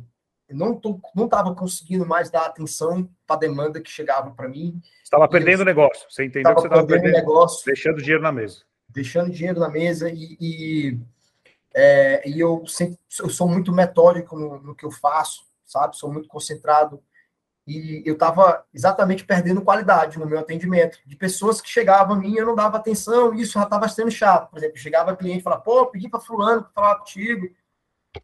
não 0.51 0.75
tô, 0.75 1.01
não 1.15 1.27
estava 1.27 1.55
conseguindo 1.55 2.07
mais 2.07 2.31
dar 2.31 2.47
atenção 2.47 3.09
para 3.27 3.37
a 3.37 3.39
demanda 3.39 3.81
que 3.81 3.91
chegava 3.91 4.31
para 4.31 4.49
mim. 4.49 4.81
Estava 5.03 5.29
perdendo 5.29 5.61
o 5.61 5.65
negócio. 5.65 6.07
Você 6.11 6.25
entendeu 6.25 6.55
que 6.55 6.61
você 6.61 6.67
estava 6.67 6.87
perdendo, 6.87 7.03
perdendo 7.05 7.21
negócio, 7.21 7.65
deixando 7.67 7.99
dinheiro 7.99 8.23
na 8.23 8.33
mesa. 8.33 8.63
Deixando 8.89 9.31
dinheiro 9.31 9.61
na 9.61 9.69
mesa 9.69 10.11
e, 10.11 10.37
e, 10.41 10.99
é, 11.75 12.29
e 12.29 12.41
eu 12.41 12.67
sempre 12.67 12.99
eu 13.21 13.29
sou 13.29 13.49
muito 13.49 13.73
metódico 13.73 14.39
no, 14.39 14.61
no 14.61 14.75
que 14.75 14.85
eu 14.85 14.91
faço, 14.91 15.45
sabe? 15.65 15.97
Sou 15.97 16.11
muito 16.11 16.29
concentrado 16.29 17.03
e 17.69 18.03
eu 18.07 18.15
estava 18.15 18.65
exatamente 18.73 19.27
perdendo 19.27 19.61
qualidade 19.61 20.19
no 20.19 20.25
meu 20.25 20.39
atendimento. 20.39 20.99
De 21.05 21.15
pessoas 21.15 21.61
que 21.61 21.69
chegavam 21.69 22.17
a 22.17 22.19
mim 22.19 22.35
eu 22.35 22.47
não 22.47 22.55
dava 22.55 22.79
atenção, 22.79 23.35
e 23.35 23.43
isso 23.43 23.53
já 23.53 23.65
estava 23.65 23.87
sendo 23.91 24.11
chato. 24.11 24.49
Por 24.51 24.59
exemplo, 24.59 24.79
chegava 24.79 25.15
cliente 25.15 25.41
e 25.41 25.43
falava, 25.43 25.61
pô, 25.61 25.85
pedi 25.87 26.09
para 26.09 26.19
fulano 26.19 26.67
falar 26.75 26.95
contigo. 26.95 27.47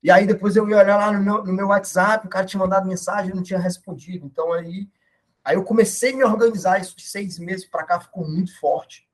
E 0.02 0.10
aí 0.10 0.26
depois 0.26 0.56
eu 0.56 0.68
ia 0.68 0.78
olhar 0.78 0.96
lá 0.96 1.12
no 1.12 1.22
meu, 1.22 1.44
no 1.44 1.52
meu 1.52 1.68
WhatsApp, 1.68 2.26
o 2.26 2.30
cara 2.30 2.46
tinha 2.46 2.60
mandado 2.60 2.86
mensagem 2.86 3.30
e 3.30 3.34
não 3.34 3.42
tinha 3.42 3.58
respondido. 3.58 4.26
Então 4.26 4.52
aí, 4.52 4.88
aí 5.44 5.56
eu 5.56 5.64
comecei 5.64 6.12
a 6.12 6.16
me 6.16 6.24
organizar, 6.24 6.80
isso 6.80 6.96
de 6.96 7.02
seis 7.02 7.38
meses 7.38 7.64
para 7.64 7.84
cá 7.84 8.00
ficou 8.00 8.28
muito 8.28 8.58
forte 8.58 9.04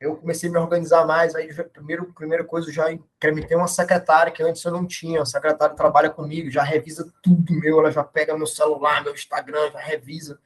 eu 0.00 0.16
comecei 0.16 0.48
a 0.48 0.52
me 0.52 0.58
organizar 0.58 1.06
mais. 1.06 1.34
Aí, 1.34 1.52
primeiro, 1.52 2.10
primeira 2.14 2.42
coisa, 2.42 2.68
eu 2.68 2.72
já 2.72 2.90
incrementei 2.90 3.54
uma 3.54 3.68
secretária 3.68 4.32
que 4.32 4.42
antes 4.42 4.64
eu 4.64 4.72
não 4.72 4.86
tinha. 4.86 5.20
A 5.20 5.26
secretária 5.26 5.76
trabalha 5.76 6.08
comigo, 6.08 6.50
já 6.50 6.62
revisa 6.62 7.12
tudo 7.22 7.52
meu, 7.52 7.78
ela 7.80 7.92
já 7.92 8.02
pega 8.02 8.36
meu 8.36 8.46
celular, 8.46 9.04
meu 9.04 9.12
Instagram, 9.12 9.70
já 9.70 9.78
revisa, 9.78 10.38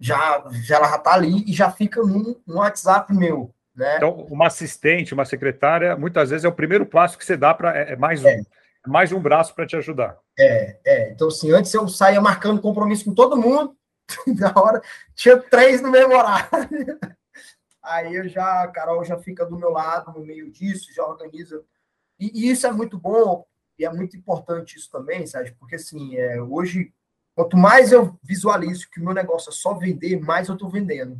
já, 0.00 0.42
já 0.62 0.76
ela 0.76 0.88
já 0.88 0.98
tá 0.98 1.12
ali 1.12 1.44
e 1.46 1.52
já 1.52 1.70
fica 1.70 2.00
no, 2.00 2.40
no 2.46 2.56
WhatsApp 2.56 3.12
meu. 3.12 3.54
Né? 3.76 3.96
Então, 3.96 4.26
uma 4.30 4.46
assistente, 4.46 5.12
uma 5.12 5.26
secretária, 5.26 5.96
muitas 5.96 6.30
vezes 6.30 6.44
é 6.44 6.48
o 6.48 6.52
primeiro 6.52 6.86
passo 6.86 7.18
que 7.18 7.24
você 7.26 7.36
dá 7.36 7.52
para. 7.52 7.76
É, 7.76 7.92
é, 7.92 7.96
mais 7.96 8.24
um. 8.24 8.28
É. 8.28 8.40
mais 8.86 9.12
um 9.12 9.20
braço 9.20 9.54
para 9.54 9.66
te 9.66 9.76
ajudar. 9.76 10.18
É, 10.38 10.78
é. 10.84 11.10
Então, 11.10 11.28
assim, 11.28 11.50
antes 11.52 11.72
eu 11.72 11.88
saía 11.88 12.20
marcando 12.20 12.60
compromisso 12.60 13.04
com 13.04 13.14
todo 13.14 13.36
mundo, 13.36 13.76
na 14.26 14.52
hora 14.56 14.82
tinha 15.14 15.38
três 15.38 15.80
no 15.80 15.90
mesmo 15.90 16.14
horário. 16.14 16.98
aí 17.82 18.14
eu 18.14 18.28
já, 18.28 18.62
a 18.62 18.68
Carol 18.68 19.04
já 19.04 19.18
fica 19.18 19.46
do 19.46 19.58
meu 19.58 19.70
lado 19.70 20.12
no 20.12 20.24
meio 20.24 20.50
disso, 20.50 20.92
já 20.94 21.04
organiza. 21.04 21.62
E, 22.18 22.46
e 22.46 22.50
isso 22.50 22.66
é 22.66 22.72
muito 22.72 22.98
bom, 22.98 23.44
e 23.78 23.84
é 23.84 23.92
muito 23.92 24.16
importante 24.16 24.76
isso 24.76 24.90
também, 24.90 25.26
Sérgio, 25.26 25.56
porque 25.58 25.76
assim, 25.76 26.16
é, 26.16 26.40
hoje, 26.40 26.92
quanto 27.34 27.56
mais 27.56 27.90
eu 27.90 28.18
visualizo 28.22 28.88
que 28.90 29.00
o 29.00 29.04
meu 29.04 29.14
negócio 29.14 29.50
é 29.50 29.52
só 29.52 29.74
vender, 29.74 30.20
mais 30.20 30.48
eu 30.48 30.54
estou 30.54 30.70
vendendo. 30.70 31.18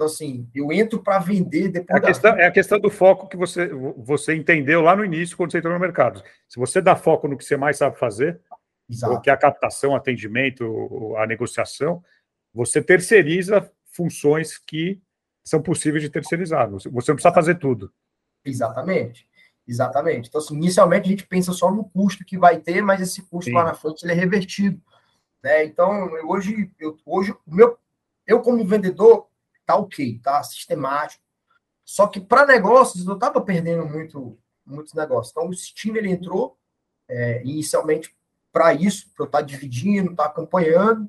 Então, 0.00 0.06
assim, 0.06 0.48
eu 0.54 0.72
entro 0.72 1.02
para 1.02 1.18
vender 1.18 1.68
depois. 1.68 1.90
É 1.90 1.98
a, 1.98 2.00
questão, 2.00 2.32
é 2.32 2.46
a 2.46 2.50
questão 2.50 2.80
do 2.80 2.88
foco 2.88 3.28
que 3.28 3.36
você, 3.36 3.68
você 3.98 4.34
entendeu 4.34 4.80
lá 4.80 4.96
no 4.96 5.04
início, 5.04 5.36
quando 5.36 5.52
você 5.52 5.58
entrou 5.58 5.74
no 5.74 5.78
mercado. 5.78 6.22
Se 6.48 6.58
você 6.58 6.80
dá 6.80 6.96
foco 6.96 7.28
no 7.28 7.36
que 7.36 7.44
você 7.44 7.54
mais 7.54 7.76
sabe 7.76 7.98
fazer, 7.98 8.40
Exato. 8.88 9.20
que 9.20 9.28
é 9.28 9.32
a 9.34 9.36
captação, 9.36 9.94
atendimento, 9.94 11.14
a 11.18 11.26
negociação, 11.26 12.02
você 12.54 12.82
terceiriza 12.82 13.70
funções 13.92 14.56
que 14.56 14.98
são 15.44 15.60
possíveis 15.60 16.02
de 16.02 16.08
terceirizar. 16.08 16.70
Você, 16.70 16.88
não 16.88 16.94
precisa 16.94 17.34
fazer 17.34 17.56
tudo. 17.56 17.92
Exatamente. 18.42 19.28
Exatamente. 19.68 20.30
Então, 20.30 20.40
assim, 20.40 20.54
inicialmente 20.54 21.08
a 21.08 21.10
gente 21.10 21.26
pensa 21.26 21.52
só 21.52 21.70
no 21.70 21.84
custo 21.84 22.24
que 22.24 22.38
vai 22.38 22.58
ter, 22.58 22.80
mas 22.80 23.02
esse 23.02 23.20
custo 23.20 23.50
Sim. 23.50 23.54
lá 23.54 23.64
na 23.64 23.74
frente 23.74 24.02
ele 24.02 24.12
é 24.12 24.14
revertido. 24.14 24.80
Né? 25.44 25.62
Então, 25.66 26.16
eu, 26.16 26.26
hoje, 26.26 26.70
eu, 26.80 26.96
hoje 27.04 27.32
o 27.32 27.54
meu, 27.54 27.76
eu 28.26 28.40
como 28.40 28.64
vendedor, 28.64 29.28
tá 29.70 29.76
ok, 29.76 30.20
tá 30.22 30.42
sistemático. 30.42 31.22
Só 31.84 32.06
que 32.06 32.20
para 32.20 32.46
negócios 32.46 33.06
eu 33.06 33.14
estava 33.14 33.40
perdendo 33.40 33.86
muito, 33.86 34.38
muitos 34.66 34.94
negócios. 34.94 35.30
Então, 35.30 35.48
o 35.48 35.54
Steam 35.54 35.96
ele 35.96 36.10
entrou 36.10 36.56
é, 37.08 37.42
inicialmente 37.44 38.14
para 38.52 38.74
isso, 38.74 39.10
para 39.14 39.24
eu 39.24 39.26
estar 39.26 39.38
tá 39.38 39.44
dividindo, 39.44 40.10
estar 40.10 40.24
tá 40.24 40.28
acompanhando. 40.30 41.08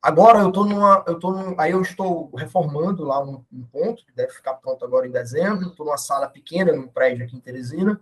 Agora 0.00 0.40
eu 0.40 0.48
estou 0.48 0.64
numa. 0.64 1.04
Eu 1.06 1.18
tô 1.18 1.30
num, 1.30 1.54
aí 1.58 1.70
eu 1.70 1.82
estou 1.82 2.34
reformando 2.34 3.04
lá 3.04 3.22
um, 3.22 3.44
um, 3.52 3.64
ponto, 3.64 4.04
que 4.04 4.12
deve 4.12 4.32
ficar 4.32 4.54
pronto 4.54 4.84
agora 4.84 5.06
em 5.06 5.12
dezembro. 5.12 5.68
Estou 5.68 5.86
numa 5.86 5.98
sala 5.98 6.28
pequena, 6.28 6.72
num 6.72 6.88
prédio 6.88 7.24
aqui 7.24 7.36
em 7.36 7.40
Teresina. 7.40 8.00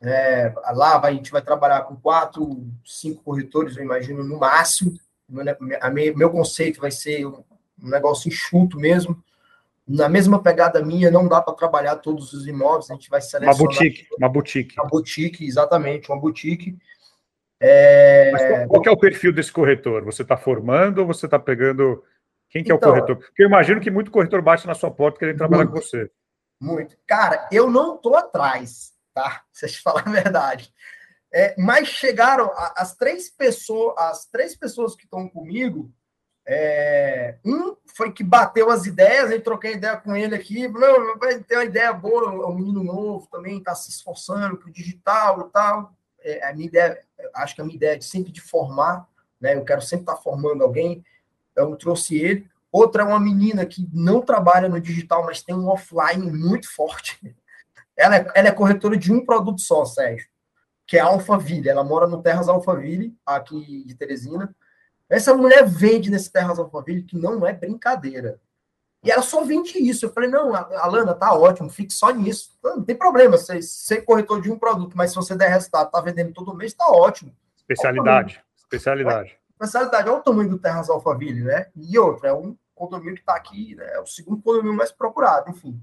É, 0.00 0.54
lá 0.72 0.96
vai, 0.98 1.12
a 1.12 1.14
gente 1.14 1.32
vai 1.32 1.42
trabalhar 1.42 1.82
com 1.82 1.96
quatro, 1.96 2.64
cinco 2.84 3.24
corretores, 3.24 3.76
eu 3.76 3.82
imagino, 3.82 4.22
no 4.22 4.38
máximo. 4.38 4.96
Meu, 5.28 5.44
meu 6.16 6.30
conceito 6.30 6.80
vai 6.80 6.92
ser 6.92 7.24
um 7.82 7.88
negócio 7.88 8.28
enxuto 8.28 8.78
mesmo. 8.78 9.22
Na 9.86 10.08
mesma 10.08 10.42
pegada 10.42 10.84
minha, 10.84 11.10
não 11.10 11.26
dá 11.26 11.40
para 11.40 11.54
trabalhar 11.54 11.96
todos 11.96 12.32
os 12.34 12.46
imóveis, 12.46 12.90
a 12.90 12.94
gente 12.94 13.08
vai 13.08 13.22
selecionar. 13.22 13.54
Uma 13.54 13.58
boutique, 13.58 14.06
uma 14.18 14.28
boutique. 14.28 14.74
Uma 14.78 14.88
boutique, 14.88 15.46
exatamente, 15.46 16.10
uma 16.10 16.20
boutique. 16.20 16.76
É... 17.60 18.30
Mas 18.30 18.66
qual, 18.68 18.82
é 18.84 18.90
o 18.90 18.96
perfil 18.96 19.32
desse 19.32 19.50
corretor? 19.50 20.04
Você 20.04 20.22
está 20.22 20.36
formando 20.36 20.98
ou 20.98 21.06
você 21.06 21.26
está 21.26 21.38
pegando. 21.38 22.04
Quem 22.50 22.62
que 22.62 22.72
então, 22.72 22.90
é 22.90 22.92
o 22.92 22.96
então, 22.96 23.06
corretor? 23.06 23.16
Porque 23.28 23.42
eu 23.42 23.48
imagino 23.48 23.80
que 23.80 23.90
muito 23.90 24.10
corretor 24.10 24.42
bate 24.42 24.66
na 24.66 24.74
sua 24.74 24.90
porta 24.90 25.18
querendo 25.18 25.38
trabalhar 25.38 25.64
muito, 25.64 25.74
com 25.74 25.80
você. 25.80 26.10
Muito. 26.60 26.96
Cara, 27.06 27.48
eu 27.50 27.70
não 27.70 27.96
estou 27.96 28.14
atrás, 28.16 28.92
tá? 29.14 29.42
Se 29.52 29.66
eu 29.66 29.70
te 29.70 29.80
falar 29.80 30.02
a 30.06 30.10
verdade. 30.10 30.72
É, 31.32 31.54
mas 31.58 31.88
chegaram 31.88 32.50
as 32.74 32.94
três 32.96 33.30
pessoas, 33.30 33.94
as 33.98 34.26
três 34.26 34.56
pessoas 34.56 34.94
que 34.94 35.04
estão 35.04 35.28
comigo, 35.28 35.92
É, 36.50 37.36
um 37.44 37.76
foi 37.94 38.10
que 38.10 38.24
bateu 38.24 38.70
as 38.70 38.86
ideias, 38.86 39.30
eu 39.30 39.42
troquei 39.42 39.74
ideia 39.74 39.98
com 39.98 40.16
ele 40.16 40.34
aqui, 40.34 40.66
não, 40.66 41.18
vai 41.18 41.38
ter 41.40 41.56
uma 41.56 41.64
ideia 41.64 41.92
boa, 41.92 42.32
é 42.32 42.46
um 42.46 42.54
menino 42.54 42.82
novo 42.82 43.28
também, 43.30 43.58
está 43.58 43.74
se 43.74 43.90
esforçando 43.90 44.56
para 44.56 44.66
o 44.66 44.72
digital 44.72 45.40
e 45.42 45.52
tal. 45.52 45.92
É, 46.20 46.48
a 46.48 46.54
minha 46.54 46.66
ideia, 46.66 46.98
acho 47.34 47.54
que 47.54 47.60
a 47.60 47.64
minha 47.64 47.76
ideia 47.76 47.92
é 47.92 47.98
de 47.98 48.06
sempre 48.06 48.32
de 48.32 48.40
formar, 48.40 49.06
né? 49.38 49.56
Eu 49.56 49.64
quero 49.64 49.82
sempre 49.82 50.04
estar 50.04 50.14
tá 50.14 50.22
formando 50.22 50.64
alguém. 50.64 51.04
Eu 51.54 51.76
trouxe 51.76 52.16
ele. 52.16 52.48
Outra 52.72 53.02
é 53.02 53.06
uma 53.06 53.20
menina 53.20 53.66
que 53.66 53.86
não 53.92 54.22
trabalha 54.22 54.70
no 54.70 54.80
digital, 54.80 55.26
mas 55.26 55.42
tem 55.42 55.54
um 55.54 55.68
offline 55.68 56.32
muito 56.32 56.74
forte. 56.74 57.20
Ela 57.94 58.16
é, 58.16 58.26
ela 58.32 58.46
é 58.46 58.52
corretora 58.52 58.96
de 58.96 59.12
um 59.12 59.26
produto 59.26 59.60
só, 59.60 59.84
Sérgio, 59.84 60.28
que 60.86 60.96
é 60.96 61.00
a 61.00 61.06
Alphaville. 61.06 61.68
Ela 61.68 61.82
mora 61.82 62.06
no 62.06 62.22
Terras 62.22 62.48
Alphaville, 62.48 63.12
aqui 63.26 63.82
de 63.84 63.92
Teresina 63.96 64.54
essa 65.08 65.34
mulher 65.34 65.64
vende 65.66 66.10
nesse 66.10 66.30
Terras 66.30 66.58
Alphaville 66.58 67.02
que 67.02 67.16
não 67.16 67.46
é 67.46 67.52
brincadeira. 67.52 68.40
E 69.02 69.10
ela 69.10 69.22
só 69.22 69.44
vende 69.44 69.78
isso. 69.78 70.06
Eu 70.06 70.12
falei, 70.12 70.28
não, 70.28 70.54
Alana, 70.54 71.14
tá 71.14 71.32
ótimo, 71.32 71.70
fique 71.70 71.92
só 71.92 72.10
nisso. 72.10 72.58
Não, 72.62 72.82
tem 72.82 72.96
problema, 72.96 73.36
você 73.36 73.62
ser 73.62 74.02
corretor 74.02 74.40
de 74.40 74.50
um 74.50 74.58
produto, 74.58 74.96
mas 74.96 75.10
se 75.10 75.16
você 75.16 75.36
der 75.36 75.48
resultado, 75.48 75.90
tá 75.90 76.00
vendendo 76.00 76.32
todo 76.32 76.54
mês, 76.54 76.74
tá 76.74 76.88
ótimo. 76.88 77.34
Especialidade. 77.56 78.42
Especialidade. 78.56 79.38
Especialidade. 79.50 80.08
Olha 80.08 80.18
o 80.18 80.22
tamanho 80.22 80.50
do 80.50 80.58
Terras 80.58 80.90
Alphaville, 80.90 81.42
né? 81.42 81.68
E 81.76 81.98
outra, 81.98 82.28
é 82.30 82.34
um 82.34 82.56
condomínio 82.74 83.14
que 83.14 83.20
está 83.20 83.34
aqui, 83.34 83.74
né? 83.74 83.86
É 83.94 84.00
o 84.00 84.06
segundo 84.06 84.42
condomínio 84.42 84.76
mais 84.76 84.92
procurado, 84.92 85.50
enfim. 85.50 85.80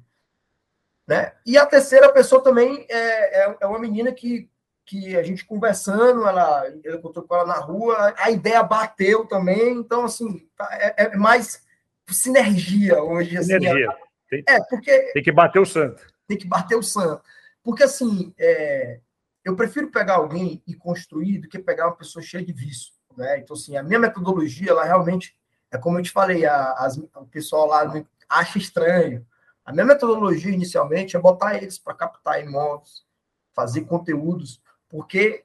Né? 1.08 1.34
E 1.46 1.58
a 1.58 1.66
terceira 1.66 2.12
pessoa 2.12 2.44
também 2.44 2.86
é, 2.90 3.44
é, 3.44 3.58
é 3.62 3.68
uma 3.68 3.78
menina 3.78 4.12
que 4.12 4.50
que 4.86 5.16
a 5.18 5.24
gente 5.24 5.44
conversando, 5.46 6.28
ela, 6.28 6.68
eu 6.84 6.96
encontrou 6.96 7.26
com 7.26 7.36
ela 7.36 7.46
na 7.46 7.60
rua, 7.60 8.14
a 8.18 8.30
ideia 8.30 8.62
bateu 8.62 9.26
também, 9.26 9.74
então, 9.74 10.06
assim, 10.06 10.48
tá, 10.56 10.70
é, 10.72 11.06
é 11.06 11.18
mais 11.18 11.64
sinergia 12.08 13.02
hoje. 13.02 13.36
Assim, 13.38 13.54
sinergia. 13.54 13.90
Assim, 13.90 14.00
tem, 14.30 14.44
é, 14.48 14.60
porque... 14.70 15.12
Tem 15.14 15.24
que 15.24 15.32
bater 15.32 15.60
o 15.60 15.66
santo. 15.66 16.06
Tem 16.28 16.38
que 16.38 16.48
bater 16.48 16.76
o 16.76 16.84
santo. 16.84 17.24
Porque, 17.64 17.84
assim, 17.84 18.32
é, 18.38 19.00
eu 19.44 19.56
prefiro 19.56 19.90
pegar 19.90 20.16
alguém 20.16 20.62
e 20.68 20.76
construir 20.76 21.40
do 21.40 21.50
que 21.50 21.58
pegar 21.58 21.88
uma 21.88 21.96
pessoa 21.96 22.24
cheia 22.24 22.46
de 22.46 22.54
vício, 22.54 22.94
né? 23.18 23.40
Então, 23.40 23.56
assim, 23.56 23.76
a 23.76 23.82
minha 23.82 24.00
metodologia, 24.00 24.70
ela 24.70 24.84
realmente, 24.84 25.36
é 25.72 25.78
como 25.80 25.98
eu 25.98 26.04
te 26.04 26.12
falei, 26.12 26.46
a, 26.46 26.74
as, 26.74 26.98
o 26.98 27.26
pessoal 27.32 27.66
lá 27.66 27.92
acha 28.30 28.60
estranho. 28.60 29.26
A 29.66 29.74
minha 29.74 29.86
metodologia, 29.86 30.52
inicialmente, 30.52 31.18
é 31.18 31.20
botar 31.20 31.56
eles 31.56 31.80
para 31.80 31.96
captar 31.96 32.40
imóveis, 32.40 33.04
fazer 33.52 33.82
conteúdos, 33.82 34.62
porque 34.96 35.44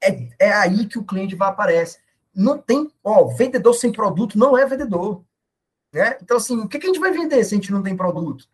é, 0.00 0.28
é 0.38 0.52
aí 0.52 0.86
que 0.86 0.96
o 0.96 1.04
cliente 1.04 1.34
vai 1.34 1.48
aparecer. 1.48 2.00
Não 2.32 2.56
tem, 2.56 2.88
ó, 3.02 3.26
vendedor 3.26 3.74
sem 3.74 3.90
produto 3.90 4.38
não 4.38 4.56
é 4.56 4.64
vendedor. 4.64 5.24
Né? 5.92 6.16
Então, 6.22 6.36
assim, 6.36 6.60
o 6.60 6.68
que, 6.68 6.78
que 6.78 6.86
a 6.86 6.88
gente 6.88 7.00
vai 7.00 7.10
vender 7.10 7.42
se 7.42 7.52
a 7.52 7.56
gente 7.56 7.72
não 7.72 7.82
tem 7.82 7.96
produto? 7.96 8.48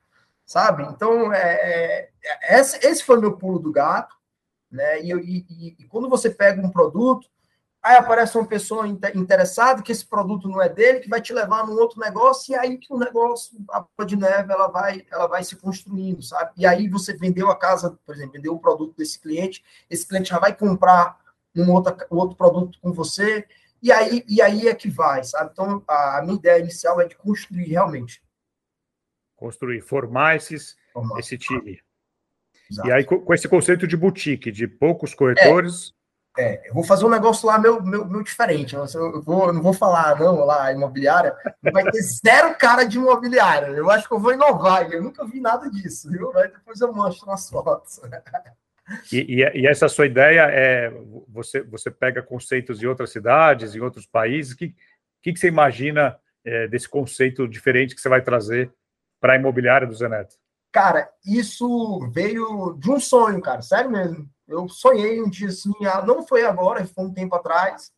Sabe? 0.46 0.84
Então, 0.84 1.30
é, 1.34 2.08
é, 2.24 2.58
esse, 2.58 2.78
esse 2.84 3.04
foi 3.04 3.20
meu 3.20 3.36
pulo 3.36 3.58
do 3.58 3.70
gato. 3.70 4.16
Né? 4.70 5.02
E, 5.02 5.12
e, 5.12 5.76
e, 5.78 5.84
quando 5.84 6.08
você 6.08 6.30
pega 6.30 6.66
um 6.66 6.70
produto, 6.70 7.28
Aí 7.82 7.96
aparece 7.96 8.36
uma 8.36 8.46
pessoa 8.46 8.88
interessada 8.88 9.82
que 9.82 9.92
esse 9.92 10.04
produto 10.04 10.48
não 10.48 10.60
é 10.60 10.68
dele, 10.68 11.00
que 11.00 11.08
vai 11.08 11.20
te 11.20 11.32
levar 11.32 11.64
num 11.64 11.74
outro 11.74 12.00
negócio, 12.00 12.52
e 12.52 12.56
aí 12.56 12.76
que 12.76 12.92
o 12.92 12.98
negócio, 12.98 13.56
a 13.70 13.80
bola 13.80 14.06
de 14.06 14.16
neve, 14.16 14.52
ela 14.52 14.66
vai, 14.66 15.06
ela 15.10 15.28
vai 15.28 15.44
se 15.44 15.54
construindo, 15.54 16.20
sabe? 16.20 16.50
E 16.56 16.66
aí 16.66 16.88
você 16.88 17.16
vendeu 17.16 17.50
a 17.50 17.56
casa, 17.56 17.96
por 18.04 18.14
exemplo, 18.14 18.32
vendeu 18.32 18.52
o 18.52 18.58
produto 18.58 18.96
desse 18.96 19.20
cliente, 19.20 19.64
esse 19.88 20.06
cliente 20.06 20.30
já 20.30 20.40
vai 20.40 20.54
comprar 20.54 21.18
um 21.56 21.70
outro, 21.72 21.96
outro 22.10 22.36
produto 22.36 22.78
com 22.82 22.92
você, 22.92 23.46
e 23.80 23.92
aí, 23.92 24.24
e 24.28 24.42
aí 24.42 24.66
é 24.66 24.74
que 24.74 24.90
vai, 24.90 25.22
sabe? 25.22 25.50
Então, 25.52 25.82
a, 25.86 26.18
a 26.18 26.22
minha 26.22 26.34
ideia 26.34 26.60
inicial 26.60 27.00
é 27.00 27.06
de 27.06 27.16
construir 27.16 27.68
realmente. 27.68 28.20
Construir, 29.36 29.80
formar 29.82 30.34
esses, 30.34 30.76
formar. 30.92 31.20
esse 31.20 31.38
time. 31.38 31.80
Exato. 32.68 32.88
E 32.88 32.92
aí, 32.92 33.04
com 33.04 33.32
esse 33.32 33.48
conceito 33.48 33.86
de 33.86 33.96
boutique, 33.96 34.50
de 34.50 34.66
poucos 34.66 35.14
corretores. 35.14 35.94
É 35.94 35.97
é, 36.38 36.68
eu 36.68 36.72
vou 36.72 36.84
fazer 36.84 37.04
um 37.04 37.10
negócio 37.10 37.48
lá 37.48 37.58
meu, 37.58 37.82
meu, 37.82 38.04
meu 38.04 38.22
diferente. 38.22 38.76
Eu, 38.76 39.20
vou, 39.22 39.52
não 39.52 39.60
vou 39.60 39.72
falar, 39.72 40.16
não, 40.20 40.44
lá, 40.44 40.72
imobiliária. 40.72 41.34
Vai 41.60 41.82
ter 41.82 42.00
zero 42.24 42.54
cara 42.56 42.84
de 42.84 42.96
imobiliária. 42.96 43.66
Eu 43.66 43.90
acho 43.90 44.06
que 44.06 44.14
eu 44.14 44.20
vou 44.20 44.32
inovar. 44.32 44.88
Eu 44.88 45.02
nunca 45.02 45.26
vi 45.26 45.40
nada 45.40 45.68
disso, 45.68 46.08
viu? 46.08 46.30
Aí 46.38 46.46
depois 46.46 46.80
eu 46.80 46.92
mostro 46.92 47.26
nas 47.26 47.50
fotos. 47.50 48.00
E, 49.12 49.42
e, 49.42 49.62
e, 49.62 49.66
essa 49.66 49.88
sua 49.88 50.06
ideia 50.06 50.42
é 50.42 50.90
você, 51.26 51.60
você 51.60 51.90
pega 51.90 52.22
conceitos 52.22 52.78
de 52.78 52.86
outras 52.86 53.10
cidades, 53.10 53.74
em 53.74 53.80
outros 53.80 54.06
países. 54.06 54.52
O 54.52 54.56
que, 54.56 54.76
que, 55.20 55.32
que, 55.32 55.40
você 55.40 55.48
imagina 55.48 56.16
é, 56.44 56.68
desse 56.68 56.88
conceito 56.88 57.48
diferente 57.48 57.96
que 57.96 58.00
você 58.00 58.08
vai 58.08 58.22
trazer 58.22 58.72
para 59.20 59.32
a 59.32 59.36
imobiliária 59.36 59.88
do 59.88 59.94
Zeneto? 59.94 60.36
Cara, 60.70 61.10
isso 61.26 61.98
veio 62.12 62.78
de 62.78 62.92
um 62.92 63.00
sonho, 63.00 63.40
cara, 63.40 63.60
sério 63.60 63.90
mesmo. 63.90 64.30
Eu 64.48 64.68
sonhei 64.68 65.20
um 65.22 65.28
dia 65.28 65.48
assim, 65.48 65.72
não 66.06 66.26
foi 66.26 66.44
agora, 66.44 66.84
foi 66.86 67.04
um 67.04 67.12
tempo 67.12 67.34
atrás, 67.34 67.92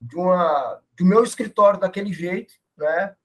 de 0.00 0.16
uma 0.16 0.80
do 0.96 1.04
meu 1.04 1.24
escritório 1.24 1.80
daquele 1.80 2.12
jeito, 2.12 2.54
né? 2.76 3.16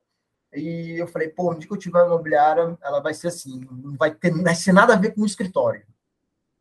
E 0.54 0.98
eu 0.98 1.08
falei, 1.08 1.28
pô, 1.30 1.52
onde 1.52 1.68
que 1.68 1.74
eu 1.74 1.78
tiver 1.78 2.00
uma 2.00 2.08
imobiliária, 2.08 2.78
ela 2.82 3.02
vai 3.02 3.14
ser 3.14 3.28
assim, 3.28 3.60
não 3.70 3.98
vai 3.98 4.16
ter, 4.16 4.34
não 4.34 4.44
vai 4.44 4.56
ser 4.56 4.72
nada 4.72 4.94
a 4.94 4.98
ver 4.98 5.14
com 5.14 5.22
o 5.22 5.26
escritório. 5.26 5.86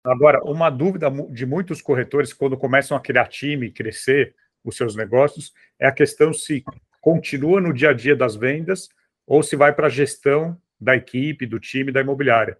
Agora, 0.05 0.43
uma 0.43 0.69
dúvida 0.69 1.09
de 1.31 1.45
muitos 1.45 1.81
corretores 1.81 2.31
quando 2.31 2.55
começam 2.55 2.95
a 2.95 2.99
criar 2.99 3.27
time, 3.27 3.71
crescer 3.71 4.35
os 4.63 4.77
seus 4.77 4.95
negócios, 4.95 5.51
é 5.79 5.87
a 5.87 5.91
questão 5.91 6.31
se 6.31 6.63
continua 7.01 7.59
no 7.59 7.73
dia 7.73 7.89
a 7.89 7.93
dia 7.93 8.15
das 8.15 8.35
vendas 8.35 8.87
ou 9.25 9.41
se 9.41 9.55
vai 9.55 9.73
para 9.73 9.87
a 9.87 9.89
gestão 9.89 10.59
da 10.79 10.95
equipe, 10.95 11.47
do 11.47 11.59
time, 11.59 11.91
da 11.91 12.01
imobiliária. 12.01 12.57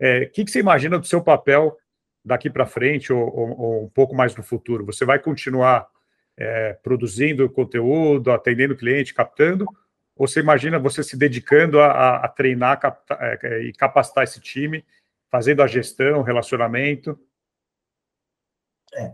O 0.00 0.04
é, 0.04 0.26
que, 0.26 0.44
que, 0.44 0.50
você 0.50 0.60
imagina 0.60 0.98
do 0.98 1.06
seu 1.06 1.22
papel 1.22 1.76
daqui 2.24 2.48
para 2.48 2.66
frente 2.66 3.12
ou, 3.12 3.20
ou, 3.20 3.60
ou, 3.60 3.84
um 3.84 3.88
pouco 3.88 4.14
mais 4.14 4.34
no 4.34 4.42
futuro? 4.42 4.84
Você 4.86 5.04
vai 5.04 5.18
continuar 5.18 5.86
é, 6.36 6.74
produzindo 6.82 7.48
conteúdo, 7.50 8.32
atendendo 8.32 8.74
o 8.74 8.76
cliente, 8.76 9.14
captando? 9.14 9.66
Ou 10.16 10.26
você 10.26 10.40
imagina 10.40 10.78
você 10.78 11.02
se 11.02 11.16
dedicando 11.16 11.78
a, 11.78 11.86
a, 11.88 12.16
a 12.24 12.28
treinar 12.28 12.80
capta, 12.80 13.18
é, 13.20 13.62
e 13.64 13.72
capacitar 13.72 14.24
esse 14.24 14.40
time 14.40 14.82
fazendo 15.30 15.62
a 15.62 15.66
gestão, 15.66 16.22
relacionamento? 16.22 17.18
É. 18.94 19.12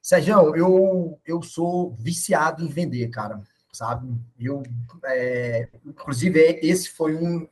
Sérgio, 0.00 0.54
eu, 0.54 1.20
eu 1.24 1.42
sou 1.42 1.94
viciado 1.94 2.62
em 2.62 2.68
vender, 2.68 3.08
cara, 3.08 3.40
sabe? 3.72 4.14
Eu, 4.38 4.62
é, 5.04 5.68
inclusive, 5.84 6.40
esse 6.62 6.90
foi 6.90 7.16
um, 7.16 7.48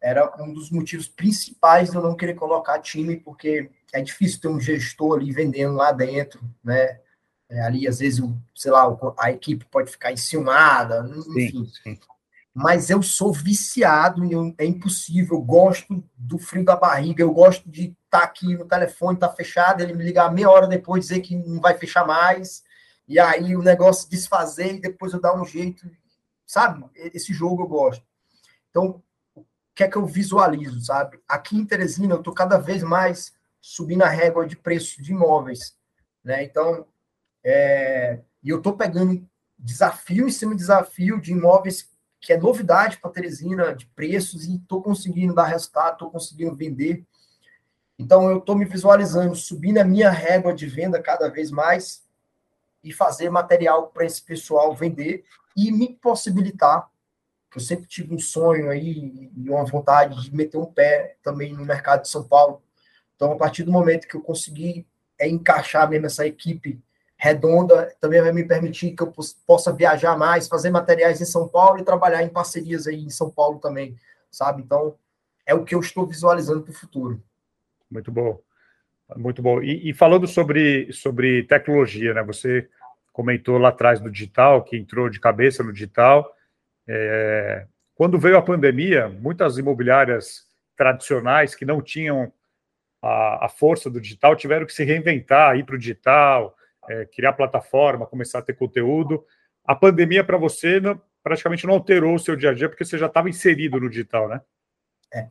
era 0.00 0.32
um 0.40 0.52
dos 0.52 0.70
motivos 0.70 1.08
principais 1.08 1.90
de 1.90 1.96
eu 1.96 2.02
não 2.02 2.16
querer 2.16 2.34
colocar 2.34 2.78
time, 2.80 3.16
porque 3.16 3.70
é 3.92 4.00
difícil 4.00 4.40
ter 4.40 4.48
um 4.48 4.60
gestor 4.60 5.18
ali 5.18 5.32
vendendo 5.32 5.74
lá 5.74 5.90
dentro, 5.90 6.40
né? 6.62 7.00
É, 7.48 7.60
ali, 7.62 7.88
às 7.88 7.98
vezes, 7.98 8.22
sei 8.54 8.70
lá, 8.70 8.84
a 9.18 9.32
equipe 9.32 9.64
pode 9.64 9.90
ficar 9.90 10.12
enciumada, 10.12 11.04
enfim. 11.26 11.64
Sim, 11.64 11.96
sim 11.96 11.98
mas 12.54 12.90
eu 12.90 13.02
sou 13.02 13.32
viciado 13.32 14.24
e 14.24 14.54
é 14.58 14.64
impossível. 14.64 15.36
Eu 15.36 15.42
gosto 15.42 16.04
do 16.16 16.38
frio 16.38 16.64
da 16.64 16.76
barriga, 16.76 17.22
eu 17.22 17.32
gosto 17.32 17.68
de 17.70 17.96
estar 18.04 18.20
tá 18.20 18.24
aqui 18.24 18.56
no 18.56 18.66
telefone, 18.66 19.18
tá 19.18 19.28
fechado, 19.28 19.82
ele 19.82 19.94
me 19.94 20.04
ligar 20.04 20.32
meia 20.32 20.50
hora 20.50 20.66
depois 20.66 21.06
dizer 21.06 21.20
que 21.20 21.36
não 21.36 21.60
vai 21.60 21.78
fechar 21.78 22.06
mais, 22.06 22.64
e 23.06 23.18
aí 23.18 23.56
o 23.56 23.62
negócio 23.62 24.10
desfazer 24.10 24.74
e 24.74 24.80
depois 24.80 25.12
eu 25.12 25.20
dar 25.20 25.40
um 25.40 25.44
jeito, 25.44 25.88
sabe? 26.46 26.84
Esse 26.94 27.32
jogo 27.32 27.62
eu 27.62 27.68
gosto. 27.68 28.04
Então, 28.70 29.02
o 29.34 29.44
que 29.74 29.84
é 29.84 29.88
que 29.88 29.96
eu 29.96 30.06
visualizo, 30.06 30.80
sabe? 30.80 31.20
Aqui 31.28 31.56
em 31.56 31.64
Teresina, 31.64 32.14
eu 32.14 32.22
tô 32.22 32.32
cada 32.32 32.58
vez 32.58 32.82
mais 32.82 33.32
subindo 33.60 34.02
a 34.02 34.08
régua 34.08 34.46
de 34.46 34.56
preço 34.56 35.02
de 35.02 35.12
imóveis, 35.12 35.76
né? 36.24 36.42
Então, 36.42 36.86
é, 37.44 38.20
e 38.42 38.48
eu 38.48 38.60
tô 38.60 38.72
pegando 38.72 39.26
desafio 39.58 40.26
em 40.26 40.30
cima 40.30 40.52
de 40.52 40.58
desafio 40.58 41.20
de 41.20 41.32
imóveis 41.32 41.89
que 42.20 42.32
é 42.32 42.36
novidade 42.36 42.98
para 42.98 43.10
Teresina 43.10 43.74
de 43.74 43.86
preços 43.86 44.44
e 44.44 44.56
estou 44.56 44.82
conseguindo 44.82 45.34
dar 45.34 45.46
resultado, 45.46 45.94
estou 45.94 46.10
conseguindo 46.10 46.54
vender. 46.54 47.04
Então, 47.98 48.30
eu 48.30 48.38
estou 48.38 48.56
me 48.56 48.64
visualizando 48.64 49.34
subindo 49.34 49.78
a 49.78 49.84
minha 49.84 50.10
régua 50.10 50.54
de 50.54 50.66
venda 50.66 51.00
cada 51.00 51.28
vez 51.28 51.50
mais 51.50 52.04
e 52.82 52.92
fazer 52.92 53.30
material 53.30 53.88
para 53.88 54.04
esse 54.04 54.22
pessoal 54.22 54.74
vender 54.74 55.24
e 55.56 55.70
me 55.70 55.94
possibilitar, 55.94 56.90
eu 57.54 57.60
sempre 57.60 57.86
tive 57.86 58.14
um 58.14 58.18
sonho 58.18 58.70
aí 58.70 59.30
e 59.36 59.50
uma 59.50 59.64
vontade 59.64 60.22
de 60.22 60.34
meter 60.34 60.56
um 60.56 60.66
pé 60.66 61.16
também 61.22 61.52
no 61.52 61.64
mercado 61.64 62.02
de 62.02 62.08
São 62.08 62.22
Paulo. 62.22 62.62
Então, 63.16 63.32
a 63.32 63.36
partir 63.36 63.64
do 63.64 63.72
momento 63.72 64.06
que 64.06 64.14
eu 64.14 64.20
conseguir 64.20 64.86
é, 65.18 65.28
encaixar 65.28 65.88
mesmo 65.88 66.06
essa 66.06 66.26
equipe 66.26 66.80
redonda, 67.20 67.94
também 68.00 68.22
vai 68.22 68.32
me 68.32 68.42
permitir 68.42 68.92
que 68.92 69.02
eu 69.02 69.12
possa 69.46 69.70
viajar 69.74 70.16
mais, 70.16 70.48
fazer 70.48 70.70
materiais 70.70 71.20
em 71.20 71.26
São 71.26 71.46
Paulo 71.46 71.78
e 71.78 71.84
trabalhar 71.84 72.22
em 72.22 72.30
parcerias 72.30 72.86
aí 72.86 73.04
em 73.04 73.10
São 73.10 73.30
Paulo 73.30 73.58
também, 73.58 73.94
sabe? 74.30 74.62
Então, 74.62 74.96
é 75.46 75.54
o 75.54 75.62
que 75.62 75.74
eu 75.74 75.80
estou 75.80 76.06
visualizando 76.06 76.62
para 76.62 76.70
o 76.70 76.74
futuro. 76.74 77.22
Muito 77.90 78.10
bom. 78.10 78.40
Muito 79.14 79.42
bom. 79.42 79.60
E, 79.60 79.90
e, 79.90 79.92
falando 79.92 80.26
sobre, 80.26 80.90
sobre 80.92 81.42
tecnologia, 81.42 82.14
né? 82.14 82.22
Você 82.22 82.66
comentou 83.12 83.58
lá 83.58 83.68
atrás 83.68 84.00
do 84.00 84.10
digital, 84.10 84.64
que 84.64 84.78
entrou 84.78 85.10
de 85.10 85.20
cabeça 85.20 85.62
no 85.62 85.74
digital. 85.74 86.34
É, 86.88 87.66
quando 87.94 88.18
veio 88.18 88.38
a 88.38 88.42
pandemia, 88.42 89.08
muitas 89.10 89.58
imobiliárias 89.58 90.46
tradicionais 90.74 91.54
que 91.54 91.66
não 91.66 91.82
tinham 91.82 92.32
a, 93.02 93.44
a 93.44 93.48
força 93.50 93.90
do 93.90 94.00
digital 94.00 94.34
tiveram 94.34 94.64
que 94.64 94.72
se 94.72 94.84
reinventar, 94.84 95.58
ir 95.58 95.64
para 95.64 95.74
o 95.74 95.78
digital, 95.78 96.56
é, 96.90 97.06
criar 97.06 97.34
plataforma, 97.34 98.06
começar 98.06 98.40
a 98.40 98.42
ter 98.42 98.54
conteúdo. 98.54 99.24
A 99.64 99.76
pandemia 99.76 100.24
para 100.24 100.36
você 100.36 100.80
não, 100.80 101.00
praticamente 101.22 101.66
não 101.66 101.74
alterou 101.74 102.16
o 102.16 102.18
seu 102.18 102.34
dia 102.34 102.50
a 102.50 102.54
dia, 102.54 102.68
porque 102.68 102.84
você 102.84 102.98
já 102.98 103.06
estava 103.06 103.30
inserido 103.30 103.78
no 103.78 103.88
digital, 103.88 104.28
né? 104.28 104.40
É. 105.14 105.28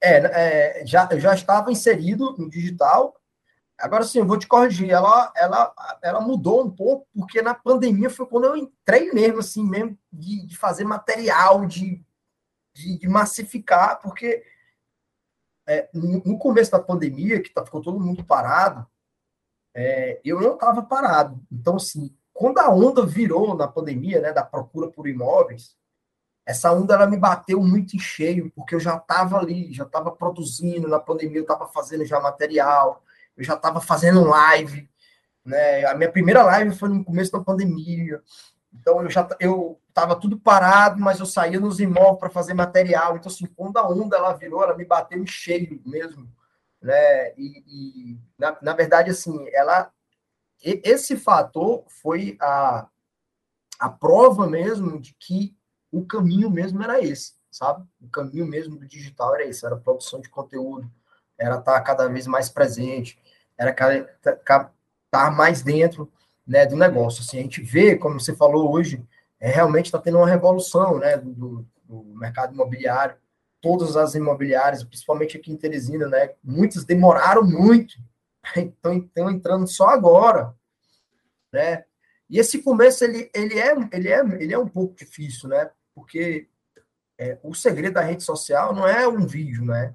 É, 0.00 0.80
é, 0.80 0.86
já, 0.86 1.08
eu 1.10 1.18
já 1.18 1.34
estava 1.34 1.72
inserido 1.72 2.36
no 2.38 2.48
digital. 2.48 3.18
Agora 3.76 4.04
sim, 4.04 4.22
vou 4.22 4.38
te 4.38 4.46
corrigir. 4.46 4.90
Ela, 4.90 5.32
ela, 5.34 5.72
ela 6.02 6.20
mudou 6.20 6.64
um 6.64 6.70
pouco, 6.70 7.06
porque 7.14 7.40
na 7.40 7.54
pandemia 7.54 8.10
foi 8.10 8.26
quando 8.26 8.44
eu 8.44 8.56
entrei 8.56 9.10
mesmo, 9.12 9.38
assim, 9.38 9.64
mesmo, 9.64 9.98
de, 10.12 10.46
de 10.46 10.56
fazer 10.56 10.84
material, 10.84 11.66
de, 11.66 12.04
de, 12.74 12.98
de 12.98 13.08
massificar, 13.08 14.00
porque 14.00 14.44
é, 15.66 15.88
no, 15.92 16.22
no, 16.24 16.38
começo 16.38 16.70
da 16.70 16.78
pandemia, 16.78 17.42
que 17.42 17.50
tá, 17.50 17.64
ficou 17.64 17.82
todo 17.82 18.00
mundo 18.00 18.24
parado, 18.24 18.86
é, 19.80 20.20
eu 20.24 20.40
não 20.40 20.54
estava 20.54 20.82
parado. 20.82 21.40
Então, 21.52 21.76
assim, 21.76 22.12
quando 22.34 22.58
a 22.58 22.68
onda 22.68 23.06
virou 23.06 23.56
na 23.56 23.68
pandemia, 23.68 24.20
né, 24.20 24.32
da 24.32 24.42
procura 24.42 24.88
por 24.88 25.06
imóveis, 25.06 25.76
essa 26.44 26.72
onda 26.72 26.94
ela 26.94 27.06
me 27.06 27.16
bateu 27.16 27.62
muito 27.62 27.94
em 27.94 28.00
cheio, 28.00 28.50
porque 28.56 28.74
eu 28.74 28.80
já 28.80 28.96
estava 28.96 29.38
ali, 29.38 29.72
já 29.72 29.84
estava 29.84 30.10
produzindo, 30.10 30.88
na 30.88 30.98
pandemia 30.98 31.38
eu 31.38 31.42
estava 31.42 31.68
fazendo 31.68 32.04
já 32.04 32.18
material, 32.18 33.04
eu 33.36 33.44
já 33.44 33.54
estava 33.54 33.80
fazendo 33.80 34.24
live, 34.24 34.90
né? 35.44 35.84
A 35.84 35.94
minha 35.94 36.10
primeira 36.10 36.42
live 36.42 36.74
foi 36.74 36.88
no 36.88 37.04
começo 37.04 37.30
da 37.30 37.40
pandemia. 37.40 38.20
Então 38.74 39.00
eu 39.02 39.10
já 39.10 39.28
eu 39.38 39.78
estava 39.88 40.16
tudo 40.16 40.40
parado, 40.40 41.00
mas 41.00 41.20
eu 41.20 41.26
saía 41.26 41.60
nos 41.60 41.78
imóveis 41.78 42.18
para 42.18 42.30
fazer 42.30 42.54
material. 42.54 43.16
Então 43.16 43.30
assim, 43.30 43.46
quando 43.46 43.76
a 43.76 43.88
onda 43.88 44.16
ela 44.16 44.32
virou, 44.32 44.60
ela 44.60 44.76
me 44.76 44.84
bateu 44.84 45.22
em 45.22 45.26
cheio 45.26 45.80
mesmo, 45.86 46.28
né? 46.80 47.32
E, 47.36 47.64
e 47.66 48.18
na, 48.38 48.56
na 48.62 48.72
verdade 48.74 49.10
assim, 49.10 49.46
ela 49.52 49.90
esse 50.62 51.16
fator 51.16 51.84
foi 51.88 52.36
a 52.40 52.88
a 53.78 53.88
prova 53.88 54.46
mesmo 54.46 55.00
de 55.00 55.14
que 55.14 55.56
o 55.92 56.04
caminho 56.04 56.50
mesmo 56.50 56.82
era 56.82 57.00
esse, 57.00 57.34
sabe? 57.50 57.86
O 58.00 58.08
caminho 58.08 58.46
mesmo 58.46 58.76
do 58.76 58.86
digital 58.86 59.34
era 59.34 59.46
esse, 59.46 59.64
era 59.64 59.76
produção 59.76 60.20
de 60.20 60.28
conteúdo, 60.28 60.90
era 61.38 61.58
estar 61.58 61.74
tá 61.74 61.80
cada 61.80 62.08
vez 62.08 62.26
mais 62.26 62.48
presente, 62.48 63.18
era 63.56 63.70
estar 63.70 64.72
tá, 65.10 65.30
mais 65.30 65.62
dentro 65.62 66.10
né, 66.46 66.66
do 66.66 66.76
negócio. 66.76 67.22
Assim, 67.22 67.38
a 67.38 67.42
gente 67.42 67.62
vê, 67.62 67.96
como 67.96 68.18
você 68.18 68.34
falou 68.34 68.72
hoje, 68.72 69.02
é, 69.40 69.48
realmente 69.48 69.86
está 69.86 69.98
tendo 69.98 70.18
uma 70.18 70.28
revolução 70.28 70.98
né, 70.98 71.16
do, 71.16 71.64
do, 71.84 72.04
mercado 72.16 72.52
imobiliário. 72.52 73.16
Todas 73.60 73.96
as 73.96 74.14
imobiliárias, 74.14 74.84
principalmente 74.84 75.36
aqui 75.36 75.52
em 75.52 75.56
Teresina, 75.56 76.06
né, 76.06 76.34
muitas 76.42 76.84
demoraram 76.84 77.44
muito, 77.44 77.96
então 78.56 78.98
estão 78.98 79.30
entrando 79.30 79.66
só 79.66 79.88
agora. 79.88 80.54
Né? 81.52 81.84
E 82.30 82.38
esse 82.38 82.62
começo 82.62 83.04
ele, 83.04 83.30
ele, 83.34 83.58
é, 83.58 83.74
ele, 83.92 84.08
é, 84.08 84.20
ele 84.40 84.54
é 84.54 84.58
um 84.58 84.68
pouco 84.68 84.94
difícil, 84.94 85.48
né? 85.48 85.70
porque 85.98 86.46
é, 87.18 87.38
o 87.42 87.52
segredo 87.54 87.94
da 87.94 88.00
rede 88.00 88.22
social 88.22 88.72
não 88.72 88.86
é 88.86 89.06
um 89.08 89.26
vídeo, 89.26 89.64
né? 89.64 89.94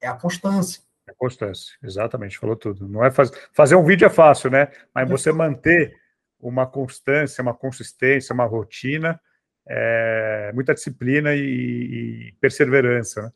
É 0.00 0.08
a 0.08 0.14
constância. 0.14 0.82
É 1.06 1.10
a 1.10 1.14
constância, 1.14 1.76
exatamente, 1.82 2.38
falou 2.38 2.56
tudo. 2.56 2.88
Não 2.88 3.04
é 3.04 3.10
faz... 3.10 3.30
fazer 3.52 3.74
um 3.74 3.84
vídeo 3.84 4.06
é 4.06 4.10
fácil, 4.10 4.50
né? 4.50 4.72
Mas 4.94 5.08
você 5.08 5.30
manter 5.30 5.94
uma 6.40 6.66
constância, 6.66 7.42
uma 7.42 7.54
consistência, 7.54 8.32
uma 8.32 8.46
rotina, 8.46 9.20
é... 9.66 10.52
muita 10.54 10.74
disciplina 10.74 11.34
e, 11.34 11.40
e 11.40 12.32
perseverança, 12.40 13.22
né? 13.22 13.32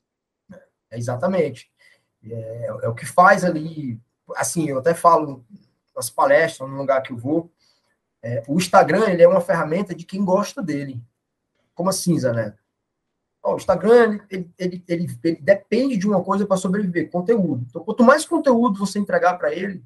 É, 0.90 0.98
exatamente. 0.98 1.70
É, 2.24 2.66
é, 2.82 2.88
o 2.88 2.94
que 2.94 3.06
faz 3.06 3.44
ali. 3.44 4.00
Assim, 4.36 4.68
eu 4.68 4.78
até 4.78 4.94
falo 4.94 5.44
nas 5.94 6.10
palestras, 6.10 6.68
no 6.68 6.76
lugar 6.76 7.02
que 7.02 7.12
eu 7.12 7.16
vou. 7.16 7.52
É, 8.22 8.42
o 8.48 8.56
Instagram 8.56 9.08
ele 9.08 9.22
é 9.22 9.28
uma 9.28 9.40
ferramenta 9.40 9.94
de 9.94 10.04
quem 10.04 10.24
gosta 10.24 10.62
dele. 10.62 11.02
Como 11.74 11.90
assim, 11.90 12.18
Zané? 12.18 12.54
o 13.42 13.56
Instagram, 13.56 14.20
ele, 14.30 14.50
ele, 14.58 14.84
ele, 14.88 15.18
ele, 15.24 15.36
depende 15.40 15.96
de 15.96 16.06
uma 16.06 16.22
coisa 16.22 16.46
para 16.46 16.56
sobreviver, 16.56 17.10
conteúdo. 17.10 17.64
Então, 17.68 17.82
quanto 17.82 18.04
mais 18.04 18.26
conteúdo 18.26 18.78
você 18.78 18.98
entregar 18.98 19.38
para 19.38 19.54
ele, 19.54 19.82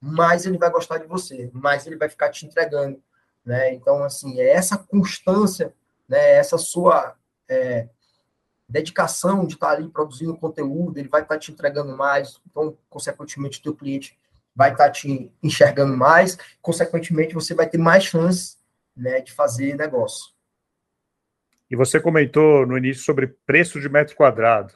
mais 0.00 0.44
ele 0.44 0.58
vai 0.58 0.70
gostar 0.70 0.98
de 0.98 1.06
você, 1.06 1.50
mais 1.54 1.86
ele 1.86 1.96
vai 1.96 2.08
ficar 2.08 2.28
te 2.30 2.44
entregando. 2.44 3.02
Né? 3.44 3.74
Então, 3.74 4.02
assim, 4.02 4.40
é 4.40 4.50
essa 4.50 4.78
constância, 4.78 5.74
né? 6.08 6.32
essa 6.32 6.56
sua 6.56 7.14
é, 7.48 7.88
dedicação 8.68 9.46
de 9.46 9.54
estar 9.54 9.70
ali 9.70 9.88
produzindo 9.88 10.36
conteúdo, 10.36 10.98
ele 10.98 11.08
vai 11.08 11.22
estar 11.22 11.38
te 11.38 11.52
entregando 11.52 11.96
mais, 11.96 12.40
então, 12.50 12.76
consequentemente, 12.88 13.60
o 13.60 13.62
teu 13.62 13.74
cliente 13.74 14.18
vai 14.54 14.72
estar 14.72 14.90
te 14.90 15.30
enxergando 15.42 15.96
mais, 15.96 16.38
consequentemente, 16.62 17.34
você 17.34 17.54
vai 17.54 17.68
ter 17.68 17.78
mais 17.78 18.04
chances 18.04 18.58
né, 18.96 19.20
de 19.20 19.32
fazer 19.32 19.76
negócio. 19.76 20.32
E 21.70 21.76
você 21.76 21.98
comentou 21.98 22.66
no 22.66 22.78
início 22.78 23.02
sobre 23.02 23.26
preço 23.46 23.80
de 23.80 23.88
metro 23.88 24.14
quadrado. 24.14 24.72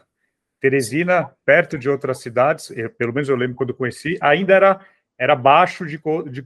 Teresina, 0.60 1.32
perto 1.44 1.78
de 1.78 1.88
outras 1.88 2.18
cidades, 2.18 2.72
pelo 2.98 3.12
menos 3.12 3.28
eu 3.28 3.36
lembro 3.36 3.56
quando 3.56 3.70
eu 3.70 3.76
conheci, 3.76 4.18
ainda 4.20 4.52
era, 4.54 4.80
era 5.16 5.36
baixo 5.36 5.86
de, 5.86 6.00
de, 6.28 6.44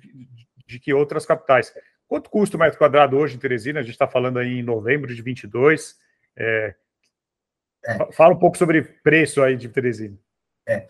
de 0.66 0.78
que 0.78 0.92
outras 0.92 1.24
capitais. 1.24 1.72
Quanto 2.12 2.28
custa 2.28 2.58
o 2.58 2.60
metro 2.60 2.78
quadrado 2.78 3.16
hoje 3.16 3.36
em 3.36 3.38
Teresina? 3.38 3.80
A 3.80 3.82
gente 3.82 3.92
está 3.92 4.06
falando 4.06 4.38
aí 4.38 4.58
em 4.58 4.62
novembro 4.62 5.14
de 5.14 5.22
22. 5.22 5.96
É, 6.36 6.74
é. 7.86 8.12
Fala 8.12 8.34
um 8.34 8.38
pouco 8.38 8.58
sobre 8.58 8.82
preço 8.82 9.42
aí 9.42 9.56
de 9.56 9.66
Teresina. 9.66 10.18
É. 10.68 10.86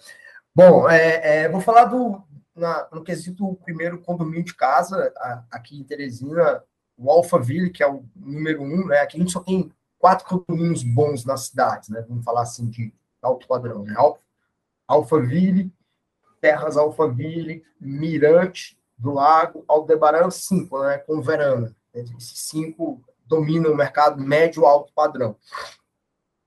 Bom, 0.52 0.90
é, 0.90 1.44
é 1.44 1.48
vou 1.48 1.60
falar 1.60 1.84
do, 1.84 2.20
na, 2.56 2.88
no 2.90 3.04
quesito 3.04 3.54
primeiro 3.64 4.00
condomínio 4.00 4.42
de 4.42 4.52
casa, 4.52 5.12
a, 5.16 5.44
aqui 5.52 5.78
em 5.78 5.84
Teresina, 5.84 6.60
o 6.98 7.08
Alphaville, 7.08 7.70
que 7.70 7.84
é 7.84 7.88
o 7.88 8.04
número 8.16 8.60
um, 8.60 8.88
né? 8.88 8.98
Aqui 8.98 9.16
a 9.16 9.20
gente 9.20 9.32
só 9.32 9.38
tem 9.38 9.72
quatro 10.00 10.26
condomínios 10.26 10.82
bons 10.82 11.24
nas 11.24 11.46
cidades, 11.46 11.88
né? 11.88 12.04
Vamos 12.08 12.24
falar 12.24 12.42
assim 12.42 12.68
de 12.68 12.92
alto 13.22 13.46
padrão, 13.46 13.84
né? 13.84 13.94
Alphaville, 14.88 15.72
Terras 16.40 16.76
Alphaville, 16.76 17.64
Mirante 17.80 18.76
do 19.02 19.12
Lago, 19.12 19.64
Aldebaran, 19.66 20.30
cinco, 20.30 20.80
né? 20.80 20.98
Com 20.98 21.20
Verana. 21.20 21.74
Esses 21.92 22.38
cinco 22.38 23.02
dominam 23.26 23.72
o 23.72 23.76
mercado 23.76 24.22
médio 24.22 24.64
alto 24.64 24.92
padrão. 24.94 25.36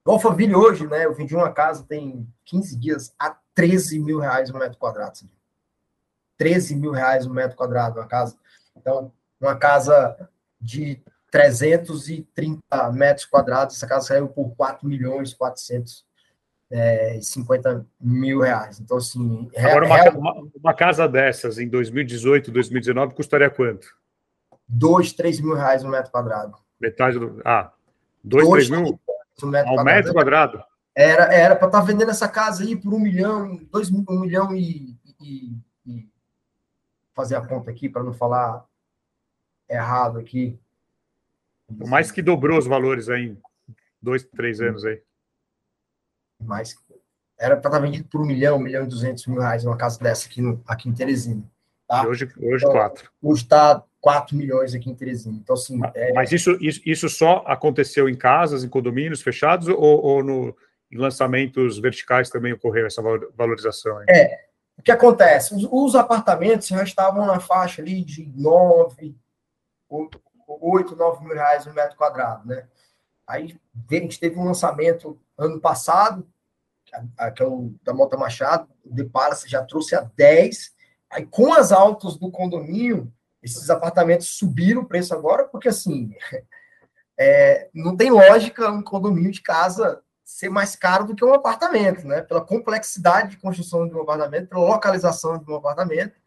O 0.05 0.11
Alphaville 0.11 0.55
hoje, 0.55 0.87
né? 0.87 1.05
Eu 1.05 1.13
vendi 1.13 1.35
uma 1.35 1.51
casa 1.51 1.83
tem 1.83 2.25
15 2.45 2.77
dias 2.77 3.13
a 3.19 3.35
13 3.53 3.99
mil 3.99 4.19
reais 4.19 4.49
um 4.49 4.57
metro 4.57 4.77
quadrado. 4.77 5.19
13 6.37 6.75
mil 6.77 6.91
reais 6.91 7.25
um 7.27 7.33
metro 7.33 7.57
quadrado 7.57 7.99
uma 7.99 8.07
casa. 8.07 8.37
Então, 8.73 9.11
uma 9.39 9.57
casa 9.57 10.29
de 10.59 11.03
330 11.29 12.91
metros 12.93 13.25
quadrados, 13.25 13.75
essa 13.75 13.85
casa 13.87 14.07
saiu 14.07 14.29
por 14.29 14.55
4 14.55 14.87
milhões 14.87 15.33
450 15.33 16.05
é, 16.71 17.19
mil 17.99 18.41
reais. 18.41 18.79
Então, 18.79 18.97
assim... 18.97 19.49
Agora, 19.55 19.85
uma, 19.85 19.97
real... 19.97 20.17
uma, 20.17 20.43
uma, 20.63 20.73
casa 20.73 21.07
dessas, 21.07 21.57
em 21.57 21.67
2018, 21.67 22.51
2019, 22.51 23.13
custaria 23.13 23.49
quanto? 23.49 23.87
2, 24.67 25.13
3 25.13 25.41
mil 25.41 25.55
reais 25.55 25.83
um 25.83 25.89
metro 25.89 26.11
quadrado. 26.11 26.57
Metade 26.79 27.19
do... 27.19 27.41
Ah, 27.45 27.71
2, 28.23 28.49
3 28.49 28.69
mil? 28.69 28.99
Um 29.43 29.47
metro 29.47 29.69
Ao 29.69 29.75
quadrado. 29.75 29.83
metro 29.83 30.13
quadrado? 30.13 30.63
Era, 30.95 31.33
era 31.33 31.55
para 31.55 31.67
estar 31.67 31.81
tá 31.81 31.85
vendendo 31.85 32.11
essa 32.11 32.27
casa 32.27 32.63
aí 32.63 32.75
por 32.75 32.93
um 32.93 32.99
milhão, 32.99 33.59
dois, 33.69 33.91
um 33.91 34.19
milhão 34.21 34.55
e, 34.55 34.95
e, 35.19 35.51
e 35.85 36.09
fazer 37.13 37.35
a 37.35 37.45
conta 37.45 37.69
aqui 37.69 37.89
para 37.89 38.01
não 38.01 38.13
falar 38.13 38.65
errado 39.69 40.17
aqui. 40.17 40.57
Mais 41.85 42.11
que 42.11 42.21
dobrou 42.21 42.57
os 42.57 42.65
valores 42.65 43.09
aí 43.09 43.29
em 43.29 43.37
dois, 44.01 44.23
três 44.23 44.61
anos 44.61 44.85
aí. 44.85 45.01
Mais, 46.39 46.75
era 47.39 47.57
para 47.57 47.69
estar 47.69 47.79
vendido 47.79 48.07
por 48.09 48.21
um 48.21 48.25
milhão, 48.25 48.57
um 48.57 48.61
milhão 48.61 48.83
e 48.83 48.87
duzentos 48.87 49.25
mil 49.27 49.39
reais 49.39 49.65
uma 49.65 49.77
casa 49.77 49.99
dessa 49.99 50.27
aqui, 50.27 50.41
no, 50.41 50.61
aqui 50.67 50.89
em 50.89 50.93
Teresina. 50.93 51.43
Tá? 51.87 52.03
E 52.03 52.07
hoje, 52.07 52.25
hoje 52.37 52.63
então, 52.63 52.71
quatro. 52.71 53.11
Hoje 53.21 53.43
está 53.43 53.83
4 54.05 54.37
milhões 54.37 54.75
aqui 54.75 54.87
em 54.87 54.93
Teresina. 54.95 55.35
Então, 55.41 55.55
assim. 55.55 55.79
É... 55.95 56.13
Mas 56.13 56.31
isso, 56.31 56.55
isso, 56.61 56.79
isso, 56.85 57.09
só 57.09 57.43
aconteceu 57.47 58.07
em 58.07 58.15
casas, 58.15 58.63
em 58.63 58.69
condomínios 58.69 59.21
fechados, 59.21 59.67
ou, 59.67 59.77
ou 59.77 60.23
no, 60.23 60.55
em 60.91 60.97
lançamentos 60.97 61.79
verticais 61.79 62.29
também 62.29 62.53
ocorreu 62.53 62.85
essa 62.85 63.01
valorização? 63.35 63.99
Hein? 64.01 64.05
É. 64.09 64.45
O 64.77 64.83
que 64.83 64.91
acontece? 64.91 65.55
Os, 65.55 65.67
os, 65.71 65.95
apartamentos 65.95 66.67
já 66.67 66.83
estavam 66.83 67.25
na 67.25 67.39
faixa 67.39 67.81
ali 67.81 68.03
de 68.03 68.31
9, 68.35 69.15
8, 69.89 70.95
9 70.95 71.23
mil 71.23 71.33
reais 71.33 71.65
um 71.65 71.73
metro 71.73 71.97
quadrado, 71.97 72.47
né? 72.47 72.67
Aí 73.27 73.57
a 73.89 73.93
gente 73.95 74.19
teve 74.19 74.37
um 74.37 74.45
lançamento 74.45 75.19
ano 75.37 75.59
passado, 75.59 76.27
que 77.35 77.43
é 77.43 77.45
o 77.45 77.73
da 77.83 77.93
Mota 77.93 78.17
Machado, 78.17 78.67
o 78.83 78.93
De 78.93 79.03
Palace 79.03 79.49
já 79.49 79.63
trouxe 79.63 79.95
a 79.95 80.01
10. 80.01 80.73
Aí, 81.11 81.25
com 81.25 81.53
as 81.53 81.71
altas 81.71 82.17
do 82.17 82.31
condomínio, 82.31 83.11
esses 83.41 83.69
apartamentos 83.69 84.29
subiram 84.29 84.81
o 84.81 84.87
preço 84.87 85.13
agora, 85.13 85.45
porque 85.45 85.69
assim, 85.69 86.15
é, 87.17 87.69
não 87.73 87.95
tem 87.95 88.09
lógica 88.09 88.71
um 88.71 88.81
condomínio 88.81 89.31
de 89.31 89.41
casa 89.41 90.01
ser 90.23 90.49
mais 90.49 90.75
caro 90.75 91.05
do 91.05 91.15
que 91.15 91.23
um 91.23 91.33
apartamento, 91.33 92.07
né? 92.07 92.21
Pela 92.21 92.41
complexidade 92.41 93.31
de 93.31 93.37
construção 93.37 93.87
de 93.87 93.93
um 93.93 94.01
apartamento, 94.01 94.49
pela 94.49 94.65
localização 94.65 95.37
de 95.37 95.49
um 95.49 95.55
apartamento. 95.55 96.19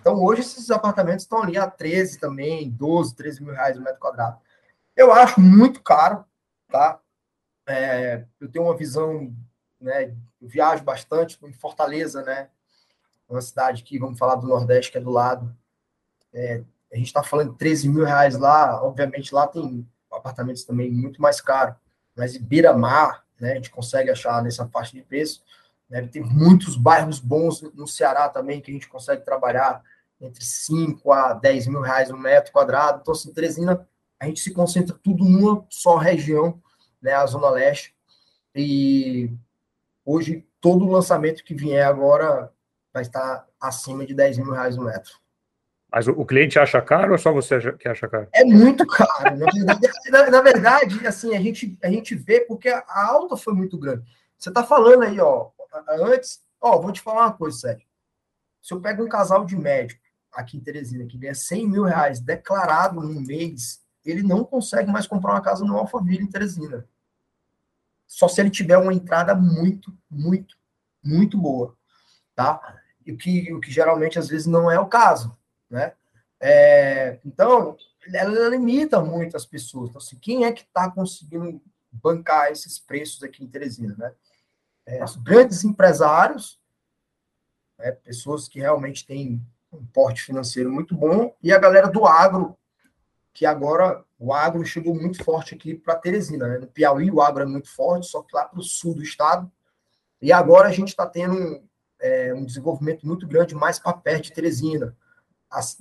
Então, 0.00 0.22
hoje, 0.22 0.42
esses 0.42 0.70
apartamentos 0.70 1.24
estão 1.24 1.42
ali 1.42 1.56
a 1.56 1.68
13 1.68 2.18
também, 2.18 2.70
12, 2.70 3.16
13 3.16 3.42
mil 3.42 3.54
reais 3.54 3.78
o 3.78 3.80
metro 3.80 3.98
quadrado. 3.98 4.38
Eu 4.94 5.12
acho 5.12 5.40
muito 5.40 5.82
caro, 5.82 6.24
tá? 6.68 7.00
É, 7.66 8.24
eu 8.40 8.48
tenho 8.50 8.64
uma 8.64 8.76
visão, 8.76 9.34
né? 9.80 10.14
Eu 10.40 10.48
viajo 10.48 10.84
bastante 10.84 11.38
em 11.44 11.52
Fortaleza, 11.52 12.22
né? 12.22 12.48
Uma 13.28 13.40
cidade 13.40 13.82
que, 13.82 13.98
vamos 13.98 14.18
falar 14.18 14.36
do 14.36 14.46
Nordeste, 14.46 14.92
que 14.92 14.98
é 14.98 15.00
do 15.00 15.10
lado. 15.10 15.54
É, 16.32 16.62
a 16.92 16.96
gente 16.96 17.06
está 17.06 17.22
falando 17.22 17.52
de 17.52 17.58
13 17.58 17.88
mil 17.88 18.04
reais 18.04 18.38
lá, 18.38 18.82
obviamente 18.82 19.34
lá 19.34 19.46
tem 19.46 19.86
apartamentos 20.10 20.64
também 20.64 20.90
muito 20.90 21.20
mais 21.20 21.40
caros, 21.40 21.76
mas 22.16 22.34
em 22.34 22.42
Beira-Mar, 22.42 23.24
né, 23.40 23.52
a 23.52 23.54
gente 23.56 23.70
consegue 23.70 24.10
achar 24.10 24.42
nessa 24.42 24.66
faixa 24.68 24.92
de 24.92 25.02
preço. 25.02 25.42
Né, 25.90 26.02
tem 26.06 26.22
muitos 26.22 26.76
bairros 26.76 27.18
bons 27.18 27.60
no 27.74 27.86
Ceará 27.86 28.28
também 28.28 28.60
que 28.60 28.70
a 28.70 28.74
gente 28.74 28.88
consegue 28.88 29.24
trabalhar 29.24 29.82
entre 30.20 30.42
5 30.42 31.12
a 31.12 31.34
10 31.34 31.66
mil 31.66 31.80
reais 31.80 32.10
um 32.10 32.16
metro 32.16 32.52
quadrado. 32.52 33.00
Então, 33.02 33.12
assim, 33.12 33.32
Teresina, 33.32 33.86
a 34.18 34.26
gente 34.26 34.40
se 34.40 34.52
concentra 34.52 34.98
tudo 35.02 35.24
numa 35.24 35.66
só 35.68 35.96
região, 35.96 36.60
né, 37.06 37.14
a 37.14 37.24
Zona 37.24 37.48
Leste. 37.50 37.94
E 38.54 39.30
hoje, 40.04 40.44
todo 40.60 40.90
lançamento 40.90 41.44
que 41.44 41.54
vier 41.54 41.86
agora 41.86 42.52
vai 42.92 43.02
estar 43.02 43.46
acima 43.60 44.04
de 44.04 44.12
10 44.12 44.38
mil 44.38 44.50
reais 44.50 44.76
um 44.76 44.84
metro. 44.84 45.14
Mas 45.90 46.08
o, 46.08 46.24
cliente 46.24 46.58
acha 46.58 46.82
caro 46.82 47.12
ou 47.12 47.18
só 47.18 47.32
você 47.32 47.72
que 47.74 47.88
acha 47.88 48.08
caro? 48.08 48.28
É 48.32 48.44
muito 48.44 48.84
caro. 48.86 49.36
Na 49.36 49.46
verdade, 49.46 50.10
na, 50.10 50.30
na 50.30 50.42
verdade, 50.42 51.06
assim, 51.06 51.34
a 51.34 51.40
gente, 51.40 51.78
a 51.82 51.88
gente 51.88 52.14
vê 52.14 52.40
porque 52.40 52.68
a 52.68 52.84
alta 53.06 53.36
foi 53.36 53.54
muito 53.54 53.78
grande. 53.78 54.04
Você 54.36 54.48
está 54.48 54.64
falando 54.64 55.04
aí, 55.04 55.20
ó, 55.20 55.50
antes, 55.88 56.42
ó, 56.60 56.80
vou 56.80 56.92
te 56.92 57.00
falar 57.00 57.26
uma 57.26 57.32
coisa, 57.32 57.56
sério. 57.56 57.82
Se 58.60 58.74
eu 58.74 58.80
pego 58.80 59.04
um 59.04 59.08
casal 59.08 59.44
de 59.44 59.56
médico 59.56 60.02
aqui 60.32 60.56
em 60.56 60.60
Teresina 60.60 61.06
que 61.06 61.16
ganha 61.16 61.34
100 61.34 61.68
mil 61.68 61.84
reais 61.84 62.20
declarado 62.20 63.00
no 63.00 63.20
mês, 63.20 63.80
ele 64.04 64.22
não 64.22 64.44
consegue 64.44 64.90
mais 64.90 65.06
comprar 65.06 65.32
uma 65.32 65.40
casa 65.40 65.64
no 65.64 65.76
Alphaville 65.76 66.24
em 66.24 66.30
Teresina. 66.30 66.84
Só 68.06 68.28
se 68.28 68.40
ele 68.40 68.50
tiver 68.50 68.78
uma 68.78 68.94
entrada 68.94 69.34
muito, 69.34 69.96
muito, 70.10 70.56
muito 71.02 71.36
boa, 71.36 71.76
tá? 72.34 72.80
E 73.04 73.12
o 73.12 73.16
que, 73.16 73.52
o 73.52 73.60
que 73.60 73.70
geralmente 73.70 74.18
às 74.18 74.28
vezes 74.28 74.46
não 74.46 74.70
é 74.70 74.78
o 74.78 74.86
caso 74.86 75.36
né? 75.70 75.92
É, 76.40 77.18
então, 77.24 77.76
ela 78.12 78.48
limita 78.48 79.00
muito 79.00 79.36
as 79.36 79.46
pessoas. 79.46 79.88
Então, 79.88 80.00
assim, 80.00 80.18
quem 80.18 80.44
é 80.44 80.52
que 80.52 80.62
está 80.62 80.90
conseguindo 80.90 81.60
bancar 81.90 82.50
esses 82.50 82.78
preços 82.78 83.22
aqui 83.22 83.42
em 83.42 83.48
Teresina, 83.48 83.94
né? 83.98 84.12
É, 84.86 85.00
grandes 85.22 85.64
empresários, 85.64 86.60
né, 87.76 87.90
pessoas 87.90 88.46
que 88.46 88.60
realmente 88.60 89.04
têm 89.04 89.44
um 89.72 89.84
porte 89.86 90.22
financeiro 90.22 90.70
muito 90.70 90.94
bom, 90.94 91.34
e 91.42 91.52
a 91.52 91.58
galera 91.58 91.88
do 91.88 92.06
agro, 92.06 92.56
que 93.36 93.44
agora 93.44 94.02
o 94.18 94.32
agro 94.32 94.64
chegou 94.64 94.94
muito 94.94 95.22
forte 95.22 95.54
aqui 95.54 95.74
para 95.74 95.94
Teresina. 95.94 96.48
Né? 96.48 96.58
No 96.58 96.66
Piauí 96.66 97.10
o 97.10 97.20
agro 97.20 97.42
é 97.42 97.46
muito 97.46 97.68
forte, 97.68 98.06
só 98.06 98.22
que 98.22 98.34
lá 98.34 98.46
para 98.46 98.58
o 98.58 98.62
sul 98.62 98.94
do 98.94 99.02
estado. 99.02 99.52
E 100.22 100.32
agora 100.32 100.68
a 100.68 100.72
gente 100.72 100.88
está 100.88 101.06
tendo 101.06 101.62
é, 102.00 102.32
um 102.32 102.46
desenvolvimento 102.46 103.06
muito 103.06 103.28
grande 103.28 103.54
mais 103.54 103.78
para 103.78 103.92
perto 103.92 104.24
de 104.24 104.32
Teresina 104.32 104.96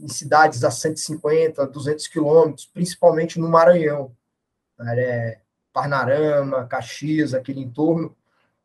em 0.02 0.10
cidades 0.10 0.66
a 0.66 0.70
150, 0.70 1.66
200 1.66 2.08
quilômetros, 2.08 2.66
principalmente 2.66 3.40
no 3.40 3.48
Maranhão, 3.48 4.14
né, 4.78 5.00
é, 5.00 5.42
Parnarama, 5.72 6.68
Caxias, 6.68 7.34
aquele 7.34 7.62
entorno. 7.62 8.14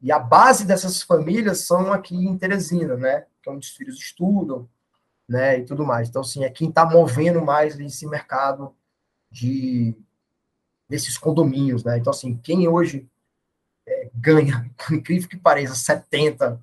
E 0.03 0.11
a 0.11 0.19
base 0.19 0.65
dessas 0.65 1.01
famílias 1.01 1.61
são 1.61 1.93
aqui 1.93 2.17
em 2.17 2.37
Teresina, 2.37 2.97
né? 2.97 3.27
Que 3.41 3.49
é 3.49 3.53
onde 3.53 3.69
os 3.69 3.77
filhos 3.77 3.97
estudam, 3.97 4.69
né? 5.29 5.59
E 5.59 5.65
tudo 5.65 5.85
mais. 5.85 6.09
Então, 6.09 6.23
assim, 6.23 6.45
é 6.45 6.51
quem 6.51 6.71
está 6.71 6.85
movendo 6.85 7.41
mais 7.41 7.79
esse 7.79 8.07
mercado 8.07 8.75
de 9.31 9.95
desses 10.89 11.17
condomínios, 11.17 11.85
né? 11.85 11.99
Então, 11.99 12.11
assim, 12.11 12.37
quem 12.37 12.67
hoje 12.67 13.09
é, 13.87 14.11
ganha, 14.15 14.69
incrível 14.91 15.29
que 15.29 15.37
pareça, 15.37 15.75
70 15.75 16.61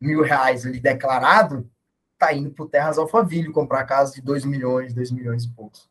mil 0.00 0.22
reais 0.22 0.66
ali 0.66 0.78
declarado, 0.78 1.68
está 2.12 2.32
indo 2.32 2.50
para 2.50 2.66
Terras 2.66 2.98
Alphaville 2.98 3.50
comprar 3.50 3.84
casa 3.84 4.14
de 4.14 4.20
2 4.20 4.44
milhões, 4.44 4.92
2 4.92 5.10
milhões 5.10 5.44
e 5.44 5.54
poucos. 5.54 5.88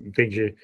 Entendi. 0.00 0.54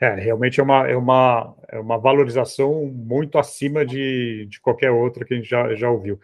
É, 0.00 0.14
realmente 0.14 0.58
é 0.58 0.62
uma, 0.62 0.88
é 0.88 0.96
uma, 0.96 1.54
é 1.68 1.78
uma 1.78 1.98
valorização 1.98 2.86
muito 2.86 3.38
acima 3.38 3.84
de, 3.84 4.46
de 4.46 4.58
qualquer 4.58 4.90
outra 4.90 5.24
que 5.26 5.34
a 5.34 5.36
gente 5.36 5.48
já, 5.48 5.74
já 5.74 5.90
ouviu. 5.90 6.18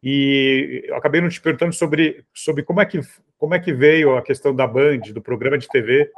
E 0.00 0.84
eu 0.86 0.96
acabei 0.96 1.20
não 1.20 1.28
te 1.28 1.40
perguntando 1.40 1.72
sobre, 1.72 2.24
sobre 2.32 2.62
como, 2.62 2.80
é 2.80 2.86
que, 2.86 3.00
como 3.36 3.54
é 3.54 3.58
que 3.58 3.72
veio 3.72 4.16
a 4.16 4.22
questão 4.22 4.54
da 4.54 4.66
Band, 4.66 5.00
do 5.12 5.20
programa 5.20 5.58
de 5.58 5.68
TV 5.68 6.12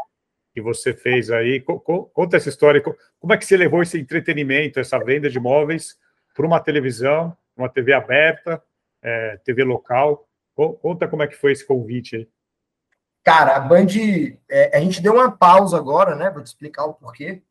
que 0.58 0.60
você 0.60 0.92
fez 0.92 1.30
aí. 1.30 1.60
Conta 1.60 2.36
essa 2.36 2.48
história. 2.48 2.82
Como 3.20 3.32
é 3.32 3.36
que 3.38 3.46
você 3.46 3.56
levou 3.56 3.80
esse 3.80 3.98
entretenimento, 3.98 4.80
essa 4.80 4.98
venda 4.98 5.30
de 5.30 5.38
imóveis 5.38 5.96
para 6.34 6.44
uma 6.44 6.60
televisão, 6.60 7.36
uma 7.56 7.68
TV 7.68 7.92
aberta, 7.92 8.60
é, 9.00 9.36
TV 9.44 9.62
local? 9.62 10.28
Conta 10.54 11.06
como 11.06 11.22
é 11.22 11.28
que 11.28 11.36
foi 11.36 11.52
esse 11.52 11.64
convite 11.64 12.16
aí. 12.16 12.28
Cara, 13.22 13.56
a 13.56 13.60
Band, 13.60 13.86
é, 14.50 14.76
a 14.76 14.80
gente 14.80 15.00
deu 15.00 15.14
uma 15.14 15.30
pausa 15.30 15.76
agora, 15.76 16.16
né? 16.16 16.30
Vou 16.30 16.42
te 16.42 16.46
explicar 16.46 16.86
o 16.86 16.94
porquê. 16.94 17.42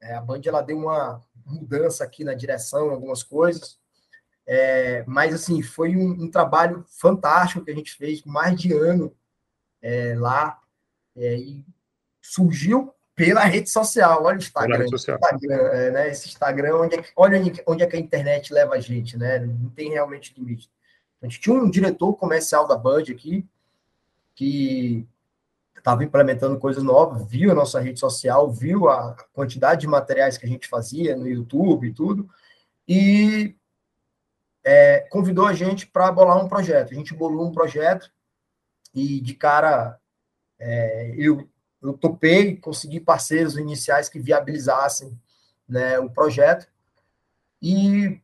É, 0.00 0.14
a 0.14 0.20
Band 0.20 0.40
ela 0.44 0.60
deu 0.60 0.78
uma 0.78 1.24
mudança 1.46 2.02
aqui 2.02 2.24
na 2.24 2.34
direção, 2.34 2.90
algumas 2.90 3.22
coisas. 3.22 3.78
É, 4.46 5.04
mas 5.06 5.34
assim, 5.34 5.62
foi 5.62 5.96
um, 5.96 6.24
um, 6.24 6.30
trabalho 6.30 6.84
fantástico 6.88 7.64
que 7.64 7.70
a 7.70 7.74
gente 7.74 7.94
fez, 7.94 8.24
mais 8.24 8.58
de 8.58 8.72
ano 8.72 9.14
é, 9.80 10.14
lá. 10.16 10.58
É, 11.14 11.36
e 11.36 11.64
surgiu 12.30 12.92
pela 13.14 13.44
rede 13.44 13.68
social. 13.70 14.22
Olha 14.22 14.36
o 14.36 14.38
Instagram. 14.38 14.86
Instagram 14.86 15.56
é, 15.72 15.90
né? 15.90 16.08
Esse 16.10 16.28
Instagram, 16.28 16.76
onde 16.76 16.96
é, 16.96 17.04
olha 17.16 17.40
onde, 17.40 17.62
onde 17.66 17.82
é 17.82 17.86
que 17.86 17.96
a 17.96 17.98
internet 17.98 18.52
leva 18.52 18.74
a 18.74 18.80
gente, 18.80 19.16
né? 19.16 19.38
Não 19.38 19.70
tem 19.70 19.90
realmente 19.90 20.34
limite. 20.38 20.70
A 21.20 21.26
gente 21.26 21.40
tinha 21.40 21.56
um 21.56 21.68
diretor 21.68 22.14
comercial 22.14 22.68
da 22.68 22.76
Band 22.76 23.04
aqui, 23.10 23.44
que 24.34 25.06
estava 25.76 26.04
implementando 26.04 26.58
coisas 26.58 26.82
novas, 26.82 27.26
viu 27.26 27.50
a 27.50 27.54
nossa 27.54 27.80
rede 27.80 27.98
social, 27.98 28.50
viu 28.50 28.88
a 28.88 29.16
quantidade 29.32 29.80
de 29.80 29.86
materiais 29.86 30.36
que 30.36 30.46
a 30.46 30.48
gente 30.48 30.68
fazia 30.68 31.16
no 31.16 31.26
YouTube 31.26 31.88
e 31.88 31.92
tudo, 31.92 32.28
e 32.86 33.56
é, 34.62 35.00
convidou 35.10 35.46
a 35.46 35.54
gente 35.54 35.86
para 35.86 36.12
bolar 36.12 36.44
um 36.44 36.48
projeto. 36.48 36.92
A 36.92 36.96
gente 36.96 37.14
bolou 37.14 37.48
um 37.48 37.52
projeto 37.52 38.12
e, 38.94 39.20
de 39.20 39.34
cara, 39.34 39.98
é, 40.58 41.14
eu, 41.16 41.48
eu 41.82 41.92
topei, 41.92 42.56
consegui 42.56 43.00
parceiros 43.00 43.56
iniciais 43.56 44.08
que 44.08 44.18
viabilizassem 44.18 45.18
né, 45.68 45.98
o 45.98 46.10
projeto. 46.10 46.66
E 47.62 48.20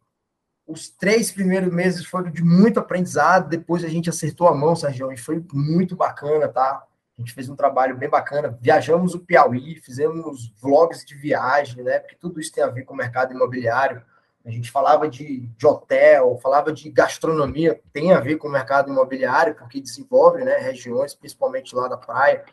os 0.67 0.89
três 0.89 1.31
primeiros 1.31 1.73
meses 1.73 2.05
foram 2.05 2.31
de 2.31 2.43
muito 2.43 2.81
aprendizado, 2.81 3.49
depois 3.49 3.85
a 3.85 3.89
gente 3.89 4.09
acertou 4.09 4.49
a 4.49 4.55
mão, 4.55 4.75
Sérgio, 4.75 5.13
e 5.13 5.17
foi 5.17 5.45
muito 5.53 5.95
bacana, 5.95 6.49
tá? 6.49 6.85
A 7.17 7.21
gente 7.21 7.33
fez 7.33 7.49
um 7.49 7.55
trabalho 7.55 7.97
bem 7.97 8.09
bacana. 8.09 8.59
Viajamos 8.61 9.15
o 9.15 9.21
Piauí, 9.21 9.77
fizemos 9.77 10.53
vlogs 10.61 11.05
de 11.05 11.15
viagem, 11.15 11.85
né? 11.85 12.01
Porque 12.01 12.17
tudo 12.17 12.41
isso 12.41 12.53
tem 12.53 12.65
a 12.65 12.69
ver 12.69 12.85
com 12.85 12.93
o 12.93 12.97
mercado 12.97 13.33
imobiliário. 13.33 14.03
A 14.45 14.51
gente 14.51 14.71
falava 14.71 15.09
de, 15.09 15.47
de 15.47 15.67
hotel, 15.67 16.39
falava 16.43 16.73
de 16.73 16.91
gastronomia, 16.91 17.81
tem 17.93 18.13
a 18.13 18.21
ver 18.21 18.37
com 18.37 18.49
o 18.49 18.51
mercado 18.51 18.91
imobiliário, 18.91 19.55
porque 19.55 19.81
desenvolve 19.81 20.45
né, 20.45 20.59
regiões, 20.59 21.15
principalmente 21.15 21.75
lá 21.75 21.89
da 21.89 21.97
praia. 21.97 22.45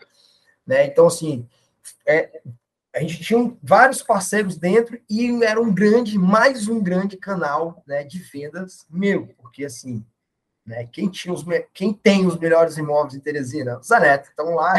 Né? 0.66 0.86
Então, 0.86 1.08
assim, 1.08 1.48
é, 2.06 2.42
a 2.94 3.00
gente 3.00 3.22
tinha 3.22 3.56
vários 3.64 4.04
parceiros 4.04 4.58
dentro 4.58 5.00
e 5.10 5.44
era 5.44 5.62
um 5.62 5.74
grande, 5.74 6.18
mais 6.18 6.68
um 6.68 6.82
grande 6.82 7.18
canal 7.18 7.82
né, 7.88 8.04
de 8.04 8.20
vendas 8.20 8.86
meu, 8.90 9.28
porque 9.38 9.64
assim, 9.64 10.06
né, 10.66 10.86
quem, 10.86 11.10
tinha 11.10 11.34
os, 11.34 11.44
quem 11.74 11.94
tem 11.94 12.26
os 12.26 12.38
melhores 12.38 12.78
imóveis 12.78 13.16
em 13.16 13.20
Teresina? 13.20 13.80
Zaneto. 13.82 14.30
Então 14.34 14.56
lá, 14.56 14.74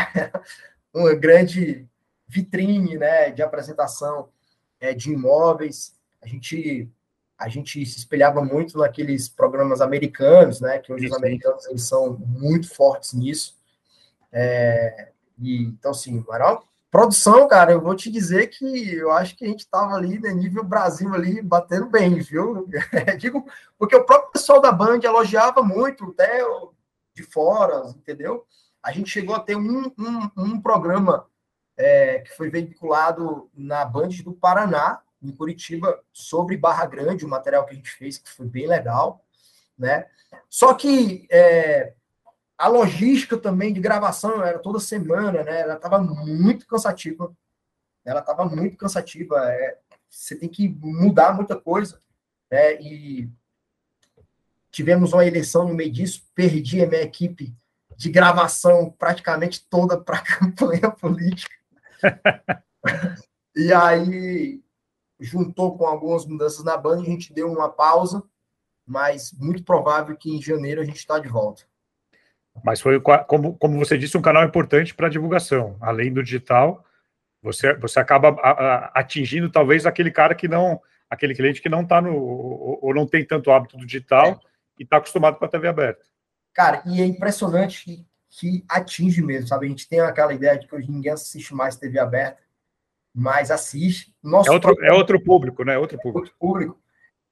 uma 0.92 1.14
grande 1.14 1.86
vitrine 2.28 2.96
né, 2.98 3.30
de 3.30 3.42
apresentação 3.42 4.28
é, 4.78 4.92
de 4.92 5.12
imóveis. 5.12 5.94
A 6.20 6.28
gente, 6.28 6.88
a 7.38 7.48
gente 7.48 7.84
se 7.86 7.98
espelhava 7.98 8.44
muito 8.44 8.78
naqueles 8.78 9.28
programas 9.28 9.80
americanos, 9.80 10.60
né, 10.60 10.78
que 10.78 10.92
hoje 10.92 11.06
os 11.06 11.12
americanos 11.14 11.66
eles 11.66 11.82
são 11.82 12.18
muito 12.18 12.68
fortes 12.72 13.14
nisso. 13.14 13.58
É, 14.30 15.11
e, 15.38 15.62
então, 15.64 15.90
assim, 15.90 16.24
era 16.30 16.60
Produção, 16.92 17.48
cara, 17.48 17.72
eu 17.72 17.80
vou 17.80 17.96
te 17.96 18.10
dizer 18.10 18.48
que 18.48 18.94
eu 18.94 19.10
acho 19.12 19.34
que 19.34 19.46
a 19.46 19.48
gente 19.48 19.60
estava 19.60 19.94
ali, 19.94 20.18
né, 20.18 20.30
nível 20.30 20.62
Brasil 20.62 21.14
ali, 21.14 21.40
batendo 21.40 21.86
bem, 21.86 22.20
viu? 22.20 22.68
Digo, 23.18 23.46
porque 23.78 23.96
o 23.96 24.04
próprio 24.04 24.32
pessoal 24.32 24.60
da 24.60 24.70
Band 24.70 25.00
elogiava 25.02 25.62
muito, 25.62 26.10
até 26.10 26.40
de 27.14 27.22
fora, 27.22 27.88
entendeu? 27.96 28.46
A 28.82 28.92
gente 28.92 29.08
chegou 29.08 29.34
a 29.34 29.40
ter 29.40 29.56
um, 29.56 29.90
um, 29.98 30.30
um 30.36 30.60
programa 30.60 31.26
é, 31.78 32.18
que 32.18 32.36
foi 32.36 32.50
veiculado 32.50 33.50
na 33.54 33.86
Band 33.86 34.10
do 34.22 34.34
Paraná, 34.34 35.00
em 35.22 35.32
Curitiba, 35.32 35.98
sobre 36.12 36.58
Barra 36.58 36.84
Grande, 36.84 37.24
o 37.24 37.28
material 37.28 37.64
que 37.64 37.72
a 37.72 37.76
gente 37.76 37.90
fez, 37.90 38.18
que 38.18 38.28
foi 38.28 38.46
bem 38.46 38.66
legal, 38.66 39.24
né? 39.78 40.04
Só 40.50 40.74
que 40.74 41.26
é, 41.30 41.94
a 42.62 42.68
logística 42.68 43.36
também 43.36 43.72
de 43.72 43.80
gravação 43.80 44.40
era 44.40 44.56
toda 44.56 44.78
semana, 44.78 45.42
né? 45.42 45.62
Ela 45.62 45.74
estava 45.74 45.98
muito 45.98 46.64
cansativa. 46.64 47.36
Ela 48.04 48.20
estava 48.20 48.44
muito 48.44 48.76
cansativa. 48.76 49.36
É, 49.52 49.78
você 50.08 50.36
tem 50.36 50.48
que 50.48 50.68
mudar 50.68 51.34
muita 51.34 51.60
coisa. 51.60 52.00
Né? 52.48 52.80
E 52.80 53.28
tivemos 54.70 55.12
uma 55.12 55.26
eleição 55.26 55.66
no 55.66 55.74
meio 55.74 55.90
disso, 55.90 56.22
perdi 56.36 56.80
a 56.84 56.86
minha 56.86 57.02
equipe 57.02 57.52
de 57.96 58.08
gravação 58.08 58.94
praticamente 58.96 59.66
toda 59.68 60.00
para 60.00 60.18
a 60.18 60.22
campanha 60.38 60.88
política. 60.88 61.56
e 63.56 63.72
aí 63.72 64.62
juntou 65.18 65.76
com 65.76 65.84
algumas 65.84 66.24
mudanças 66.24 66.62
na 66.62 66.76
banda, 66.76 67.02
a 67.02 67.06
gente 67.06 67.32
deu 67.32 67.50
uma 67.50 67.68
pausa, 67.68 68.22
mas 68.86 69.32
muito 69.32 69.64
provável 69.64 70.16
que 70.16 70.30
em 70.30 70.40
janeiro 70.40 70.80
a 70.80 70.84
gente 70.84 70.98
está 70.98 71.18
de 71.18 71.28
volta. 71.28 71.71
Mas 72.64 72.80
foi, 72.80 73.00
como, 73.00 73.56
como 73.56 73.78
você 73.78 73.96
disse, 73.96 74.16
um 74.16 74.22
canal 74.22 74.44
importante 74.44 74.94
para 74.94 75.08
divulgação. 75.08 75.76
Além 75.80 76.12
do 76.12 76.22
digital, 76.22 76.84
você, 77.42 77.74
você 77.74 77.98
acaba 77.98 78.30
atingindo 78.94 79.50
talvez 79.50 79.86
aquele 79.86 80.10
cara 80.10 80.34
que 80.34 80.46
não, 80.46 80.80
aquele 81.08 81.34
cliente 81.34 81.60
que 81.60 81.68
não 81.68 81.82
está 81.82 82.00
no, 82.00 82.14
ou 82.14 82.94
não 82.94 83.06
tem 83.06 83.24
tanto 83.24 83.50
hábito 83.50 83.76
do 83.76 83.86
digital 83.86 84.26
é. 84.26 84.38
e 84.78 84.82
está 84.84 84.98
acostumado 84.98 85.36
com 85.36 85.44
a 85.44 85.48
TV 85.48 85.68
aberta. 85.68 86.04
Cara, 86.54 86.82
e 86.86 87.00
é 87.00 87.06
impressionante 87.06 87.84
que, 87.84 88.06
que, 88.28 88.64
atinge 88.68 89.22
mesmo, 89.22 89.48
sabe? 89.48 89.66
A 89.66 89.68
gente 89.68 89.88
tem 89.88 90.00
aquela 90.00 90.34
ideia 90.34 90.58
de 90.58 90.66
que 90.66 90.74
hoje 90.74 90.90
ninguém 90.90 91.12
assiste 91.12 91.54
mais 91.54 91.76
TV 91.76 91.98
aberta, 91.98 92.42
mas 93.14 93.50
assiste. 93.50 94.14
Nosso 94.22 94.50
é, 94.50 94.52
outro, 94.52 94.68
programa, 94.68 94.94
é 94.94 94.98
outro 94.98 95.22
público, 95.22 95.64
né? 95.64 95.78
Outro 95.78 95.98
público. 95.98 96.18
Outro 96.18 96.34
público. 96.38 96.82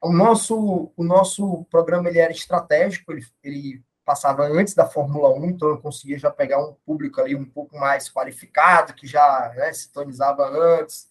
O 0.01 0.11
nosso, 0.11 0.91
o 0.97 1.03
nosso 1.03 1.63
programa 1.65 2.09
ele 2.09 2.17
era 2.19 2.31
estratégico, 2.31 3.11
ele, 3.11 3.25
ele 3.43 3.83
passava 4.11 4.43
antes 4.43 4.73
da 4.73 4.85
Fórmula 4.85 5.29
1, 5.29 5.45
então 5.45 5.69
eu 5.69 5.77
conseguia 5.77 6.19
já 6.19 6.29
pegar 6.29 6.61
um 6.61 6.73
público 6.85 7.21
ali 7.21 7.33
um 7.33 7.45
pouco 7.45 7.79
mais 7.79 8.11
qualificado, 8.11 8.93
que 8.93 9.07
já 9.07 9.53
né, 9.55 9.71
sintonizava 9.71 10.49
antes. 10.49 11.09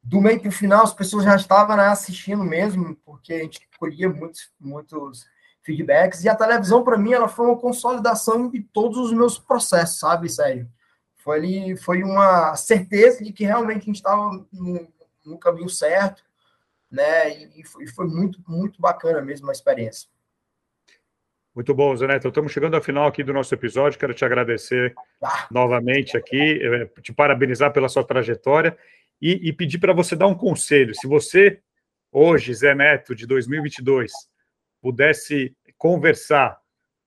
Do 0.00 0.20
meio 0.20 0.38
para 0.38 0.48
o 0.48 0.52
final, 0.52 0.84
as 0.84 0.94
pessoas 0.94 1.24
já 1.24 1.34
estavam 1.34 1.76
né, 1.76 1.88
assistindo 1.88 2.44
mesmo, 2.44 2.94
porque 3.04 3.32
a 3.32 3.38
gente 3.38 3.68
colhia 3.76 4.08
muitos, 4.08 4.48
muitos 4.60 5.26
feedbacks. 5.60 6.22
E 6.22 6.28
a 6.28 6.36
televisão, 6.36 6.84
para 6.84 6.96
mim, 6.96 7.12
ela 7.12 7.26
foi 7.26 7.46
uma 7.46 7.58
consolidação 7.58 8.48
de 8.48 8.62
todos 8.62 8.96
os 8.96 9.12
meus 9.12 9.36
processos, 9.36 9.98
sabe, 9.98 10.28
Sérgio? 10.28 10.70
Foi, 11.16 11.36
ali, 11.36 11.76
foi 11.76 12.04
uma 12.04 12.54
certeza 12.54 13.24
de 13.24 13.32
que 13.32 13.44
realmente 13.44 13.82
a 13.82 13.86
gente 13.86 13.96
estava 13.96 14.46
no, 14.52 14.88
no, 15.26 15.36
caminho 15.36 15.68
certo, 15.68 16.22
né? 16.88 17.28
E, 17.28 17.60
e 17.60 17.66
foi, 17.66 17.88
foi 17.88 18.06
muito, 18.06 18.40
muito 18.46 18.80
bacana 18.80 19.20
mesmo 19.20 19.48
a 19.48 19.52
experiência. 19.52 20.08
Muito 21.54 21.74
bom, 21.74 21.96
Zé 21.96 22.06
Neto. 22.06 22.28
Estamos 22.28 22.52
chegando 22.52 22.76
ao 22.76 22.82
final 22.82 23.08
aqui 23.08 23.24
do 23.24 23.32
nosso 23.32 23.52
episódio. 23.52 23.98
Quero 23.98 24.14
te 24.14 24.24
agradecer 24.24 24.94
novamente 25.50 26.16
aqui, 26.16 26.60
eh, 26.62 26.86
te 27.02 27.12
parabenizar 27.12 27.72
pela 27.72 27.88
sua 27.88 28.04
trajetória 28.04 28.78
e, 29.20 29.48
e 29.48 29.52
pedir 29.52 29.78
para 29.78 29.92
você 29.92 30.14
dar 30.14 30.28
um 30.28 30.34
conselho. 30.34 30.94
Se 30.94 31.08
você, 31.08 31.60
hoje, 32.12 32.54
Zé 32.54 32.72
Neto, 32.72 33.16
de 33.16 33.26
2022, 33.26 34.12
pudesse 34.80 35.52
conversar 35.76 36.56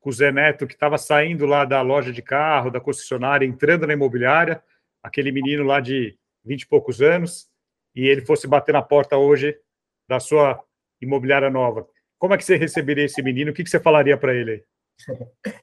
com 0.02 0.10
o 0.10 0.14
Zé 0.14 0.30
Neto, 0.30 0.68
que 0.68 0.74
estava 0.74 0.98
saindo 0.98 1.46
lá 1.46 1.64
da 1.64 1.82
loja 1.82 2.12
de 2.12 2.22
carro, 2.22 2.70
da 2.70 2.82
concessionária, 2.82 3.46
entrando 3.46 3.88
na 3.88 3.94
imobiliária, 3.94 4.62
aquele 5.02 5.32
menino 5.32 5.64
lá 5.64 5.80
de 5.80 6.18
20 6.44 6.64
e 6.64 6.68
poucos 6.68 7.02
anos, 7.02 7.48
e 7.96 8.06
ele 8.06 8.26
fosse 8.26 8.46
bater 8.46 8.74
na 8.74 8.82
porta 8.82 9.16
hoje 9.16 9.58
da 10.06 10.20
sua 10.20 10.62
imobiliária 11.02 11.50
nova. 11.50 11.88
Como 12.24 12.34
é 12.34 12.38
que 12.38 12.46
você 12.46 12.56
receberia 12.56 13.04
esse 13.04 13.22
menino? 13.22 13.52
O 13.52 13.54
que, 13.54 13.66
que 13.66 13.70
você 13.70 13.82
falaria 13.82 14.18
para 14.18 14.34
ele? 14.34 14.64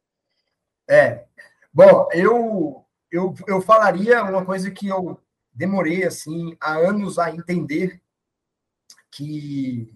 É, 0.86 1.24
bom, 1.72 2.08
eu, 2.12 2.84
eu, 3.12 3.32
eu 3.46 3.62
falaria 3.62 4.24
uma 4.24 4.44
coisa 4.44 4.72
que 4.72 4.88
eu 4.88 5.20
demorei 5.52 6.02
assim 6.02 6.56
há 6.60 6.72
anos 6.72 7.16
a 7.16 7.30
entender 7.30 8.02
que 9.08 9.94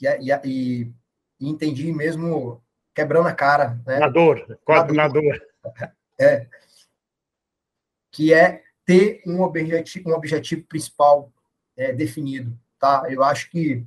e, 0.00 0.06
e, 0.06 0.92
e 1.40 1.48
entendi 1.48 1.92
mesmo 1.92 2.60
quebrando 2.92 3.28
a 3.28 3.32
cara, 3.32 3.80
né? 3.86 4.00
Na 4.00 4.08
dor, 4.08 4.58
quase 4.64 4.92
na 4.92 5.08
dor. 5.08 5.40
É, 6.20 6.48
que 8.10 8.34
é 8.34 8.64
ter 8.84 9.22
um 9.24 9.40
objetivo, 9.42 10.10
um 10.10 10.14
objetivo 10.14 10.64
principal 10.66 11.32
é, 11.76 11.92
definido, 11.92 12.58
tá? 12.80 13.04
Eu 13.08 13.22
acho 13.22 13.48
que 13.48 13.86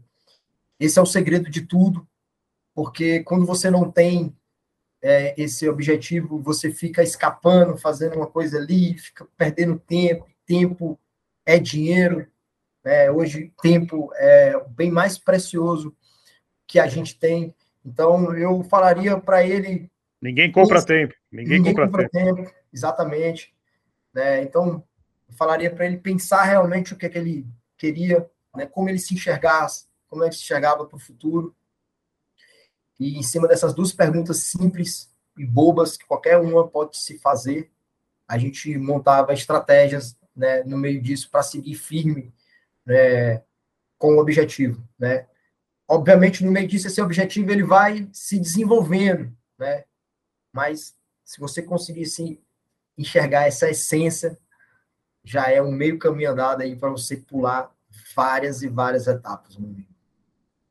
esse 0.79 0.99
é 0.99 1.01
o 1.01 1.05
segredo 1.05 1.49
de 1.49 1.61
tudo, 1.61 2.07
porque 2.73 3.21
quando 3.23 3.45
você 3.45 3.71
não 3.71 3.91
tem 3.91 4.35
é, 5.01 5.33
esse 5.41 5.67
objetivo, 5.67 6.39
você 6.41 6.71
fica 6.71 7.03
escapando, 7.03 7.77
fazendo 7.77 8.15
uma 8.15 8.27
coisa 8.27 8.57
ali, 8.57 8.97
fica 8.97 9.27
perdendo 9.37 9.79
tempo. 9.79 10.27
Tempo 10.45 10.99
é 11.45 11.59
dinheiro. 11.59 12.27
Né? 12.83 13.09
Hoje, 13.11 13.51
tempo 13.61 14.11
é 14.15 14.59
bem 14.69 14.91
mais 14.91 15.17
precioso 15.17 15.95
que 16.67 16.79
a 16.79 16.87
gente 16.87 17.17
tem. 17.17 17.53
Então, 17.85 18.35
eu 18.35 18.63
falaria 18.63 19.17
para 19.19 19.45
ele. 19.45 19.89
Ninguém 20.21 20.51
compra 20.51 20.77
isso, 20.77 20.87
tempo. 20.87 21.13
Ninguém, 21.31 21.57
ninguém 21.59 21.73
compra, 21.73 21.87
compra 21.87 22.09
tempo. 22.09 22.35
tempo. 22.43 22.55
Exatamente. 22.73 23.53
Né? 24.13 24.43
Então, 24.43 24.83
eu 25.29 25.35
falaria 25.35 25.73
para 25.73 25.85
ele 25.85 25.97
pensar 25.97 26.43
realmente 26.43 26.93
o 26.93 26.97
que, 26.97 27.05
é 27.05 27.09
que 27.09 27.17
ele 27.17 27.47
queria, 27.77 28.29
né? 28.55 28.65
como 28.65 28.89
ele 28.89 28.99
se 28.99 29.13
enxergasse, 29.13 29.85
como 30.07 30.23
ele 30.23 30.31
chegava 30.31 30.85
para 30.85 30.95
o 30.95 30.99
futuro. 30.99 31.55
E 32.99 33.17
em 33.17 33.23
cima 33.23 33.47
dessas 33.47 33.73
duas 33.73 33.91
perguntas 33.91 34.37
simples 34.37 35.13
e 35.37 35.45
bobas, 35.45 35.97
que 35.97 36.05
qualquer 36.05 36.37
uma 36.37 36.67
pode 36.67 36.97
se 36.97 37.19
fazer, 37.19 37.71
a 38.27 38.37
gente 38.37 38.77
montava 38.77 39.33
estratégias 39.33 40.17
né, 40.35 40.63
no 40.63 40.77
meio 40.77 41.01
disso 41.01 41.29
para 41.29 41.43
seguir 41.43 41.75
firme 41.75 42.33
né, 42.85 43.43
com 43.97 44.15
o 44.15 44.19
objetivo. 44.19 44.83
Né? 44.97 45.27
Obviamente, 45.87 46.43
no 46.43 46.51
meio 46.51 46.67
disso, 46.67 46.87
esse 46.87 47.01
objetivo 47.01 47.51
ele 47.51 47.63
vai 47.63 48.09
se 48.11 48.39
desenvolvendo, 48.39 49.31
né? 49.57 49.85
mas 50.51 50.95
se 51.23 51.39
você 51.39 51.61
conseguir 51.61 52.05
se 52.05 52.41
enxergar 52.97 53.47
essa 53.47 53.69
essência, 53.69 54.37
já 55.23 55.51
é 55.51 55.61
um 55.61 55.71
meio 55.71 55.99
caminho 55.99 56.31
andado 56.31 56.61
aí 56.61 56.75
para 56.75 56.89
você 56.89 57.17
pular 57.17 57.71
várias 58.15 58.61
e 58.61 58.67
várias 58.67 59.07
etapas, 59.07 59.57
meu 59.57 59.69
amigo. 59.69 59.96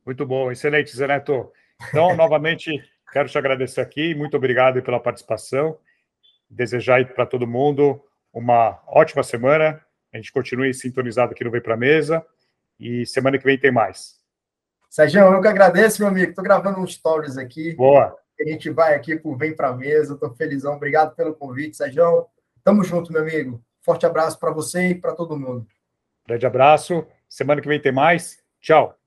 Muito 0.07 0.25
bom, 0.25 0.49
excelente, 0.49 0.95
Zé 0.95 1.05
Neto. 1.05 1.51
Então, 1.89 2.15
novamente, 2.15 2.81
quero 3.11 3.27
te 3.27 3.37
agradecer 3.37 3.81
aqui, 3.81 4.15
muito 4.15 4.37
obrigado 4.37 4.81
pela 4.81 5.01
participação, 5.01 5.77
desejar 6.49 7.05
para 7.13 7.25
todo 7.25 7.45
mundo 7.45 8.01
uma 8.31 8.81
ótima 8.87 9.21
semana, 9.21 9.81
a 10.13 10.15
gente 10.15 10.31
continue 10.31 10.73
sintonizado 10.73 11.33
aqui 11.33 11.43
no 11.43 11.51
Vem 11.51 11.61
Para 11.61 11.75
Mesa, 11.75 12.25
e 12.79 13.05
semana 13.05 13.37
que 13.37 13.43
vem 13.43 13.59
tem 13.59 13.69
mais. 13.69 14.15
Sérgio, 14.89 15.19
eu 15.19 15.41
que 15.41 15.47
agradeço, 15.49 16.01
meu 16.01 16.07
amigo, 16.07 16.29
estou 16.29 16.43
gravando 16.43 16.79
uns 16.79 16.93
stories 16.93 17.37
aqui. 17.37 17.75
Boa. 17.75 18.15
A 18.39 18.49
gente 18.49 18.69
vai 18.69 18.95
aqui 18.95 19.17
para 19.17 19.35
Vem 19.35 19.53
Para 19.53 19.73
Mesa, 19.73 20.13
estou 20.13 20.33
felizão, 20.35 20.75
obrigado 20.75 21.15
pelo 21.15 21.35
convite, 21.35 21.75
Sérgio. 21.75 22.27
Tamo 22.63 22.81
junto, 22.81 23.11
meu 23.11 23.23
amigo. 23.23 23.61
Forte 23.81 24.05
abraço 24.05 24.39
para 24.39 24.51
você 24.51 24.87
e 24.87 24.95
para 24.95 25.13
todo 25.13 25.37
mundo. 25.37 25.67
Grande 26.25 26.45
abraço, 26.45 27.05
semana 27.27 27.59
que 27.59 27.67
vem 27.67 27.81
tem 27.81 27.91
mais. 27.91 28.41
Tchau. 28.61 28.97